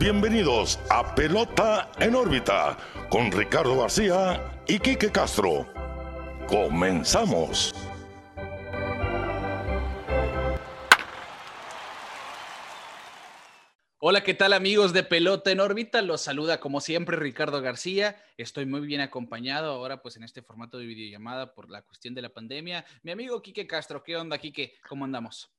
bienvenidos 0.00 0.80
a 0.88 1.14
Pelota 1.14 1.92
en 1.98 2.14
órbita 2.14 2.78
con 3.10 3.30
Ricardo 3.30 3.78
García 3.78 4.62
y 4.66 4.78
Quique 4.78 5.12
Castro. 5.12 5.70
Comenzamos. 6.48 7.74
Hola, 13.98 14.22
¿qué 14.22 14.32
tal 14.32 14.54
amigos 14.54 14.94
de 14.94 15.02
Pelota 15.02 15.50
en 15.50 15.60
órbita? 15.60 16.00
Los 16.00 16.22
saluda 16.22 16.60
como 16.60 16.80
siempre 16.80 17.18
Ricardo 17.18 17.60
García. 17.60 18.16
Estoy 18.38 18.64
muy 18.64 18.80
bien 18.80 19.02
acompañado 19.02 19.70
ahora 19.70 20.00
pues 20.00 20.16
en 20.16 20.22
este 20.22 20.40
formato 20.40 20.78
de 20.78 20.86
videollamada 20.86 21.52
por 21.52 21.68
la 21.68 21.82
cuestión 21.82 22.14
de 22.14 22.22
la 22.22 22.30
pandemia. 22.30 22.86
Mi 23.02 23.12
amigo 23.12 23.42
Quique 23.42 23.66
Castro, 23.66 24.02
¿qué 24.02 24.16
onda 24.16 24.38
Quique? 24.38 24.78
¿Cómo 24.88 25.04
andamos? 25.04 25.52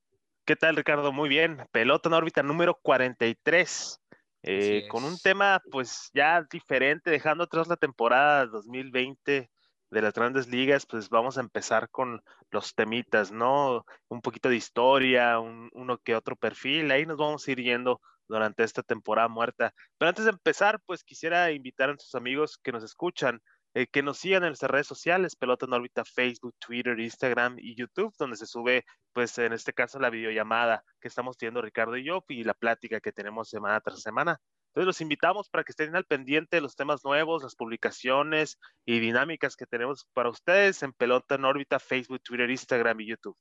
¿Qué 0.46 0.56
tal 0.56 0.76
Ricardo? 0.76 1.12
Muy 1.12 1.30
bien. 1.30 1.60
Pelota 1.72 2.10
en 2.10 2.14
órbita 2.14 2.42
número 2.42 2.80
43. 2.82 4.02
Eh, 4.44 4.88
con 4.90 5.04
un 5.04 5.18
tema 5.20 5.62
pues 5.72 6.10
ya 6.14 6.46
diferente, 6.50 7.12
dejando 7.12 7.44
atrás 7.44 7.68
la 7.68 7.78
temporada 7.78 8.48
2020 8.48 9.52
de 9.92 10.02
las 10.02 10.14
grandes 10.14 10.48
ligas, 10.48 10.86
pues 10.86 11.10
vamos 11.10 11.38
a 11.38 11.42
empezar 11.42 11.90
con 11.90 12.22
los 12.50 12.74
temitas, 12.74 13.32
¿no? 13.32 13.86
Un 14.08 14.22
poquito 14.22 14.50
de 14.50 14.56
historia, 14.56 15.40
uno 15.40 15.98
que 16.00 16.16
otro 16.16 16.36
perfil, 16.36 16.90
ahí 16.92 17.06
nos 17.06 17.18
vamos 17.18 17.48
a 17.48 17.52
ir 17.52 17.62
yendo 17.62 18.02
durante 18.28 18.64
esta 18.64 18.82
temporada 18.82 19.28
muerta. 19.28 19.74
Pero 19.98 20.10
antes 20.10 20.26
de 20.26 20.32
empezar, 20.32 20.80
pues 20.86 21.04
quisiera 21.04 21.52
invitar 21.52 21.90
a 21.90 21.94
nuestros 21.94 22.16
amigos 22.16 22.58
que 22.58 22.72
nos 22.72 22.84
escuchan, 22.84 23.42
eh, 23.74 23.88
que 23.88 24.04
nos 24.04 24.18
sigan 24.18 24.44
en 24.44 24.50
nuestras 24.50 24.72
redes 24.72 24.88
sociales, 24.88 25.36
Pelota 25.36 25.66
en 25.66 25.74
órbita, 25.74 26.04
Facebook, 26.04 26.56
Twitter, 26.60 27.00
Instagram 27.00 27.58
y 27.60 27.76
YouTube, 27.76 28.14
donde 28.18 28.38
se 28.38 28.46
sube, 28.46 28.86
pues 29.14 29.38
en 29.38 29.54
este 29.54 29.74
caso, 29.74 30.00
la 30.00 30.10
videollamada 30.10 30.84
que 31.00 31.08
estamos 31.08 31.38
teniendo 31.38 31.62
Ricardo 31.62 31.96
y 31.98 32.04
yo 32.04 32.24
y 32.28 32.44
la 32.44 32.54
plática 32.54 33.00
que 33.00 33.12
tenemos 33.12 33.50
semana 33.50 33.80
tras 33.80 34.02
semana. 34.02 34.40
Entonces 34.70 34.88
los 34.88 35.02
invitamos 35.02 35.50
para 35.50 35.64
que 35.66 35.72
estén 35.74 35.96
al 35.96 36.06
pendiente 36.06 36.58
de 36.58 36.62
los 36.62 36.76
temas 36.76 37.04
nuevos, 37.04 37.44
las 37.44 37.56
publicaciones 37.56 38.58
y 38.86 39.00
dinámicas 39.00 39.58
que 39.58 39.66
tenemos 39.66 40.08
para 40.14 40.30
ustedes 40.30 40.82
en 40.84 40.94
Pelota 40.94 41.36
en 41.36 41.46
órbita, 41.46 41.80
Facebook, 41.80 42.22
Twitter, 42.24 42.50
Instagram 42.50 43.02
y 43.02 43.08
YouTube. 43.08 43.38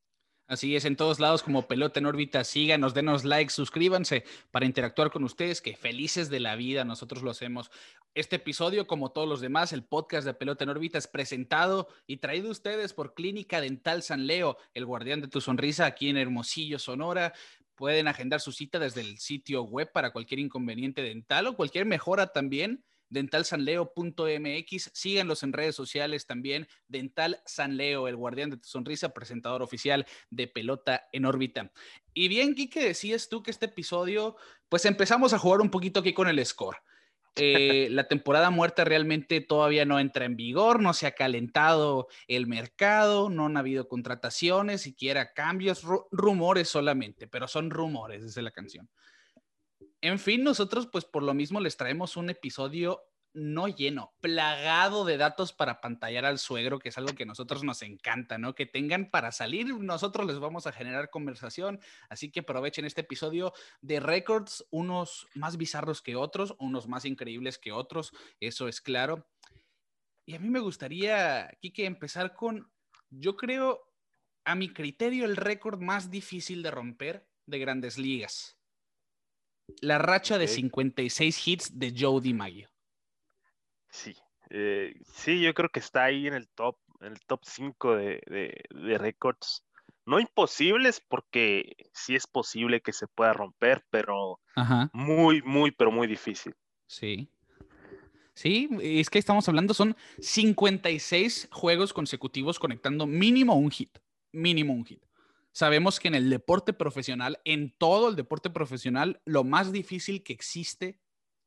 Así 0.51 0.75
es, 0.75 0.85
en 0.85 0.97
todos 0.97 1.21
lados 1.21 1.45
como 1.45 1.69
Pelota 1.69 2.01
en 2.01 2.07
órbita, 2.07 2.43
síganos, 2.43 2.93
denos 2.93 3.25
like, 3.25 3.53
suscríbanse 3.53 4.25
para 4.51 4.67
interactuar 4.67 5.13
con 5.13 5.23
ustedes, 5.23 5.61
que 5.61 5.77
felices 5.77 6.29
de 6.29 6.41
la 6.41 6.57
vida, 6.57 6.85
nosotros 6.85 7.23
lo 7.23 7.31
hacemos. 7.31 7.71
Este 8.15 8.35
episodio, 8.35 8.89
como 8.89 9.13
todos 9.13 9.29
los 9.29 9.41
demás, 9.41 9.73
el 9.73 9.85
podcast 9.85 10.27
de 10.27 10.35
Pelota 10.35 10.65
en 10.65 10.71
órbita 10.71 10.99
es 10.99 11.07
presentado 11.07 11.87
y 12.09 12.17
traído 12.17 12.51
ustedes 12.51 12.95
por 12.95 13.15
Clínica 13.15 13.61
Dental 13.61 14.03
San 14.03 14.27
Leo, 14.27 14.57
el 14.75 14.87
guardián 14.87 15.21
de 15.21 15.29
tu 15.29 15.41
sonrisa 15.41 15.87
aquí 15.87 16.09
en 16.09 16.17
Hermosillo, 16.17 16.81
Sonora. 16.81 17.33
Pueden 17.77 18.09
agendar 18.09 18.41
su 18.41 18.51
cita 18.51 18.81
desde 18.81 19.03
el 19.03 19.19
sitio 19.19 19.63
web 19.63 19.93
para 19.93 20.11
cualquier 20.11 20.41
inconveniente 20.41 21.01
dental 21.01 21.47
o 21.47 21.55
cualquier 21.55 21.87
mejora 21.87 22.33
también 22.33 22.85
dentalsanleo.mx. 23.11 24.91
Síganlos 24.95 25.43
en 25.43 25.53
redes 25.53 25.77
sociales 25.77 26.27
también. 26.27 26.67
Dental 26.89 27.41
Sanleo, 27.45 28.09
el 28.09 28.17
guardián 28.17 28.51
de 28.51 28.57
tu 28.57 28.69
sonrisa, 28.69 29.11
presentador 29.11 29.63
oficial 29.63 30.07
de 30.31 30.49
Pelota 30.49 31.09
en 31.13 31.27
órbita. 31.27 31.71
Y 32.15 32.29
bien, 32.29 32.55
Kike, 32.55 32.83
decías 32.83 33.29
tú 33.29 33.43
que 33.43 33.51
este 33.51 33.67
episodio, 33.67 34.37
pues 34.69 34.85
empezamos 34.85 35.33
a 35.33 35.39
jugar 35.39 35.61
un 35.61 35.71
poquito 35.71 36.01
aquí 36.01 36.13
con 36.13 36.29
el 36.29 36.45
score. 36.45 36.79
Eh, 37.37 37.89
la 37.91 38.09
temporada 38.09 38.51
muerta 38.51 38.85
realmente 38.85 39.41
todavía 39.41 39.85
no 39.85 40.01
entra 40.01 40.25
en 40.25 40.37
vigor, 40.37 40.81
no 40.81 40.93
se 40.95 41.07
ha 41.07 41.13
calentado 41.13 42.09
el 42.29 42.47
mercado, 42.47 43.31
no 43.31 43.47
han 43.47 43.57
habido 43.57 43.89
contrataciones, 43.89 44.83
siquiera 44.83 45.33
cambios, 45.33 45.83
rumores 46.11 46.69
solamente, 46.69 47.27
pero 47.27 47.49
son 47.49 47.71
rumores 47.71 48.23
desde 48.23 48.43
la 48.43 48.51
canción. 48.51 48.89
En 50.03 50.19
fin, 50.19 50.43
nosotros 50.43 50.87
pues 50.87 51.05
por 51.05 51.23
lo 51.23 51.35
mismo 51.35 51.61
les 51.61 51.77
traemos 51.77 52.17
un 52.17 52.31
episodio 52.31 53.03
no 53.33 53.69
lleno, 53.69 54.13
plagado 54.21 55.05
de 55.05 55.17
datos 55.17 55.53
para 55.53 55.81
pantallar 55.81 56.25
al 56.25 56.39
suegro, 56.39 56.79
que 56.79 56.89
es 56.89 56.99
algo 56.99 57.15
que 57.15 57.23
a 57.23 57.27
nosotros 57.27 57.63
nos 57.63 57.83
encanta, 57.83 58.39
¿no? 58.39 58.55
Que 58.55 58.67
tengan 58.67 59.11
para 59.11 59.31
salir, 59.31 59.67
nosotros 59.75 60.27
les 60.27 60.39
vamos 60.39 60.67
a 60.67 60.73
generar 60.73 61.11
conversación, 61.11 61.81
así 62.09 62.31
que 62.31 62.41
aprovechen 62.41 62.87
este 62.87 63.03
episodio 63.03 63.53
de 63.83 64.01
récords, 64.01 64.67
unos 64.71 65.29
más 65.35 65.57
bizarros 65.57 66.03
que 66.03 66.17
otros, 66.17 66.57
unos 66.59 66.89
más 66.89 67.05
increíbles 67.05 67.59
que 67.59 67.73
otros, 67.73 68.13
eso 68.41 68.67
es 68.67 68.81
claro. 68.81 69.29
Y 70.27 70.35
a 70.35 70.41
mí 70.41 70.49
me 70.49 70.61
gustaría, 70.61 71.51
Kike, 71.61 71.85
empezar 71.85 72.35
con, 72.35 72.73
yo 73.11 73.37
creo, 73.37 73.93
a 74.45 74.55
mi 74.55 74.73
criterio, 74.73 75.25
el 75.25 75.37
récord 75.37 75.81
más 75.81 76.11
difícil 76.11 76.63
de 76.63 76.71
romper 76.71 77.29
de 77.47 77.59
grandes 77.59 77.99
ligas 77.99 78.60
la 79.81 79.99
racha 79.99 80.39
de 80.39 80.49
56 80.49 81.49
hits 81.49 81.79
de 81.79 81.95
Joe 81.97 82.21
DiMaggio. 82.21 82.69
Sí, 83.91 84.15
eh, 84.51 84.95
sí, 85.15 85.41
yo 85.41 85.55
creo 85.55 85.69
que 85.69 85.81
está 85.81 86.05
ahí 86.05 86.27
en 86.27 86.35
el 86.35 86.49
top, 86.49 86.77
en 87.01 87.13
el 87.13 87.21
top 87.21 87.41
5 87.45 87.97
de, 87.97 88.65
de, 88.71 88.99
récords. 88.99 89.65
No 90.07 90.19
imposibles, 90.19 91.01
porque 91.01 91.77
sí 91.93 92.15
es 92.15 92.27
posible 92.27 92.81
que 92.81 92.93
se 92.93 93.07
pueda 93.07 93.33
romper, 93.33 93.85
pero 93.91 94.41
muy, 94.93 95.43
muy, 95.43 95.71
pero 95.71 95.93
muy 95.93 96.07
difícil. 96.07 96.55
Sí. 96.87 97.31
Sí, 98.35 98.69
es 98.81 99.11
que 99.11 99.19
estamos 99.19 99.49
hablando, 99.49 99.75
son 99.75 99.97
56 100.19 101.49
juegos 101.53 101.93
consecutivos 101.93 102.59
conectando 102.59 103.07
mínimo 103.07 103.55
un 103.55 103.71
hit. 103.71 103.99
Mínimo 104.33 104.73
un 104.73 104.85
hit. 104.85 105.05
Sabemos 105.53 105.99
que 105.99 106.09
en 106.09 106.15
el 106.15 106.31
deporte 106.31 106.73
profesional, 106.73 107.41
en 107.45 107.75
todo 107.77 108.09
el 108.09 108.17
deporte 108.17 108.51
profesional, 108.51 109.21
lo 109.25 109.45
más 109.45 109.73
difícil 109.73 110.23
que 110.23 110.33
existe 110.33 111.01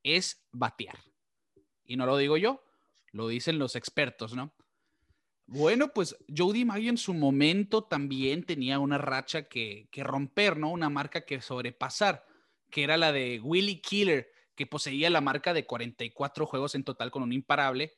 es 0.03 0.45
batear. 0.51 0.99
Y 1.85 1.95
no 1.95 2.05
lo 2.05 2.17
digo 2.17 2.37
yo, 2.37 2.63
lo 3.11 3.27
dicen 3.27 3.59
los 3.59 3.75
expertos, 3.75 4.35
¿no? 4.35 4.53
Bueno, 5.45 5.89
pues 5.93 6.15
Jody 6.35 6.65
Maggio 6.65 6.89
en 6.89 6.97
su 6.97 7.13
momento 7.13 7.83
también 7.83 8.43
tenía 8.43 8.79
una 8.79 8.97
racha 8.97 9.43
que, 9.47 9.87
que 9.91 10.03
romper, 10.03 10.57
¿no? 10.57 10.71
Una 10.71 10.89
marca 10.89 11.25
que 11.25 11.41
sobrepasar, 11.41 12.25
que 12.69 12.83
era 12.83 12.97
la 12.97 13.11
de 13.11 13.39
Willie 13.41 13.81
Killer, 13.81 14.31
que 14.55 14.67
poseía 14.67 15.09
la 15.09 15.21
marca 15.21 15.53
de 15.53 15.65
44 15.65 16.45
juegos 16.45 16.75
en 16.75 16.83
total 16.83 17.11
con 17.11 17.23
un 17.23 17.33
imparable 17.33 17.93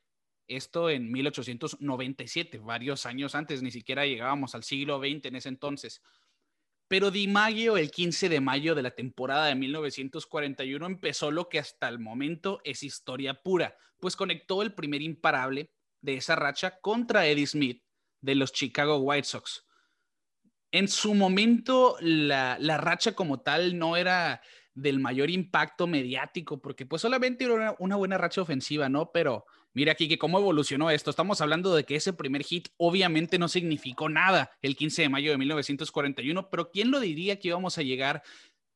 esto 0.48 0.90
en 0.90 1.12
1897, 1.12 2.60
varios 2.60 3.06
años 3.06 3.36
antes, 3.36 3.62
ni 3.62 3.72
siquiera 3.72 4.06
llegábamos 4.06 4.56
al 4.56 4.64
siglo 4.64 5.00
XX 5.00 5.26
en 5.26 5.36
ese 5.36 5.50
entonces. 5.50 6.02
Pero 6.88 7.10
Di 7.10 7.28
Maggio, 7.28 7.78
el 7.78 7.90
15 7.90 8.30
de 8.30 8.40
mayo 8.42 8.76
de 8.76 8.84
la 8.84 8.92
temporada 8.92 9.48
de 9.48 9.56
1941, 9.56 10.86
empezó 10.86 11.32
lo 11.32 11.50
que 11.50 11.60
hasta 11.60 11.88
el 11.90 11.98
momento 11.98 12.62
es 12.64 12.84
historia 12.84 13.42
pura, 13.42 13.76
pues 14.00 14.16
conectó 14.16 14.62
el 14.62 14.74
primer 14.74 15.02
imparable 15.02 15.72
de 16.02 16.18
esa 16.18 16.36
racha 16.36 16.80
contra 16.80 17.26
Eddie 17.26 17.48
Smith 17.48 17.84
de 18.22 18.36
los 18.36 18.52
Chicago 18.52 18.98
White 18.98 19.28
Sox. 19.28 19.66
En 20.72 20.88
su 20.88 21.16
momento, 21.16 21.98
la, 22.02 22.58
la 22.60 22.78
racha 22.78 23.14
como 23.14 23.42
tal 23.42 23.80
no 23.80 23.98
era 23.98 24.42
del 24.76 25.00
mayor 25.00 25.30
impacto 25.30 25.88
mediático, 25.88 26.62
porque 26.62 26.86
pues 26.86 27.02
solamente 27.02 27.46
era 27.46 27.76
una, 27.80 27.96
buena 27.96 28.18
racha 28.18 28.42
ofensiva, 28.42 28.90
¿no? 28.90 29.10
Pero 29.12 29.46
mira 29.74 29.94
aquí 29.94 30.10
que 30.10 30.20
cómo 30.20 30.38
evolucionó 30.38 30.92
esto. 30.92 31.10
Estamos 31.10 31.40
hablando 31.40 31.74
de 31.74 31.86
que 31.86 31.96
ese 31.96 32.12
primer 32.12 32.44
hit 32.44 32.68
obviamente 32.78 33.40
no 33.40 33.48
significó 33.48 34.10
nada 34.10 34.52
el 34.62 34.76
15 34.76 35.04
de 35.04 35.10
mayo 35.10 35.32
de 35.32 35.38
1941, 35.38 36.50
pero 36.50 36.70
¿quién 36.70 36.92
lo 36.92 37.00
diría 37.00 37.40
que 37.40 37.48
íbamos 37.48 37.78
a 37.78 37.84
llegar 37.84 38.22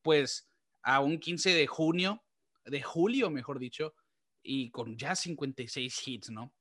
pues 0.02 0.48
a 0.82 1.00
un 1.00 1.18
15 1.18 1.52
de 1.52 1.66
junio, 1.66 2.24
de 2.64 2.80
julio, 2.80 3.28
mejor 3.30 3.58
dicho, 3.58 3.94
y 4.42 4.70
con 4.70 4.96
ya 4.96 5.14
56 5.14 6.08
hits, 6.08 6.30
¿no? 6.30 6.54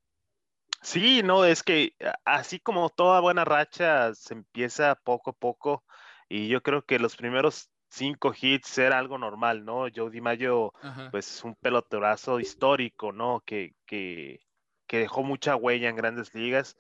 Sí, 0.82 1.22
no, 1.24 1.46
es 1.46 1.64
que 1.64 1.94
así 2.26 2.60
como 2.60 2.90
toda 2.90 3.22
buena 3.22 3.46
racha 3.46 4.14
se 4.16 4.34
empieza 4.34 4.96
poco 4.96 5.32
a 5.32 5.34
poco 5.34 5.86
y 6.30 6.48
yo 6.48 6.62
creo 6.62 6.86
que 6.86 7.00
los 7.00 7.16
primeros 7.16 7.70
cinco 7.90 8.34
hits 8.40 8.78
era 8.78 8.98
algo 8.98 9.18
normal, 9.18 9.66
¿no? 9.66 9.88
Joe 9.94 10.10
DiMaggio, 10.12 10.74
pues 11.12 11.44
un 11.44 11.56
pelotorazo 11.56 12.40
histórico, 12.40 13.12
¿no? 13.12 13.42
Que, 13.46 13.74
que, 13.86 14.40
que, 14.88 15.00
dejó 15.00 15.24
mucha 15.24 15.56
huella 15.56 15.90
en 15.90 15.96
grandes 15.96 16.34
ligas. 16.34 16.78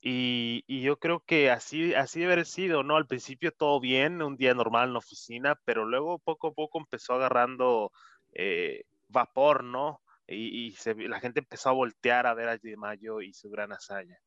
Y, 0.00 0.64
y, 0.66 0.82
yo 0.82 0.98
creo 0.98 1.20
que 1.20 1.50
así, 1.50 1.94
así 1.94 2.20
debe 2.20 2.32
haber 2.32 2.46
sido, 2.46 2.82
¿no? 2.82 2.96
Al 2.96 3.06
principio 3.06 3.52
todo 3.52 3.78
bien, 3.80 4.22
un 4.22 4.36
día 4.36 4.54
normal 4.54 4.88
en 4.88 4.92
la 4.94 4.98
oficina, 4.98 5.60
pero 5.64 5.84
luego 5.84 6.18
poco 6.18 6.48
a 6.48 6.52
poco 6.54 6.78
empezó 6.80 7.14
agarrando 7.14 7.92
eh, 8.32 8.84
vapor, 9.08 9.64
¿no? 9.64 10.00
Y, 10.26 10.66
y 10.66 10.72
se, 10.72 10.94
la 10.94 11.20
gente 11.20 11.40
empezó 11.40 11.68
a 11.68 11.72
voltear 11.72 12.26
a 12.26 12.34
ver 12.34 12.48
a 12.48 12.56
DiMaggio 12.56 13.20
y 13.22 13.32
su 13.32 13.50
gran 13.50 13.72
hazaña. 13.72 14.18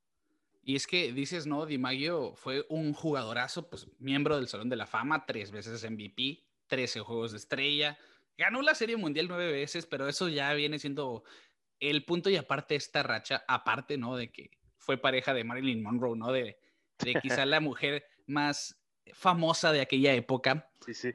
Y 0.67 0.75
es 0.75 0.87
que 0.87 1.13
dices, 1.13 1.45
no, 1.45 1.67
Di 1.67 1.77
Maggio 1.77 2.33
fue 2.35 2.65
un 2.69 2.93
jugadorazo, 2.93 3.69
pues 3.69 3.87
miembro 3.99 4.35
del 4.35 4.47
Salón 4.47 4.67
de 4.67 4.75
la 4.75 4.87
Fama, 4.87 5.27
tres 5.27 5.51
veces 5.51 5.87
MVP, 5.89 6.43
13 6.65 7.01
Juegos 7.01 7.31
de 7.31 7.37
Estrella, 7.37 7.99
ganó 8.35 8.63
la 8.63 8.73
Serie 8.73 8.97
Mundial 8.97 9.27
nueve 9.27 9.51
veces, 9.51 9.85
pero 9.85 10.07
eso 10.09 10.27
ya 10.27 10.51
viene 10.53 10.79
siendo 10.79 11.23
el 11.79 12.03
punto 12.03 12.31
y 12.31 12.35
aparte 12.35 12.75
esta 12.75 13.03
racha, 13.03 13.45
aparte, 13.47 13.97
¿no? 13.97 14.15
De 14.15 14.31
que 14.31 14.49
fue 14.79 14.97
pareja 14.97 15.35
de 15.35 15.43
Marilyn 15.43 15.83
Monroe, 15.83 16.17
¿no? 16.17 16.31
De, 16.31 16.57
de 16.97 17.13
quizá 17.21 17.45
la 17.45 17.59
mujer 17.59 18.03
más 18.25 18.81
famosa 19.13 19.71
de 19.71 19.81
aquella 19.81 20.15
época. 20.15 20.67
Sí, 20.83 20.95
sí. 20.95 21.13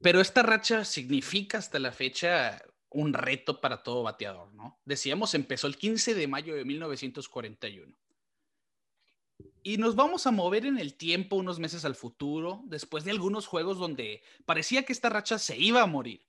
Pero 0.00 0.20
esta 0.20 0.44
racha 0.44 0.84
significa 0.84 1.58
hasta 1.58 1.80
la 1.80 1.90
fecha 1.90 2.62
un 2.90 3.12
reto 3.12 3.60
para 3.60 3.82
todo 3.82 4.04
bateador, 4.04 4.54
¿no? 4.54 4.78
Decíamos, 4.84 5.34
empezó 5.34 5.66
el 5.66 5.76
15 5.76 6.14
de 6.14 6.28
mayo 6.28 6.54
de 6.54 6.64
1941. 6.64 7.96
Y 9.66 9.78
nos 9.78 9.96
vamos 9.96 10.28
a 10.28 10.30
mover 10.30 10.64
en 10.64 10.78
el 10.78 10.94
tiempo 10.94 11.34
unos 11.34 11.58
meses 11.58 11.84
al 11.84 11.96
futuro, 11.96 12.62
después 12.66 13.02
de 13.02 13.10
algunos 13.10 13.48
juegos 13.48 13.78
donde 13.78 14.22
parecía 14.44 14.84
que 14.84 14.92
esta 14.92 15.08
racha 15.08 15.40
se 15.40 15.58
iba 15.58 15.82
a 15.82 15.86
morir. 15.86 16.24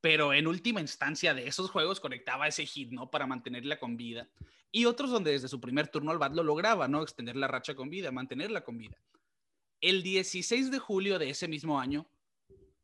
Pero 0.00 0.32
en 0.32 0.46
última 0.46 0.80
instancia 0.80 1.34
de 1.34 1.46
esos 1.46 1.70
juegos 1.70 2.00
conectaba 2.00 2.48
ese 2.48 2.64
hit, 2.64 2.90
¿no? 2.90 3.10
Para 3.10 3.26
mantenerla 3.26 3.78
con 3.78 3.98
vida. 3.98 4.30
Y 4.70 4.86
otros 4.86 5.10
donde 5.10 5.32
desde 5.32 5.48
su 5.48 5.60
primer 5.60 5.88
turno 5.88 6.12
al 6.12 6.18
bat 6.18 6.32
lo 6.32 6.42
lograba, 6.42 6.88
¿no? 6.88 7.02
Extender 7.02 7.36
la 7.36 7.46
racha 7.46 7.74
con 7.74 7.90
vida, 7.90 8.10
mantenerla 8.10 8.64
con 8.64 8.78
vida. 8.78 8.96
El 9.82 10.02
16 10.02 10.70
de 10.70 10.78
julio 10.78 11.18
de 11.18 11.28
ese 11.28 11.48
mismo 11.48 11.78
año, 11.78 12.06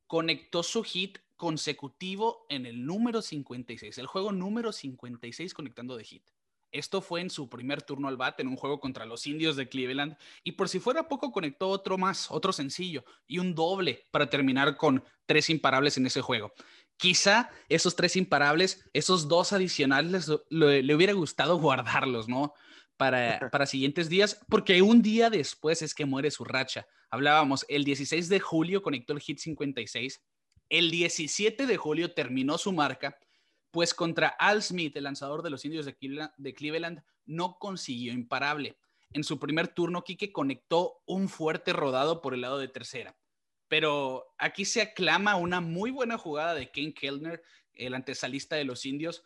conectó 0.07 0.63
su 0.63 0.83
hit 0.83 1.17
consecutivo 1.39 2.45
en 2.51 2.67
el 2.67 2.85
número 2.85 3.23
56, 3.23 3.97
el 3.97 4.07
juego 4.07 4.33
número 4.33 4.71
56 4.71 5.55
conectando 5.55 5.97
de 5.97 6.05
hit. 6.05 6.25
Esto 6.71 7.01
fue 7.01 7.21
en 7.21 7.31
su 7.31 7.49
primer 7.49 7.83
turno 7.83 8.09
al 8.09 8.17
bat 8.17 8.39
en 8.41 8.49
un 8.49 8.57
juego 8.57 8.79
contra 8.79 9.07
los 9.07 9.27
indios 9.27 9.57
de 9.57 9.69
Cleveland 9.69 10.17
y 10.45 10.53
por 10.53 10.69
si 10.69 10.81
fuera 10.81 11.09
poco 11.09 11.33
conectó 11.33 11.69
otro 11.69 11.97
más, 11.97 12.31
otro 12.31 12.53
sencillo 12.53 13.05
y 13.27 13.39
un 13.39 13.55
doble 13.55 14.07
para 14.11 14.29
terminar 14.29 14.77
con 14.77 15.03
tres 15.27 15.49
imparables 15.51 15.97
en 15.97 16.07
ese 16.07 16.21
juego. 16.21 16.53
Quizá 16.97 17.51
esos 17.69 17.97
tres 17.97 18.17
imparables, 18.17 18.85
esos 18.93 19.29
dos 19.29 19.53
adicionales, 19.53 20.31
le, 20.51 20.95
hubiera 20.95 21.13
gustado 21.13 21.59
guardarlos, 21.59 22.29
¿no? 22.29 22.53
Para, 22.97 23.39
para 23.53 23.67
siguientes 23.67 24.09
días, 24.09 24.41
porque 24.49 24.83
un 24.83 25.01
día 25.01 25.31
después 25.31 25.81
es 25.83 25.95
que 25.95 26.05
muere 26.05 26.31
su 26.31 26.45
racha. 26.45 26.87
Hablábamos, 27.11 27.65
el 27.69 27.85
16 27.85 28.29
de 28.29 28.41
julio 28.41 28.83
conectó 28.83 29.15
el 29.15 29.21
hit 29.21 29.39
56, 29.39 30.21
el 30.69 30.91
17 30.91 31.67
de 31.67 31.77
julio 31.77 32.13
terminó 32.13 32.59
su 32.59 32.73
marca 32.73 33.17
pues 33.79 33.95
contra 33.95 34.27
Al 34.27 34.61
Smith, 34.61 34.97
el 34.97 35.05
lanzador 35.05 35.45
de 35.45 35.51
los 35.51 35.65
indios 35.65 35.87
de 35.87 36.53
Cleveland, 36.53 37.01
no 37.27 37.61
consiguió 37.61 38.13
imparable. 38.13 38.77
En 39.13 39.23
su 39.23 39.39
primer 39.39 39.69
turno, 39.69 40.03
Quique 40.03 40.33
conectó 40.33 41.01
un 41.07 41.29
fuerte 41.29 41.73
rodado 41.73 42.21
por 42.21 42.35
el 42.35 42.41
lado 42.41 42.59
de 42.59 42.67
tercera. 42.67 43.17
Pero 43.69 44.35
aquí 44.37 44.65
se 44.65 44.83
aclama 44.83 45.37
una 45.37 45.61
muy 45.61 45.93
buena 45.93 46.19
jugada 46.19 46.55
de 46.55 46.73
Ken 46.73 46.93
Kellner, 46.93 47.41
el 47.73 47.95
antesalista 47.95 48.57
de 48.57 48.65
los 48.65 48.85
indios, 48.85 49.23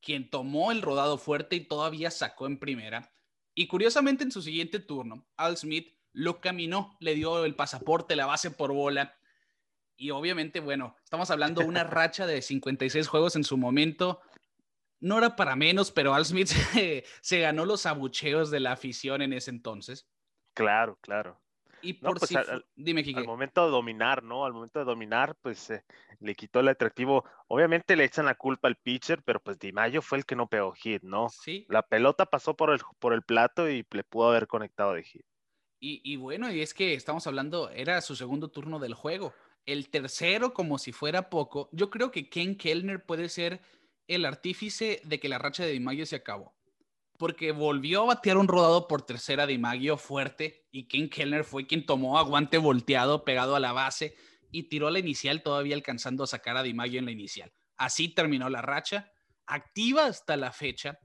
quien 0.00 0.28
tomó 0.28 0.72
el 0.72 0.82
rodado 0.82 1.16
fuerte 1.16 1.54
y 1.54 1.68
todavía 1.68 2.10
sacó 2.10 2.48
en 2.48 2.58
primera. 2.58 3.14
Y 3.54 3.68
curiosamente 3.68 4.24
en 4.24 4.32
su 4.32 4.42
siguiente 4.42 4.80
turno, 4.80 5.28
Al 5.36 5.56
Smith 5.56 5.96
lo 6.12 6.40
caminó, 6.40 6.96
le 6.98 7.14
dio 7.14 7.44
el 7.44 7.54
pasaporte, 7.54 8.16
la 8.16 8.26
base 8.26 8.50
por 8.50 8.72
bola 8.72 9.14
y 10.02 10.10
obviamente, 10.10 10.58
bueno, 10.58 10.96
estamos 11.04 11.30
hablando 11.30 11.60
de 11.60 11.68
una 11.68 11.84
racha 11.84 12.26
de 12.26 12.42
56 12.42 13.06
juegos 13.06 13.36
en 13.36 13.44
su 13.44 13.56
momento. 13.56 14.20
No 14.98 15.18
era 15.18 15.36
para 15.36 15.54
menos, 15.54 15.92
pero 15.92 16.12
Al 16.12 16.24
Smith 16.24 16.48
se, 17.20 17.40
ganó 17.40 17.64
los 17.64 17.86
abucheos 17.86 18.50
de 18.50 18.58
la 18.58 18.72
afición 18.72 19.22
en 19.22 19.32
ese 19.32 19.50
entonces. 19.50 20.08
Claro, 20.54 20.98
claro. 21.02 21.40
Y 21.82 21.92
por 21.94 22.18
pues, 22.18 22.30
si, 22.30 22.36
dime, 22.74 23.04
Kike. 23.04 23.20
Al 23.20 23.26
momento 23.26 23.64
de 23.64 23.70
dominar, 23.70 24.24
¿no? 24.24 24.44
Al 24.44 24.52
momento 24.52 24.80
de 24.80 24.86
dominar, 24.86 25.36
pues 25.40 25.70
eh, 25.70 25.84
le 26.18 26.34
quitó 26.34 26.58
el 26.58 26.68
atractivo. 26.68 27.24
Obviamente 27.46 27.94
le 27.94 28.02
echan 28.02 28.26
la 28.26 28.34
culpa 28.34 28.66
al 28.66 28.76
pitcher, 28.76 29.22
pero 29.22 29.38
pues 29.38 29.56
Di 29.60 29.70
Mayo 29.70 30.02
fue 30.02 30.18
el 30.18 30.26
que 30.26 30.34
no 30.34 30.48
pegó 30.48 30.72
hit, 30.72 31.04
¿no? 31.04 31.28
Sí. 31.28 31.64
La 31.68 31.82
pelota 31.82 32.26
pasó 32.26 32.56
por 32.56 32.70
el, 32.70 32.80
por 32.98 33.12
el 33.12 33.22
plato 33.22 33.70
y 33.70 33.86
le 33.88 34.02
pudo 34.02 34.30
haber 34.30 34.48
conectado 34.48 34.94
de 34.94 35.04
hit. 35.04 35.24
Y, 35.78 36.00
y 36.04 36.16
bueno, 36.16 36.50
y 36.52 36.60
es 36.60 36.74
que 36.74 36.94
estamos 36.94 37.28
hablando, 37.28 37.70
era 37.70 38.00
su 38.00 38.16
segundo 38.16 38.48
turno 38.48 38.80
del 38.80 38.94
juego. 38.94 39.32
El 39.64 39.90
tercero, 39.90 40.52
como 40.54 40.78
si 40.78 40.92
fuera 40.92 41.30
poco, 41.30 41.68
yo 41.72 41.88
creo 41.90 42.10
que 42.10 42.28
Ken 42.28 42.56
Kellner 42.56 43.04
puede 43.04 43.28
ser 43.28 43.60
el 44.08 44.24
artífice 44.24 45.00
de 45.04 45.20
que 45.20 45.28
la 45.28 45.38
racha 45.38 45.64
de 45.64 45.72
DiMaggio 45.72 46.06
se 46.06 46.16
acabó. 46.16 46.54
Porque 47.16 47.52
volvió 47.52 48.02
a 48.02 48.06
batear 48.06 48.36
un 48.36 48.48
rodado 48.48 48.88
por 48.88 49.02
tercera 49.02 49.46
DiMaggio 49.46 49.96
fuerte 49.96 50.66
y 50.72 50.88
Ken 50.88 51.08
Kellner 51.08 51.44
fue 51.44 51.66
quien 51.66 51.86
tomó 51.86 52.18
aguante 52.18 52.58
volteado 52.58 53.24
pegado 53.24 53.54
a 53.54 53.60
la 53.60 53.72
base 53.72 54.16
y 54.50 54.64
tiró 54.64 54.90
la 54.90 54.98
inicial 54.98 55.42
todavía 55.42 55.76
alcanzando 55.76 56.24
a 56.24 56.26
sacar 56.26 56.56
a 56.56 56.64
DiMaggio 56.64 56.98
en 56.98 57.04
la 57.04 57.12
inicial. 57.12 57.52
Así 57.76 58.08
terminó 58.08 58.50
la 58.50 58.62
racha, 58.62 59.12
activa 59.46 60.06
hasta 60.06 60.36
la 60.36 60.52
fecha. 60.52 60.98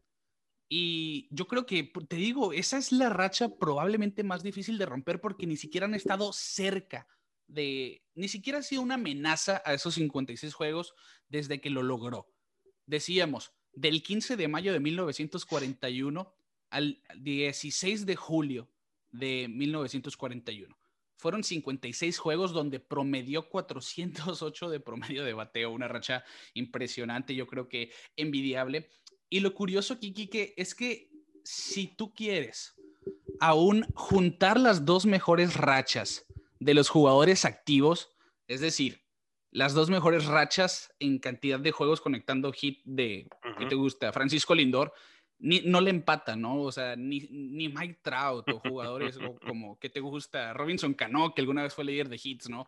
Y 0.67 1.27
yo 1.31 1.47
creo 1.47 1.65
que, 1.65 1.91
te 2.09 2.15
digo, 2.15 2.51
esa 2.51 2.77
es 2.77 2.91
la 2.91 3.09
racha 3.09 3.49
probablemente 3.57 4.23
más 4.23 4.41
difícil 4.41 4.77
de 4.79 4.87
romper 4.87 5.21
porque 5.21 5.45
ni 5.45 5.55
siquiera 5.55 5.85
han 5.85 5.93
estado 5.93 6.33
cerca 6.33 7.07
de, 7.47 8.03
ni 8.15 8.27
siquiera 8.27 8.59
ha 8.59 8.63
sido 8.63 8.81
una 8.81 8.95
amenaza 8.95 9.61
a 9.65 9.73
esos 9.73 9.95
56 9.95 10.53
juegos 10.53 10.93
desde 11.29 11.61
que 11.61 11.69
lo 11.69 11.83
logró. 11.83 12.27
Decíamos, 12.85 13.53
del 13.73 14.03
15 14.03 14.37
de 14.37 14.47
mayo 14.47 14.73
de 14.73 14.79
1941 14.79 16.33
al 16.69 17.01
16 17.15 18.05
de 18.05 18.15
julio 18.15 18.69
de 19.11 19.47
1941. 19.49 20.77
Fueron 21.15 21.43
56 21.43 22.19
juegos 22.19 22.53
donde 22.53 22.79
promedió 22.79 23.49
408 23.49 24.69
de 24.69 24.79
promedio 24.79 25.23
de 25.23 25.33
bateo, 25.33 25.71
una 25.71 25.87
racha 25.87 26.23
impresionante, 26.53 27.33
yo 27.33 27.47
creo 27.47 27.67
que 27.67 27.91
envidiable. 28.15 28.89
Y 29.29 29.39
lo 29.39 29.53
curioso, 29.53 29.99
Kiki, 29.99 30.27
que 30.27 30.53
es 30.57 30.75
que 30.75 31.09
si 31.43 31.87
tú 31.87 32.13
quieres 32.13 32.75
aún 33.39 33.85
juntar 33.93 34.59
las 34.59 34.85
dos 34.85 35.05
mejores 35.05 35.55
rachas 35.55 36.26
de 36.59 36.73
los 36.73 36.89
jugadores 36.89 37.45
activos, 37.45 38.15
es 38.47 38.61
decir, 38.61 39.07
las 39.51 39.73
dos 39.73 39.89
mejores 39.89 40.25
rachas 40.25 40.93
en 40.99 41.19
cantidad 41.19 41.59
de 41.59 41.71
juegos 41.71 42.01
conectando 42.01 42.51
hit 42.51 42.81
de, 42.85 43.27
¿qué 43.57 43.65
te 43.65 43.75
gusta? 43.75 44.11
Francisco 44.11 44.53
Lindor, 44.53 44.93
ni, 45.39 45.61
no 45.61 45.81
le 45.81 45.89
empata, 45.89 46.35
¿no? 46.35 46.61
O 46.61 46.71
sea, 46.71 46.95
ni, 46.95 47.21
ni 47.31 47.69
Mike 47.69 47.99
Trout 48.01 48.49
o 48.49 48.59
jugadores 48.59 49.17
como, 49.47 49.79
¿qué 49.79 49.89
te 49.89 49.99
gusta? 49.99 50.53
Robinson 50.53 50.93
Cano, 50.93 51.33
que 51.33 51.41
alguna 51.41 51.63
vez 51.63 51.73
fue 51.73 51.85
líder 51.85 52.09
de 52.09 52.19
hits, 52.21 52.49
¿no? 52.49 52.67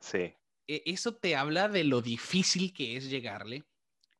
Sí. 0.00 0.34
E, 0.66 0.82
eso 0.86 1.14
te 1.14 1.36
habla 1.36 1.68
de 1.68 1.84
lo 1.84 2.02
difícil 2.02 2.72
que 2.72 2.96
es 2.96 3.10
llegarle. 3.10 3.64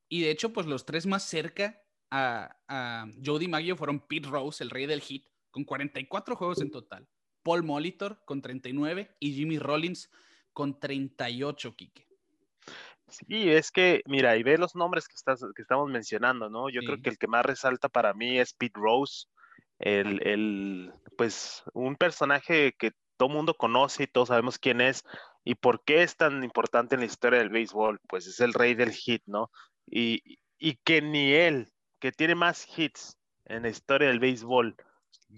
Y 0.08 0.22
de 0.22 0.30
hecho, 0.30 0.52
pues 0.52 0.66
los 0.66 0.84
tres 0.84 1.06
más 1.06 1.22
cerca 1.22 1.82
a, 2.10 2.58
a 2.68 3.06
Jody 3.24 3.48
Maggio 3.48 3.76
fueron 3.76 4.06
Pete 4.06 4.28
Rose, 4.28 4.62
el 4.62 4.70
rey 4.70 4.86
del 4.86 5.00
hit, 5.00 5.26
con 5.50 5.64
44 5.64 6.36
juegos 6.36 6.60
en 6.60 6.70
total. 6.70 7.08
Paul 7.42 7.62
Molitor 7.62 8.22
con 8.24 8.42
39 8.42 9.16
y 9.18 9.32
Jimmy 9.32 9.58
Rollins 9.58 10.10
con 10.52 10.78
38, 10.78 11.74
Kike. 11.76 12.06
Sí, 13.08 13.50
es 13.50 13.70
que, 13.70 14.02
mira, 14.06 14.36
y 14.36 14.42
ve 14.42 14.56
los 14.56 14.74
nombres 14.74 15.06
que, 15.06 15.14
estás, 15.14 15.44
que 15.54 15.62
estamos 15.62 15.90
mencionando, 15.90 16.48
¿no? 16.48 16.70
Yo 16.70 16.80
creo 16.80 17.00
que 17.02 17.10
el 17.10 17.18
que 17.18 17.26
más 17.26 17.44
resalta 17.44 17.88
para 17.88 18.14
mí 18.14 18.38
es 18.38 18.54
Pete 18.54 18.80
Rose, 18.80 19.26
el, 19.78 20.26
el, 20.26 20.92
pues, 21.18 21.62
un 21.74 21.96
personaje 21.96 22.72
que 22.78 22.92
todo 23.18 23.28
mundo 23.28 23.54
conoce 23.54 24.04
y 24.04 24.06
todos 24.06 24.28
sabemos 24.28 24.58
quién 24.58 24.80
es 24.80 25.04
y 25.44 25.54
por 25.56 25.84
qué 25.84 26.02
es 26.02 26.16
tan 26.16 26.42
importante 26.42 26.94
en 26.94 27.00
la 27.00 27.06
historia 27.06 27.40
del 27.40 27.50
béisbol. 27.50 28.00
Pues 28.08 28.26
es 28.26 28.40
el 28.40 28.54
rey 28.54 28.74
del 28.74 28.92
hit, 28.92 29.22
¿no? 29.26 29.50
Y, 29.86 30.38
y 30.58 30.76
que 30.76 31.02
ni 31.02 31.32
él, 31.32 31.70
que 32.00 32.12
tiene 32.12 32.34
más 32.34 32.66
hits 32.78 33.18
en 33.44 33.62
la 33.62 33.68
historia 33.68 34.08
del 34.08 34.20
béisbol, 34.20 34.74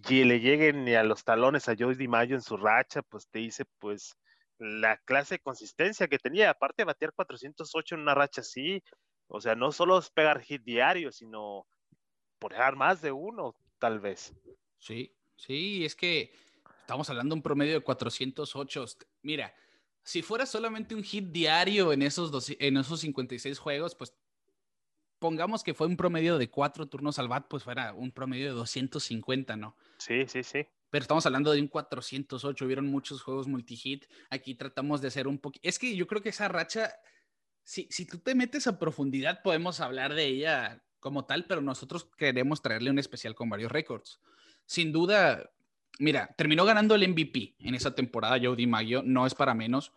y 0.09 0.25
le 0.25 0.41
lleguen 0.41 0.85
ni 0.85 0.95
a 0.95 1.05
los 1.05 1.25
talones 1.25 1.69
a 1.69 1.77
Joey 1.79 1.95
DiMaggio 1.95 2.37
en 2.37 2.43
su 2.43 2.57
racha, 2.57 3.03
pues 3.03 3.29
te 3.29 3.39
dice, 3.39 3.65
pues, 3.79 4.17
la 4.59 4.97
clase 4.99 5.37
de 5.37 5.41
consistencia 5.41 6.09
que 6.09 6.19
tenía. 6.19 6.51
Aparte 6.51 6.83
de 6.83 6.87
batear 6.87 7.13
408 7.13 7.95
en 7.95 8.01
una 8.01 8.15
racha 8.15 8.41
así, 8.41 8.83
o 9.29 9.41
sea, 9.41 9.55
no 9.55 9.73
solo 9.73 9.99
es 9.99 10.11
pegar 10.11 10.41
hit 10.41 10.63
diario, 10.63 11.13
sino 11.13 11.67
por 12.39 12.53
dejar 12.53 12.77
más 12.77 13.01
de 13.03 13.13
uno, 13.13 13.57
tal 13.79 14.01
vez. 14.01 14.35
Sí, 14.79 15.17
sí, 15.37 15.85
es 15.85 15.95
que 15.95 16.33
estamos 16.81 17.09
hablando 17.09 17.35
de 17.35 17.39
un 17.39 17.43
promedio 17.43 17.75
de 17.75 17.81
408. 17.81 18.85
Mira, 19.23 19.55
si 20.03 20.23
fuera 20.23 20.45
solamente 20.45 20.95
un 20.95 21.03
hit 21.03 21.27
diario 21.31 21.93
en 21.93 22.03
esos, 22.03 22.31
dos, 22.31 22.53
en 22.59 22.77
esos 22.77 23.01
56 23.01 23.59
juegos, 23.59 23.95
pues 23.95 24.15
pongamos 25.25 25.65
que 25.65 25.73
fue 25.73 25.87
un 25.87 25.97
promedio 25.97 26.37
de 26.37 26.51
cuatro 26.51 26.87
turnos 26.87 27.19
al 27.19 27.29
bat, 27.29 27.47
pues 27.49 27.63
fuera 27.63 27.95
un 27.95 28.13
promedio 28.13 28.49
de 28.49 28.53
250, 28.53 29.57
¿no? 29.57 29.75
Sí, 29.97 30.27
sí, 30.27 30.43
sí. 30.43 30.67
Pero 30.91 31.03
estamos 31.03 31.25
hablando 31.25 31.51
de 31.51 31.63
un 31.63 31.69
408, 31.69 32.63
hubieron 32.63 32.87
muchos 32.89 33.23
juegos 33.23 33.49
multi-hit. 33.49 34.05
Aquí 34.29 34.55
tratamos 34.55 35.01
de 35.01 35.09
hacer 35.09 35.27
un 35.27 35.39
poquito. 35.39 35.67
Es 35.67 35.79
que 35.79 35.97
yo 35.97 36.07
creo 36.07 36.21
que 36.21 36.29
esa 36.29 36.49
racha, 36.49 36.93
si, 37.63 37.89
si 37.91 38.05
tú 38.05 38.19
te 38.19 38.35
metes 38.35 38.67
a 38.67 38.79
profundidad, 38.79 39.41
podemos 39.43 39.81
hablar 39.81 40.13
de 40.13 40.27
ella 40.27 40.85
como 41.01 41.25
tal, 41.25 41.47
pero 41.47 41.63
nosotros 41.63 42.07
queremos 42.19 42.61
traerle 42.61 42.91
un 42.91 42.99
especial 42.99 43.35
con 43.35 43.49
varios 43.49 43.73
récords. 43.73 44.21
Sin 44.67 44.93
duda, 44.93 45.51
mira, 46.01 46.35
terminó 46.37 46.67
ganando 46.67 46.97
el 46.97 47.09
MVP 47.09 47.57
en 47.61 47.75
esa 47.75 47.95
temporada, 47.95 48.39
Jody 48.39 48.67
Maggio, 48.67 49.03
no 49.03 49.27
es 49.27 49.35
para 49.35 49.55
menos. 49.55 49.95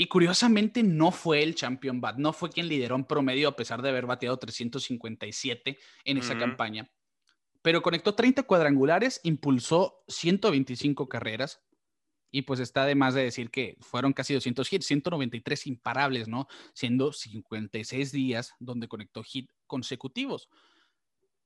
Y 0.00 0.06
curiosamente 0.06 0.84
no 0.84 1.10
fue 1.10 1.42
el 1.42 1.56
champion 1.56 2.00
bat, 2.00 2.18
no 2.18 2.32
fue 2.32 2.50
quien 2.50 2.68
lideró 2.68 2.94
en 2.94 3.04
promedio 3.04 3.48
a 3.48 3.56
pesar 3.56 3.82
de 3.82 3.88
haber 3.88 4.06
bateado 4.06 4.38
357 4.38 5.76
en 6.04 6.18
esa 6.18 6.38
campaña. 6.38 6.88
Pero 7.62 7.82
conectó 7.82 8.14
30 8.14 8.44
cuadrangulares, 8.44 9.20
impulsó 9.24 10.04
125 10.06 11.08
carreras 11.08 11.60
Y 12.30 12.42
pues 12.42 12.60
está 12.60 12.86
de 12.86 12.94
más 12.94 13.14
de 13.14 13.24
decir 13.24 13.50
que 13.50 13.76
fueron 13.80 14.12
casi 14.12 14.34
200 14.34 14.72
hits, 14.72 14.86
193 14.86 15.66
imparables, 15.66 16.28
¿no? 16.28 16.46
Siendo 16.74 17.12
56 17.12 18.12
días 18.12 18.54
donde 18.60 18.88
conectó 18.88 19.22
hit 19.24 19.50
consecutivos. 19.66 20.48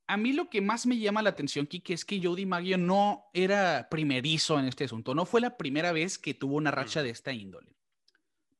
A 0.07 0.17
mí 0.17 0.33
lo 0.33 0.49
que 0.49 0.61
más 0.61 0.85
me 0.85 0.99
llama 0.99 1.21
la 1.23 1.31
atención, 1.31 1.65
Kike, 1.65 1.93
es 1.93 2.05
que 2.05 2.21
Jody 2.21 2.45
Maggio 2.45 2.77
no 2.77 3.25
era 3.33 3.87
primerizo 3.89 4.59
en 4.59 4.65
este 4.65 4.83
asunto. 4.85 5.15
No 5.15 5.25
fue 5.25 5.41
la 5.41 5.57
primera 5.57 5.91
vez 5.93 6.19
que 6.19 6.33
tuvo 6.33 6.57
una 6.57 6.71
racha 6.71 7.01
de 7.01 7.09
esta 7.09 7.33
índole. 7.33 7.73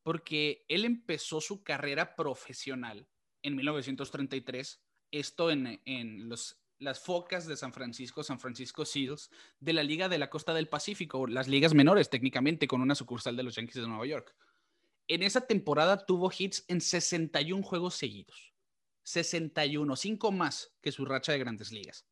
Porque 0.04 0.66
él 0.68 0.86
empezó 0.86 1.42
su 1.42 1.64
carrera 1.64 2.16
profesional 2.16 3.08
en 3.42 3.56
1933, 3.56 4.82
esto 5.12 5.50
en, 5.50 5.82
en 5.86 6.30
los 6.30 6.60
las 6.80 7.00
Focas 7.00 7.48
de 7.48 7.56
San 7.56 7.74
Francisco, 7.74 8.24
San 8.24 8.40
Francisco 8.40 8.86
Seals, 8.86 9.32
de 9.60 9.74
la 9.74 9.84
Liga 9.84 10.10
de 10.10 10.18
la 10.18 10.30
Costa 10.30 10.54
del 10.54 10.68
Pacífico, 10.68 11.26
las 11.28 11.48
ligas 11.48 11.74
menores 11.74 12.10
técnicamente, 12.10 12.68
con 12.68 12.82
una 12.82 12.96
sucursal 12.96 13.36
de 13.38 13.44
los 13.44 13.56
Yankees 13.56 13.76
de 13.82 13.88
Nueva 13.88 14.06
York. 14.06 14.36
En 15.08 15.24
esa 15.24 15.42
temporada 15.48 16.06
tuvo 16.06 16.32
hits 16.38 16.66
en 16.68 16.82
61 16.82 17.64
juegos 17.64 17.96
seguidos. 17.96 18.54
61, 19.04 19.96
cinco 19.96 20.32
más 20.32 20.74
que 20.82 20.92
su 20.92 21.06
racha 21.06 21.34
de 21.34 21.40
grandes 21.40 21.72
ligas. 21.72 22.06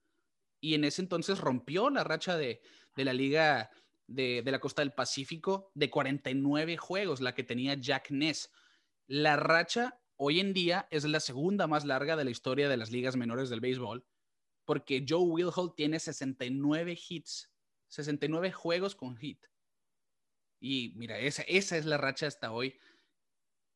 Y 0.59 0.75
en 0.75 0.83
ese 0.83 1.01
entonces 1.01 1.39
rompió 1.39 1.89
la 1.89 2.03
racha 2.03 2.37
de, 2.37 2.61
la 2.95 3.13
Liga 3.13 3.71
de, 4.13 4.43
la 4.45 4.59
Costa 4.59 4.81
del 4.81 4.93
Pacífico 4.93 5.71
de 5.73 5.89
49 5.89 6.77
juegos, 6.77 7.21
la 7.21 7.33
que 7.33 7.43
tenía 7.43 7.75
Jack 7.75 8.11
Ness. 8.11 8.51
La 9.07 9.35
racha 9.35 9.99
hoy 10.15 10.39
en 10.39 10.53
día 10.53 10.87
es 10.91 11.03
la 11.03 11.19
segunda 11.19 11.67
más 11.67 11.85
larga 11.85 12.15
de 12.15 12.25
la 12.25 12.31
historia 12.31 12.69
de 12.69 12.77
las 12.77 12.91
ligas 12.91 13.15
menores 13.15 13.49
del 13.49 13.59
béisbol 13.59 14.05
porque 14.65 15.05
Joe 15.07 15.23
Wilholt 15.23 15.75
tiene 15.75 15.99
69 15.99 16.97
hits, 17.09 17.51
69 17.89 18.51
juegos 18.51 18.95
con 18.95 19.17
hit. 19.17 19.45
Y 20.59 20.93
mira, 20.95 21.19
esa, 21.19 21.41
esa 21.43 21.77
es 21.77 21.85
la 21.85 21.97
racha 21.97 22.27
hasta 22.27 22.51
hoy. 22.51 22.79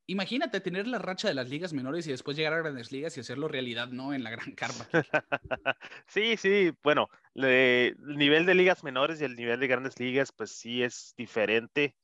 Imagínate 0.07 0.61
tener 0.61 0.87
la 0.87 0.99
racha 0.99 1.27
de 1.27 1.33
las 1.33 1.49
ligas 1.49 1.73
menores 1.73 2.05
y 2.07 2.11
después 2.11 2.37
llegar 2.37 2.53
a 2.53 2.59
grandes 2.59 2.91
ligas 2.91 3.17
y 3.17 3.21
hacerlo 3.21 3.47
realidad, 3.47 3.87
¿no? 3.87 4.13
En 4.13 4.23
la 4.23 4.29
gran 4.29 4.51
carpa. 4.51 4.87
sí, 6.07 6.37
sí, 6.37 6.71
bueno, 6.83 7.09
el 7.33 7.95
nivel 7.99 8.45
de 8.45 8.55
ligas 8.55 8.83
menores 8.83 9.19
y 9.19 9.25
el 9.25 9.35
nivel 9.35 9.59
de 9.59 9.67
grandes 9.67 9.99
ligas, 9.99 10.31
pues 10.31 10.51
sí 10.51 10.83
es 10.83 11.15
diferente, 11.17 11.95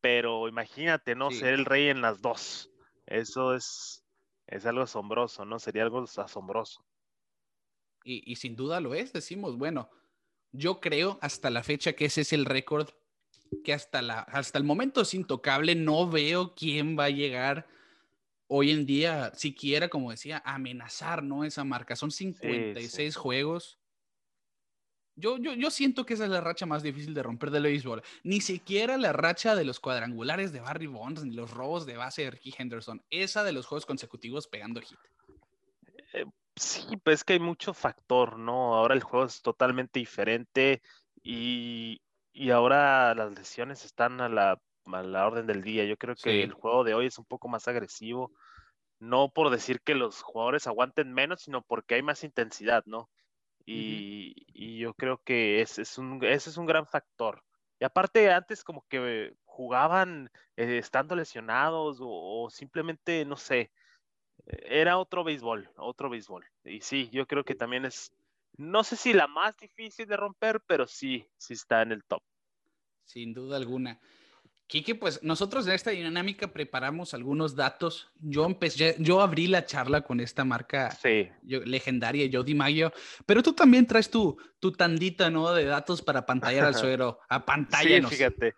pero 0.00 0.48
imagínate, 0.48 1.14
¿no? 1.14 1.30
Ser 1.30 1.54
el 1.54 1.66
rey 1.66 1.88
en 1.88 2.00
las 2.00 2.22
dos. 2.22 2.70
Eso 3.06 3.54
es, 3.54 4.02
es 4.46 4.64
algo 4.64 4.82
asombroso, 4.82 5.44
¿no? 5.44 5.58
Sería 5.58 5.82
algo 5.82 6.04
asombroso 6.16 6.84
y, 8.04 8.36
sin 8.36 8.56
duda 8.56 8.80
lo 8.80 8.94
es, 8.94 9.12
decimos, 9.12 9.56
bueno, 9.56 9.90
yo 10.52 10.80
creo 10.80 11.18
hasta 11.20 11.50
la 11.50 11.62
fecha 11.62 11.94
que 11.94 12.06
ese 12.06 12.22
es 12.22 12.32
el 12.32 12.44
récord 12.44 12.88
que 13.64 13.72
hasta, 13.72 14.02
la, 14.02 14.20
hasta 14.20 14.58
el 14.58 14.64
momento 14.64 15.02
es 15.02 15.14
intocable, 15.14 15.74
no 15.74 16.08
veo 16.08 16.54
quién 16.54 16.98
va 16.98 17.04
a 17.04 17.10
llegar 17.10 17.66
hoy 18.46 18.70
en 18.70 18.84
día, 18.86 19.32
siquiera, 19.34 19.88
como 19.88 20.10
decía, 20.10 20.42
amenazar, 20.44 21.22
¿no? 21.22 21.44
Esa 21.44 21.64
marca. 21.64 21.96
Son 21.96 22.10
56 22.10 23.16
juegos. 23.16 23.78
Yo, 25.14 25.38
yo, 25.38 25.54
yo, 25.54 25.70
siento 25.70 26.06
que 26.06 26.14
esa 26.14 26.24
es 26.24 26.30
la 26.30 26.40
racha 26.40 26.66
más 26.66 26.82
difícil 26.82 27.14
de 27.14 27.22
romper 27.22 27.50
del 27.50 27.64
béisbol. 27.64 28.02
Ni 28.24 28.40
siquiera 28.40 28.96
la 28.96 29.12
racha 29.12 29.54
de 29.54 29.64
los 29.64 29.80
cuadrangulares 29.80 30.52
de 30.52 30.60
Barry 30.60 30.86
Bonds, 30.86 31.24
ni 31.24 31.34
los 31.34 31.50
robos 31.50 31.86
de 31.86 31.96
base 31.96 32.22
de 32.22 32.30
Ricky 32.30 32.54
Henderson. 32.56 33.02
Esa 33.10 33.44
de 33.44 33.52
los 33.52 33.66
juegos 33.66 33.86
consecutivos 33.86 34.46
pegando 34.46 34.80
hit. 34.80 34.98
Eh, 36.14 36.24
Sí, 36.56 36.96
pues 37.02 37.24
que 37.24 37.34
hay 37.34 37.40
mucho 37.40 37.72
factor, 37.72 38.38
¿no? 38.38 38.74
Ahora 38.74 38.94
el 38.94 39.02
juego 39.02 39.26
es 39.26 39.40
totalmente 39.40 39.98
diferente 39.98 40.82
y, 41.22 42.01
ahora 42.50 43.14
las 43.14 43.32
lesiones 43.32 43.84
están 43.84 44.20
a 44.20 44.28
la, 44.28 44.58
orden 45.26 45.46
del 45.46 45.62
día. 45.62 45.84
Yo 45.84 45.96
creo 45.96 46.14
que 46.14 46.42
el 46.42 46.52
juego 46.52 46.84
de 46.84 46.94
hoy 46.94 47.06
es 47.06 47.18
un 47.18 47.24
poco 47.24 47.48
más 47.48 47.68
agresivo, 47.68 48.32
no 48.98 49.30
por 49.30 49.50
decir 49.50 49.80
que 49.82 49.94
los 49.94 50.22
jugadores 50.22 50.66
aguanten 50.66 51.12
menos, 51.12 51.42
sino 51.42 51.62
porque 51.62 51.96
hay 51.96 52.02
más 52.02 52.24
intensidad, 52.24 52.84
¿no? 52.86 53.10
Y, 53.64 54.78
yo 54.78 54.94
creo 54.94 55.18
que 55.24 55.60
ese 55.60 55.82
es, 55.82 55.98
un, 55.98 56.22
ese 56.24 56.50
es 56.50 56.56
un 56.56 56.66
gran 56.66 56.86
factor. 56.86 57.42
Y 57.78 57.84
aparte, 57.84 58.32
antes 58.32 58.64
como 58.64 58.84
que 58.88 59.34
jugaban 59.44 60.30
eh, 60.56 60.78
estando 60.78 61.14
lesionados 61.14 61.98
o 62.00 62.48
simplemente, 62.50 63.24
no 63.24 63.36
sé, 63.36 63.70
era 64.46 64.98
otro 64.98 65.24
béisbol, 65.24 65.70
otro 65.76 66.10
béisbol. 66.10 66.44
Y 66.64 66.80
sí, 66.80 67.08
yo 67.12 67.26
creo 67.26 67.44
que 67.44 67.54
también 67.54 67.84
es, 67.84 68.12
no 68.56 68.84
sé 68.84 68.96
si 68.96 69.12
la 69.12 69.26
más 69.26 69.56
difícil 69.56 70.06
de 70.06 70.16
romper, 70.16 70.60
pero 70.66 70.86
sí, 70.86 71.26
sí 71.36 71.54
está 71.54 71.82
en 71.82 71.92
el 71.92 72.04
top. 72.04 72.22
Sin 73.04 73.32
duda 73.32 73.56
alguna. 73.56 74.00
Kike, 74.66 74.94
pues 74.94 75.22
nosotros 75.22 75.66
en 75.66 75.74
esta 75.74 75.90
dinámica 75.90 76.50
preparamos 76.50 77.12
algunos 77.12 77.54
datos. 77.54 78.10
Yo 78.14 78.46
empecé, 78.46 78.96
yo 78.98 79.20
abrí 79.20 79.46
la 79.46 79.66
charla 79.66 80.00
con 80.00 80.18
esta 80.18 80.46
marca 80.46 80.90
sí. 80.92 81.28
legendaria, 81.42 82.28
Jody 82.32 82.54
Maggio, 82.54 82.90
pero 83.26 83.42
tú 83.42 83.52
también 83.52 83.86
traes 83.86 84.08
tu, 84.08 84.34
tu 84.60 84.72
tandita, 84.72 85.28
¿no? 85.28 85.52
De 85.52 85.64
datos 85.66 86.00
para 86.00 86.24
pantallar 86.24 86.64
al 86.64 86.74
suero. 86.74 87.18
A 87.28 87.44
pantalla. 87.44 88.00
Sí, 88.08 88.16
fíjate. 88.16 88.54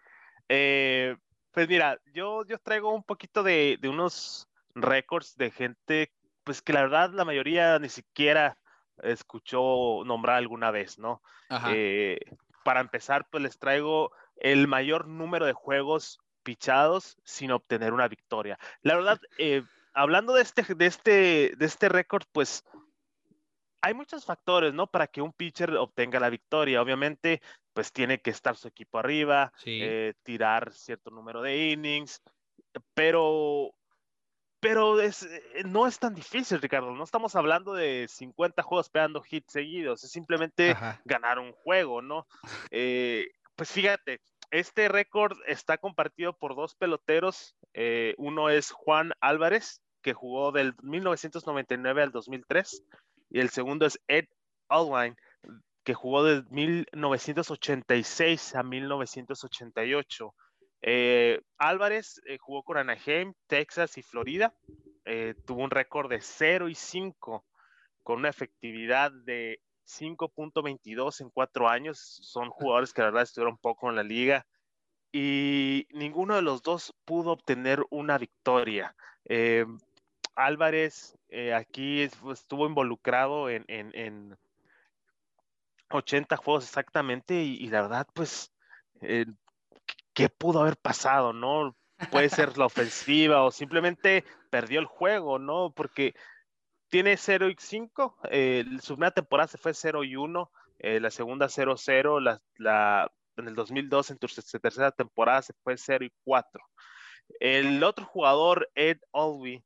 Eh, 0.49 1.17
pues 1.51 1.69
mira, 1.69 1.99
yo, 2.13 2.45
yo 2.47 2.59
traigo 2.59 2.95
un 2.95 3.03
poquito 3.03 3.43
de, 3.43 3.79
de 3.81 3.89
unos 3.89 4.49
récords 4.77 5.37
de 5.37 5.51
gente, 5.51 6.13
pues 6.45 6.63
que 6.63 6.73
la 6.73 6.83
verdad 6.83 7.11
la 7.13 7.25
mayoría 7.25 7.79
ni 7.81 7.89
siquiera 7.89 8.57
escuchó 9.03 10.05
nombrar 10.05 10.37
alguna 10.37 10.71
vez, 10.71 10.99
¿no? 10.99 11.23
Eh, 11.69 12.19
para 12.65 12.81
empezar, 12.81 13.27
pues 13.31 13.43
les 13.43 13.59
traigo 13.59 14.13
el 14.37 14.67
mayor 14.69 15.07
número 15.07 15.47
de 15.47 15.53
juegos 15.53 16.19
pichados 16.43 17.17
sin 17.25 17.51
obtener 17.51 17.93
una 17.93 18.09
victoria. 18.09 18.59
La 18.83 18.95
verdad, 18.95 19.21
eh, 19.39 19.63
hablando 19.93 20.35
de 20.35 20.43
este, 20.43 20.75
de 20.75 20.87
este, 20.87 21.53
de 21.57 21.67
este 21.67 21.89
récord, 21.89 22.25
pues 22.33 22.65
hay 23.83 23.93
muchos 23.93 24.25
factores, 24.25 24.73
¿no? 24.73 24.87
Para 24.87 25.07
que 25.07 25.21
un 25.21 25.33
pitcher 25.33 25.77
obtenga 25.77 26.19
la 26.19 26.31
victoria. 26.31 26.81
Obviamente, 26.81 27.43
pues 27.75 27.93
tiene 27.93 28.21
que 28.21 28.31
estar 28.31 28.57
su 28.57 28.69
equipo 28.69 28.99
arriba, 28.99 29.53
eh, 29.67 30.15
tirar 30.23 30.73
cierto 30.73 31.11
número 31.11 31.43
de 31.43 31.73
innings, 31.73 32.23
pero 32.95 33.75
pero 34.65 34.99
es, 34.99 35.25
eh, 35.25 35.63
no 35.67 35.87
es 35.87 35.99
tan 35.99 36.15
difícil, 36.15 36.59
Ricardo. 36.59 36.91
No 36.93 37.05
estamos 37.05 37.37
hablando 37.37 37.75
de 37.75 38.07
50 38.09 38.63
juegos 38.63 38.89
pegando 38.89 39.23
hits 39.31 39.53
seguidos, 39.53 40.03
es 40.03 40.11
simplemente 40.11 40.75
ganar 41.05 41.39
un 41.39 41.53
juego, 41.53 42.01
¿no? 42.01 42.27
Eh, 42.71 43.27
pues 43.57 43.71
fíjate, 43.71 44.23
este 44.51 44.89
récord 44.89 45.37
está 45.47 45.77
compartido 45.77 46.33
por 46.33 46.57
dos 46.57 46.75
peloteros. 46.75 47.55
Eh, 47.75 48.15
uno 48.17 48.49
es 48.49 48.71
Juan 48.71 49.13
Álvarez, 49.21 49.83
que 50.03 50.15
jugó 50.15 50.51
del 50.51 50.75
1999 50.83 52.03
al 52.03 52.11
2003, 52.11 52.85
y 53.31 53.41
el 53.41 53.51
segundo 53.51 53.85
es 53.85 54.01
Ed 54.09 54.25
Alwine, 54.69 55.17
que 55.85 55.93
jugó 55.93 56.25
del 56.25 56.47
1986 56.51 58.55
a 58.55 58.63
1988. 58.63 60.35
Eh, 60.87 61.41
Álvarez 61.57 62.21
eh, 62.27 62.37
jugó 62.37 62.63
con 62.63 62.77
Anaheim, 62.77 63.33
Texas 63.47 63.97
y 63.97 64.03
Florida. 64.03 64.53
Eh, 65.07 65.35
tuvo 65.47 65.63
un 65.63 65.71
récord 65.71 66.11
de 66.11 66.21
0 66.21 66.69
y 66.69 66.75
5 66.75 67.43
con 68.03 68.19
una 68.19 68.29
efectividad 68.29 69.11
de 69.11 69.63
5.22 69.87 71.23
en 71.23 71.31
cuatro 71.31 71.71
años. 71.71 71.99
Son 71.99 72.51
jugadores 72.51 72.93
que 72.93 73.01
la 73.01 73.07
verdad 73.07 73.23
estuvieron 73.23 73.57
poco 73.57 73.89
en 73.89 73.97
la 73.97 74.03
liga 74.03 74.47
y 75.11 75.87
ninguno 75.93 76.37
de 76.37 76.43
los 76.43 76.63
dos 76.63 76.95
pudo 77.07 77.31
obtener 77.31 77.83
una 77.89 78.19
victoria. 78.19 78.95
Álvarez 80.37 81.17
aquí 81.55 82.03
estuvo 82.03 82.67
involucrado 82.67 83.49
en, 83.49 84.37
80 85.89 86.37
juegos 86.37 86.65
exactamente 86.65 87.43
y, 87.43 87.69
la 87.69 87.83
verdad 87.83 88.07
pues 88.13 88.53
qué 90.15 90.29
pudo 90.29 90.61
haber 90.61 90.77
pasado, 90.77 91.33
¿no? 91.33 91.77
Puede 92.11 92.29
ser 92.29 92.57
la 92.59 92.67
ofensiva 92.67 93.43
o 93.43 93.51
simplemente 93.51 94.25
perdió 94.51 94.81
el 94.81 94.87
juego, 94.87 95.39
¿no? 95.39 95.73
Porque 95.75 96.15
tiene 96.89 97.17
0 97.17 97.49
y 97.49 97.57
5, 97.59 98.19
eh, 98.31 98.65
su 98.81 98.95
primera 98.95 99.11
temporada 99.11 99.49
se 99.49 99.59
fue 99.59 99.75
0 99.75 100.05
y 100.05 100.17
1, 100.17 100.51
eh, 100.79 101.01
la 101.01 101.11
segunda 101.11 101.49
0-0, 101.49 102.21
la, 102.21 102.41
la, 102.57 103.11
en 103.37 103.49
el 103.49 103.55
2002 103.55 104.11
en 104.11 104.19
su 104.29 104.61
tercera 104.61 104.91
temporada 104.93 105.43
se 105.43 105.53
fue 105.63 105.77
0 105.77 106.05
y 106.05 106.13
4. 106.25 106.63
El 107.41 107.83
otro 107.83 108.05
jugador, 108.05 108.71
Ed 108.75 108.99
Olby, 109.11 109.65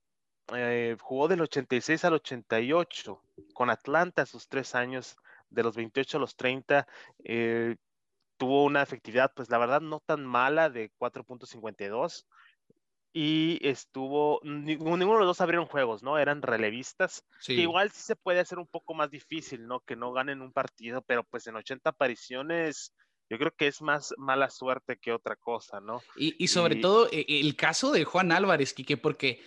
eh, 0.54 0.96
jugó 1.00 1.28
del 1.28 1.42
86 1.42 2.04
al 2.04 2.14
88 2.14 3.22
con 3.52 3.70
Atlanta 3.70 4.24
sus 4.26 4.48
tres 4.48 4.74
años, 4.74 5.16
de 5.50 5.62
los 5.62 5.76
28 5.76 6.16
a 6.16 6.20
los 6.20 6.36
30. 6.36 6.86
Eh, 7.24 7.76
tuvo 8.38 8.64
una 8.64 8.82
efectividad, 8.82 9.32
pues 9.34 9.50
la 9.50 9.58
verdad, 9.58 9.82
no 9.82 10.00
tan 10.00 10.24
mala 10.24 10.70
de 10.70 10.90
4.52. 10.98 12.24
Y 13.12 13.58
estuvo, 13.66 14.40
ninguno 14.44 15.14
de 15.14 15.18
los 15.18 15.26
dos 15.26 15.40
abrieron 15.40 15.66
juegos, 15.66 16.02
¿no? 16.02 16.18
Eran 16.18 16.40
relevistas. 16.42 17.24
igual 17.48 17.90
sí 17.90 18.02
se 18.02 18.16
puede 18.16 18.40
hacer 18.40 18.58
un 18.58 18.66
poco 18.66 18.94
más 18.94 19.10
difícil, 19.10 19.66
¿no? 19.66 19.80
Que 19.80 19.96
no 19.96 20.12
ganen 20.12 20.40
un 20.40 20.52
partido, 20.52 21.02
pero 21.02 21.24
pues 21.24 21.46
en 21.46 21.56
80 21.56 21.90
apariciones 21.90 22.94
yo 23.30 23.38
creo 23.38 23.52
que 23.56 23.66
es 23.66 23.82
más 23.82 24.14
mala 24.16 24.48
suerte 24.50 24.96
que 24.96 25.12
otra 25.12 25.36
cosa, 25.36 25.80
¿no? 25.80 26.02
Y, 26.16 26.48
sobre 26.48 26.76
todo 26.76 27.08
e, 27.10 27.24
el 27.28 27.56
caso 27.56 27.92
de 27.92 28.04
Juan 28.04 28.32
Álvarez, 28.32 28.72
Quique, 28.72 28.96
porque 28.96 29.42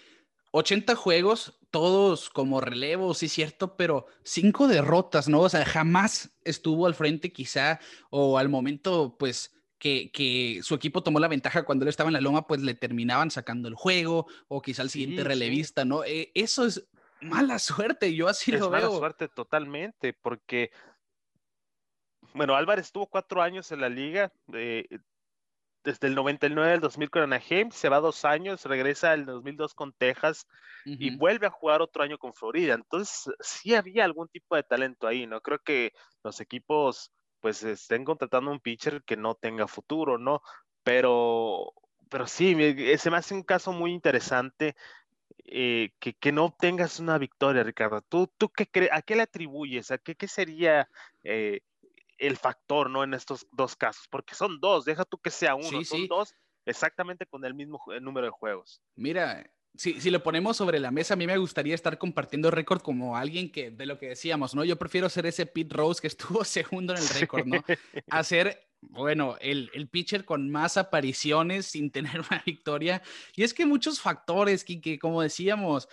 80 0.51 0.95
juegos, 0.95 1.59
todos 1.71 2.29
como 2.29 2.61
relevo, 2.61 3.13
sí 3.13 3.29
cierto, 3.29 3.75
pero 3.77 4.05
cinco 4.23 4.67
derrotas, 4.67 5.29
¿no? 5.29 5.41
O 5.41 5.49
sea, 5.49 5.65
jamás 5.65 6.37
estuvo 6.43 6.85
al 6.85 6.95
frente 6.95 7.31
quizá 7.31 7.79
o 8.09 8.37
al 8.37 8.49
momento, 8.49 9.15
pues, 9.17 9.55
que, 9.79 10.59
su 10.61 10.75
equipo 10.75 11.01
tomó 11.01 11.19
la 11.19 11.27
ventaja 11.27 11.63
cuando 11.63 11.83
él 11.83 11.89
estaba 11.89 12.09
en 12.09 12.13
la 12.13 12.21
loma, 12.21 12.45
pues 12.45 12.61
le 12.61 12.75
terminaban 12.75 13.31
sacando 13.31 13.67
el 13.67 13.75
juego 13.75 14.27
o 14.47 14.61
quizá 14.61 14.83
el 14.83 14.91
siguiente 14.91 15.23
relevista, 15.23 15.85
¿no? 15.85 16.03
Eh, 16.03 16.31
eso 16.35 16.65
es 16.65 16.87
mala 17.21 17.57
suerte, 17.59 18.13
yo 18.13 18.27
así 18.27 18.51
lo 18.51 18.69
veo. 18.69 18.89
Mala 18.89 18.97
suerte 18.97 19.27
totalmente, 19.27 20.13
porque 20.13 20.71
bueno, 22.33 22.55
Álvarez 22.55 22.91
tuvo 22.91 23.07
cuatro 23.07 23.41
años 23.41 23.71
en 23.71 23.81
la 23.81 23.89
liga, 23.89 24.31
eh, 24.53 24.85
desde 25.83 26.07
el 26.07 26.15
99 26.15 26.73
al 26.73 26.79
2000 26.79 27.09
con 27.09 27.23
Anaheim, 27.23 27.71
se 27.71 27.89
va 27.89 27.99
dos 27.99 28.25
años, 28.25 28.65
regresa 28.65 29.13
el 29.13 29.25
2002 29.25 29.73
con 29.73 29.93
Texas 29.93 30.47
y 30.85 31.15
vuelve 31.15 31.47
a 31.47 31.51
jugar 31.51 31.81
otro 31.81 32.03
año 32.03 32.17
con 32.17 32.33
Florida. 32.33 32.73
Entonces, 32.73 33.33
sí 33.39 33.75
había 33.75 34.05
algún 34.05 34.27
tipo 34.27 34.55
de 34.55 34.63
talento 34.63 35.07
ahí, 35.07 35.27
¿no? 35.27 35.41
Creo 35.41 35.59
que 35.59 35.93
los 36.23 36.39
equipos, 36.39 37.11
pues, 37.39 37.63
estén 37.63 38.03
contratando 38.03 38.51
un 38.51 38.59
pitcher 38.59 39.03
que 39.03 39.17
no 39.17 39.35
tenga 39.35 39.67
futuro, 39.67 40.17
¿no? 40.17 40.41
Pero, 40.83 41.73
pero 42.09 42.27
sí, 42.27 42.55
se 42.97 43.11
me 43.11 43.17
hace 43.17 43.33
un 43.33 43.43
caso 43.43 43.71
muy 43.71 43.91
interesante. 43.91 44.75
Eh, 45.45 45.91
que, 45.99 46.13
que, 46.13 46.31
no 46.31 46.45
obtengas 46.45 46.99
una 46.99 47.17
victoria, 47.17 47.63
Ricardo. 47.63 48.01
¿Tú, 48.01 48.31
tú 48.37 48.49
qué 48.49 48.89
¿A 48.91 49.01
qué 49.01 49.15
le 49.15 49.23
atribuyes? 49.23 49.91
¿A 49.91 49.97
qué, 49.97 50.15
qué 50.15 50.27
sería 50.27 50.87
eh, 51.23 51.61
el 52.21 52.37
factor, 52.37 52.89
¿no? 52.89 53.03
En 53.03 53.13
estos 53.13 53.47
dos 53.51 53.75
casos, 53.75 54.07
porque 54.09 54.35
son 54.35 54.59
dos, 54.59 54.85
deja 54.85 55.03
tú 55.05 55.17
que 55.17 55.31
sea 55.31 55.55
uno, 55.55 55.83
son 55.83 56.07
dos 56.07 56.33
exactamente 56.65 57.25
con 57.25 57.43
el 57.43 57.55
mismo 57.55 57.81
número 58.01 58.27
de 58.27 58.31
juegos. 58.31 58.81
Mira, 58.95 59.43
si, 59.75 59.99
si 59.99 60.11
lo 60.11 60.21
ponemos 60.21 60.55
sobre 60.55 60.79
la 60.79 60.91
mesa, 60.91 61.15
a 61.15 61.17
mí 61.17 61.25
me 61.25 61.37
gustaría 61.37 61.73
estar 61.73 61.97
compartiendo 61.97 62.51
récord 62.51 62.81
como 62.81 63.17
alguien 63.17 63.51
que, 63.51 63.71
de 63.71 63.85
lo 63.87 63.97
que 63.97 64.09
decíamos, 64.09 64.53
¿no? 64.53 64.63
Yo 64.63 64.77
prefiero 64.77 65.09
ser 65.09 65.25
ese 65.25 65.47
Pete 65.47 65.73
Rose 65.73 65.99
que 65.99 66.07
estuvo 66.07 66.43
segundo 66.45 66.93
en 66.93 67.01
el 67.01 67.09
récord, 67.09 67.45
¿no? 67.45 67.63
A 68.09 68.23
ser, 68.23 68.67
bueno, 68.81 69.37
el, 69.39 69.71
el 69.73 69.87
pitcher 69.87 70.23
con 70.23 70.51
más 70.51 70.77
apariciones 70.77 71.65
sin 71.65 71.89
tener 71.89 72.19
una 72.29 72.43
victoria. 72.45 73.01
Y 73.35 73.43
es 73.43 73.53
que 73.53 73.65
muchos 73.65 73.99
factores, 73.99 74.63
que 74.63 74.99
como 74.99 75.23
decíamos, 75.23 75.89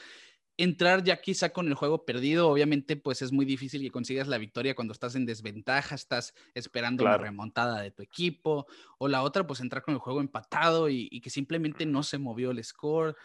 entrar 0.58 1.04
ya 1.04 1.20
quizá 1.20 1.50
con 1.50 1.68
el 1.68 1.74
juego 1.74 2.04
perdido, 2.04 2.48
obviamente 2.50 2.96
pues 2.96 3.22
es 3.22 3.32
muy 3.32 3.46
difícil 3.46 3.80
que 3.80 3.92
consigas 3.92 4.26
la 4.26 4.38
victoria 4.38 4.74
cuando 4.74 4.92
estás 4.92 5.14
en 5.14 5.24
desventaja, 5.24 5.94
estás 5.94 6.34
esperando 6.52 7.04
la 7.04 7.16
remontada 7.16 7.80
de 7.80 7.92
tu 7.92 8.02
equipo, 8.02 8.66
o 8.98 9.06
la 9.08 9.22
otra 9.22 9.46
pues 9.46 9.60
entrar 9.60 9.82
con 9.82 9.94
el 9.94 10.00
juego 10.00 10.20
empatado 10.20 10.90
y, 10.90 11.08
y, 11.12 11.20
que 11.20 11.30
simplemente 11.30 11.86
no 11.86 12.02
se 12.02 12.18
movió 12.18 12.50
el 12.50 12.62
score. 12.62 13.16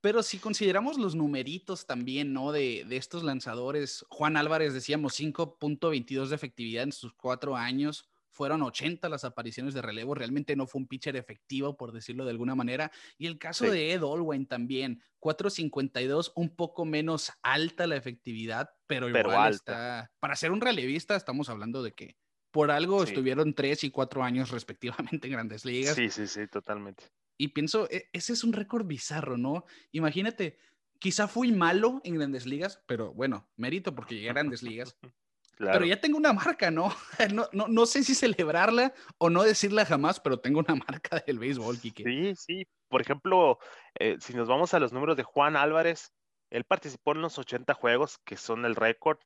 Pero 0.00 0.22
si 0.22 0.38
consideramos 0.38 0.98
los 0.98 1.16
numeritos 1.16 1.84
también, 1.86 2.32
¿no? 2.32 2.52
De, 2.52 2.84
de 2.88 2.96
estos 2.96 3.24
lanzadores, 3.24 4.06
Juan 4.08 4.36
Álvarez 4.36 4.72
decíamos 4.72 5.18
5.22 5.18 6.28
de 6.28 6.34
efectividad 6.34 6.84
en 6.84 6.92
sus 6.92 7.12
cuatro 7.12 7.56
años, 7.56 8.08
fueron 8.32 8.62
80 8.62 9.08
las 9.08 9.24
apariciones 9.24 9.74
de 9.74 9.82
relevo, 9.82 10.14
realmente 10.14 10.56
no 10.56 10.66
fue 10.66 10.80
un 10.80 10.88
pitcher 10.88 11.16
efectivo, 11.16 11.76
por 11.76 11.92
decirlo 11.92 12.24
de 12.24 12.30
alguna 12.30 12.54
manera. 12.54 12.90
Y 13.18 13.26
el 13.26 13.38
caso 13.38 13.70
de 13.70 13.92
Ed 13.92 14.02
Olwyn 14.02 14.46
también, 14.46 15.02
4.52, 15.20 16.32
un 16.34 16.56
poco 16.56 16.84
menos 16.84 17.30
alta 17.42 17.86
la 17.86 17.96
efectividad, 17.96 18.70
pero 18.86 19.08
igual 19.08 19.52
está, 19.52 20.10
para 20.18 20.34
ser 20.34 20.50
un 20.50 20.60
relevista 20.60 21.14
estamos 21.14 21.48
hablando 21.48 21.82
de 21.82 21.92
que 21.92 22.16
por 22.50 22.70
algo 22.70 23.02
estuvieron 23.02 23.54
tres 23.54 23.84
y 23.84 23.90
cuatro 23.90 24.22
años 24.22 24.50
respectivamente 24.50 25.26
en 25.26 25.32
grandes 25.32 25.64
ligas. 25.64 25.94
Sí, 25.94 26.10
sí, 26.10 26.26
sí, 26.26 26.46
totalmente. 26.48 27.04
Y 27.38 27.48
pienso, 27.48 27.88
e, 27.90 28.08
ese 28.12 28.34
es 28.34 28.44
un 28.44 28.52
récord 28.52 28.86
bizarro, 28.86 29.36
¿no? 29.36 29.64
Imagínate, 29.90 30.58
quizá 30.98 31.28
fui 31.28 31.50
malo 31.50 32.00
en 32.04 32.14
grandes 32.14 32.46
ligas, 32.46 32.82
pero 32.86 33.12
bueno, 33.12 33.48
mérito 33.56 33.94
porque 33.94 34.14
llegué 34.14 34.30
a 34.30 34.34
grandes 34.34 34.62
ligas. 34.62 34.96
Pero 35.70 35.84
ya 35.84 36.00
tengo 36.00 36.18
una 36.18 36.32
marca, 36.32 36.70
¿no? 36.70 36.92
¿no? 37.32 37.48
¿no? 37.68 37.86
sé 37.86 38.02
si 38.02 38.14
celebrarla 38.14 38.92
o 39.18 39.30
no 39.30 39.42
decirla 39.42 39.84
jamás, 39.86 40.20
pero 40.20 40.40
tengo 40.40 40.60
una 40.60 40.74
marca 40.74 41.22
del 41.26 41.38
béisbol, 41.38 41.78
Kike. 41.78 42.04
Sí, 42.04 42.34
sí. 42.36 42.66
Por 42.88 43.00
ejemplo, 43.00 43.58
eh, 43.98 44.16
si 44.20 44.34
nos 44.34 44.48
vamos 44.48 44.74
a 44.74 44.80
los 44.80 44.92
números 44.92 45.16
de 45.16 45.22
Juan 45.22 45.56
Álvarez, 45.56 46.12
él 46.50 46.64
participó 46.64 47.12
en 47.12 47.22
los 47.22 47.38
80 47.38 47.72
juegos, 47.74 48.18
que 48.24 48.36
son 48.36 48.64
el 48.64 48.74
récord, 48.76 49.18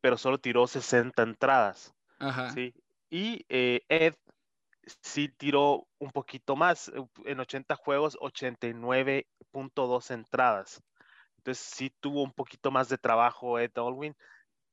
pero 0.00 0.16
solo 0.16 0.38
tiró 0.38 0.66
60 0.66 1.22
entradas. 1.22 1.94
Ajá. 2.18 2.50
¿sí? 2.52 2.72
Y 3.10 3.44
eh, 3.48 3.82
Ed 3.88 4.14
sí 5.02 5.28
tiró 5.28 5.86
un 5.98 6.10
poquito 6.10 6.56
más, 6.56 6.88
eh, 6.88 7.04
en 7.26 7.40
80 7.40 7.76
juegos, 7.76 8.16
89.2 8.20 10.10
entradas. 10.10 10.82
Entonces 11.38 11.64
sí 11.64 11.92
tuvo 12.00 12.22
un 12.22 12.32
poquito 12.32 12.70
más 12.70 12.88
de 12.88 12.98
trabajo 12.98 13.58
Ed 13.58 13.76
Olwin 13.76 14.16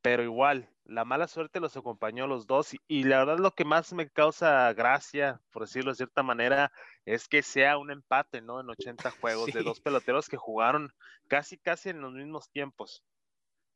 pero 0.06 0.22
igual, 0.22 0.70
la 0.86 1.04
mala 1.04 1.28
suerte 1.28 1.60
los 1.60 1.76
acompañó 1.76 2.26
a 2.26 2.28
los 2.28 2.46
dos 2.46 2.76
y, 2.88 3.06
la 3.06 3.26
verdad 3.26 3.40
lo 3.40 3.56
que 3.56 3.66
más 3.66 3.92
me 3.92 4.08
causa 4.08 4.72
gracia, 4.74 5.42
por 5.50 5.64
decirlo 5.64 5.90
de 5.90 5.96
cierta 5.96 6.22
manera, 6.22 6.72
es 7.06 7.28
que 7.28 7.42
sea 7.42 7.80
un 7.80 7.90
empate, 7.90 8.40
¿no? 8.40 8.62
En 8.62 8.70
80 8.70 9.10
juegos 9.20 9.52
de 9.52 9.64
dos 9.64 9.80
peloteros 9.80 10.30
que 10.30 10.38
jugaron 10.38 10.94
casi, 11.28 11.58
casi 11.58 11.90
en 11.90 12.02
los 12.02 12.14
mismos 12.14 12.52
tiempos. 12.52 13.04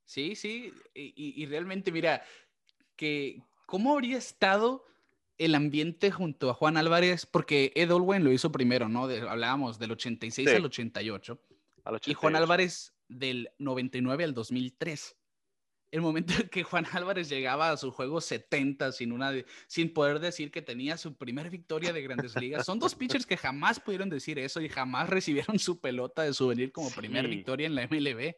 Sí, 0.06 0.36
sí, 0.36 0.72
y, 0.94 1.44
realmente 1.48 1.92
mira, 1.92 2.24
que 2.96 3.42
cómo 3.66 3.94
habría 3.94 4.20
estado 4.20 4.86
el 5.40 5.56
ambiente 5.56 6.12
junto 6.12 6.52
a 6.52 6.54
Juan 6.54 6.78
Álvarez, 6.78 7.26
porque 7.26 7.72
Ed 7.74 7.92
Olwen 7.92 8.24
lo 8.24 8.32
hizo 8.32 8.52
primero, 8.52 8.88
¿no? 8.88 9.06
hablábamos 9.06 9.80
del 9.80 9.94
86 9.94 10.48
al, 10.48 10.66
88, 10.66 11.42
al 11.86 11.96
88, 11.96 12.12
y 12.12 12.14
Juan 12.14 12.36
Álvarez 12.36 12.94
del 13.08 13.50
99 13.58 14.26
al 14.26 14.36
2003 14.36 15.19
el 15.92 16.02
momento 16.02 16.34
en 16.40 16.50
que 16.50 16.64
Juan 16.64 16.86
Álvarez 16.92 17.30
llegaba 17.30 17.72
a 17.72 17.78
su 17.78 17.92
juego 17.92 18.22
70 18.22 18.92
sin, 18.92 19.12
una 19.12 19.32
sin 19.68 19.94
poder 19.94 20.20
decir 20.20 20.52
que 20.52 20.62
tenía 20.62 20.98
su 20.98 21.16
primera 21.16 21.50
victoria 21.50 21.94
de 21.94 22.02
grandes 22.02 22.36
ligas. 22.36 22.66
Son 22.66 22.80
dos 22.80 22.96
pitchers 22.96 23.26
que 23.26 23.38
jamás 23.38 23.80
pudieron 23.80 24.10
decir 24.10 24.38
eso 24.40 24.62
y 24.62 24.70
jamás 24.70 25.10
recibieron 25.10 25.58
su 25.60 25.80
pelota 25.80 26.24
de 26.24 26.34
souvenir 26.34 26.72
como 26.72 26.92
primera 26.92 27.28
victoria 27.28 27.68
en 27.68 27.76
la 27.76 27.88
MLB. 27.88 28.36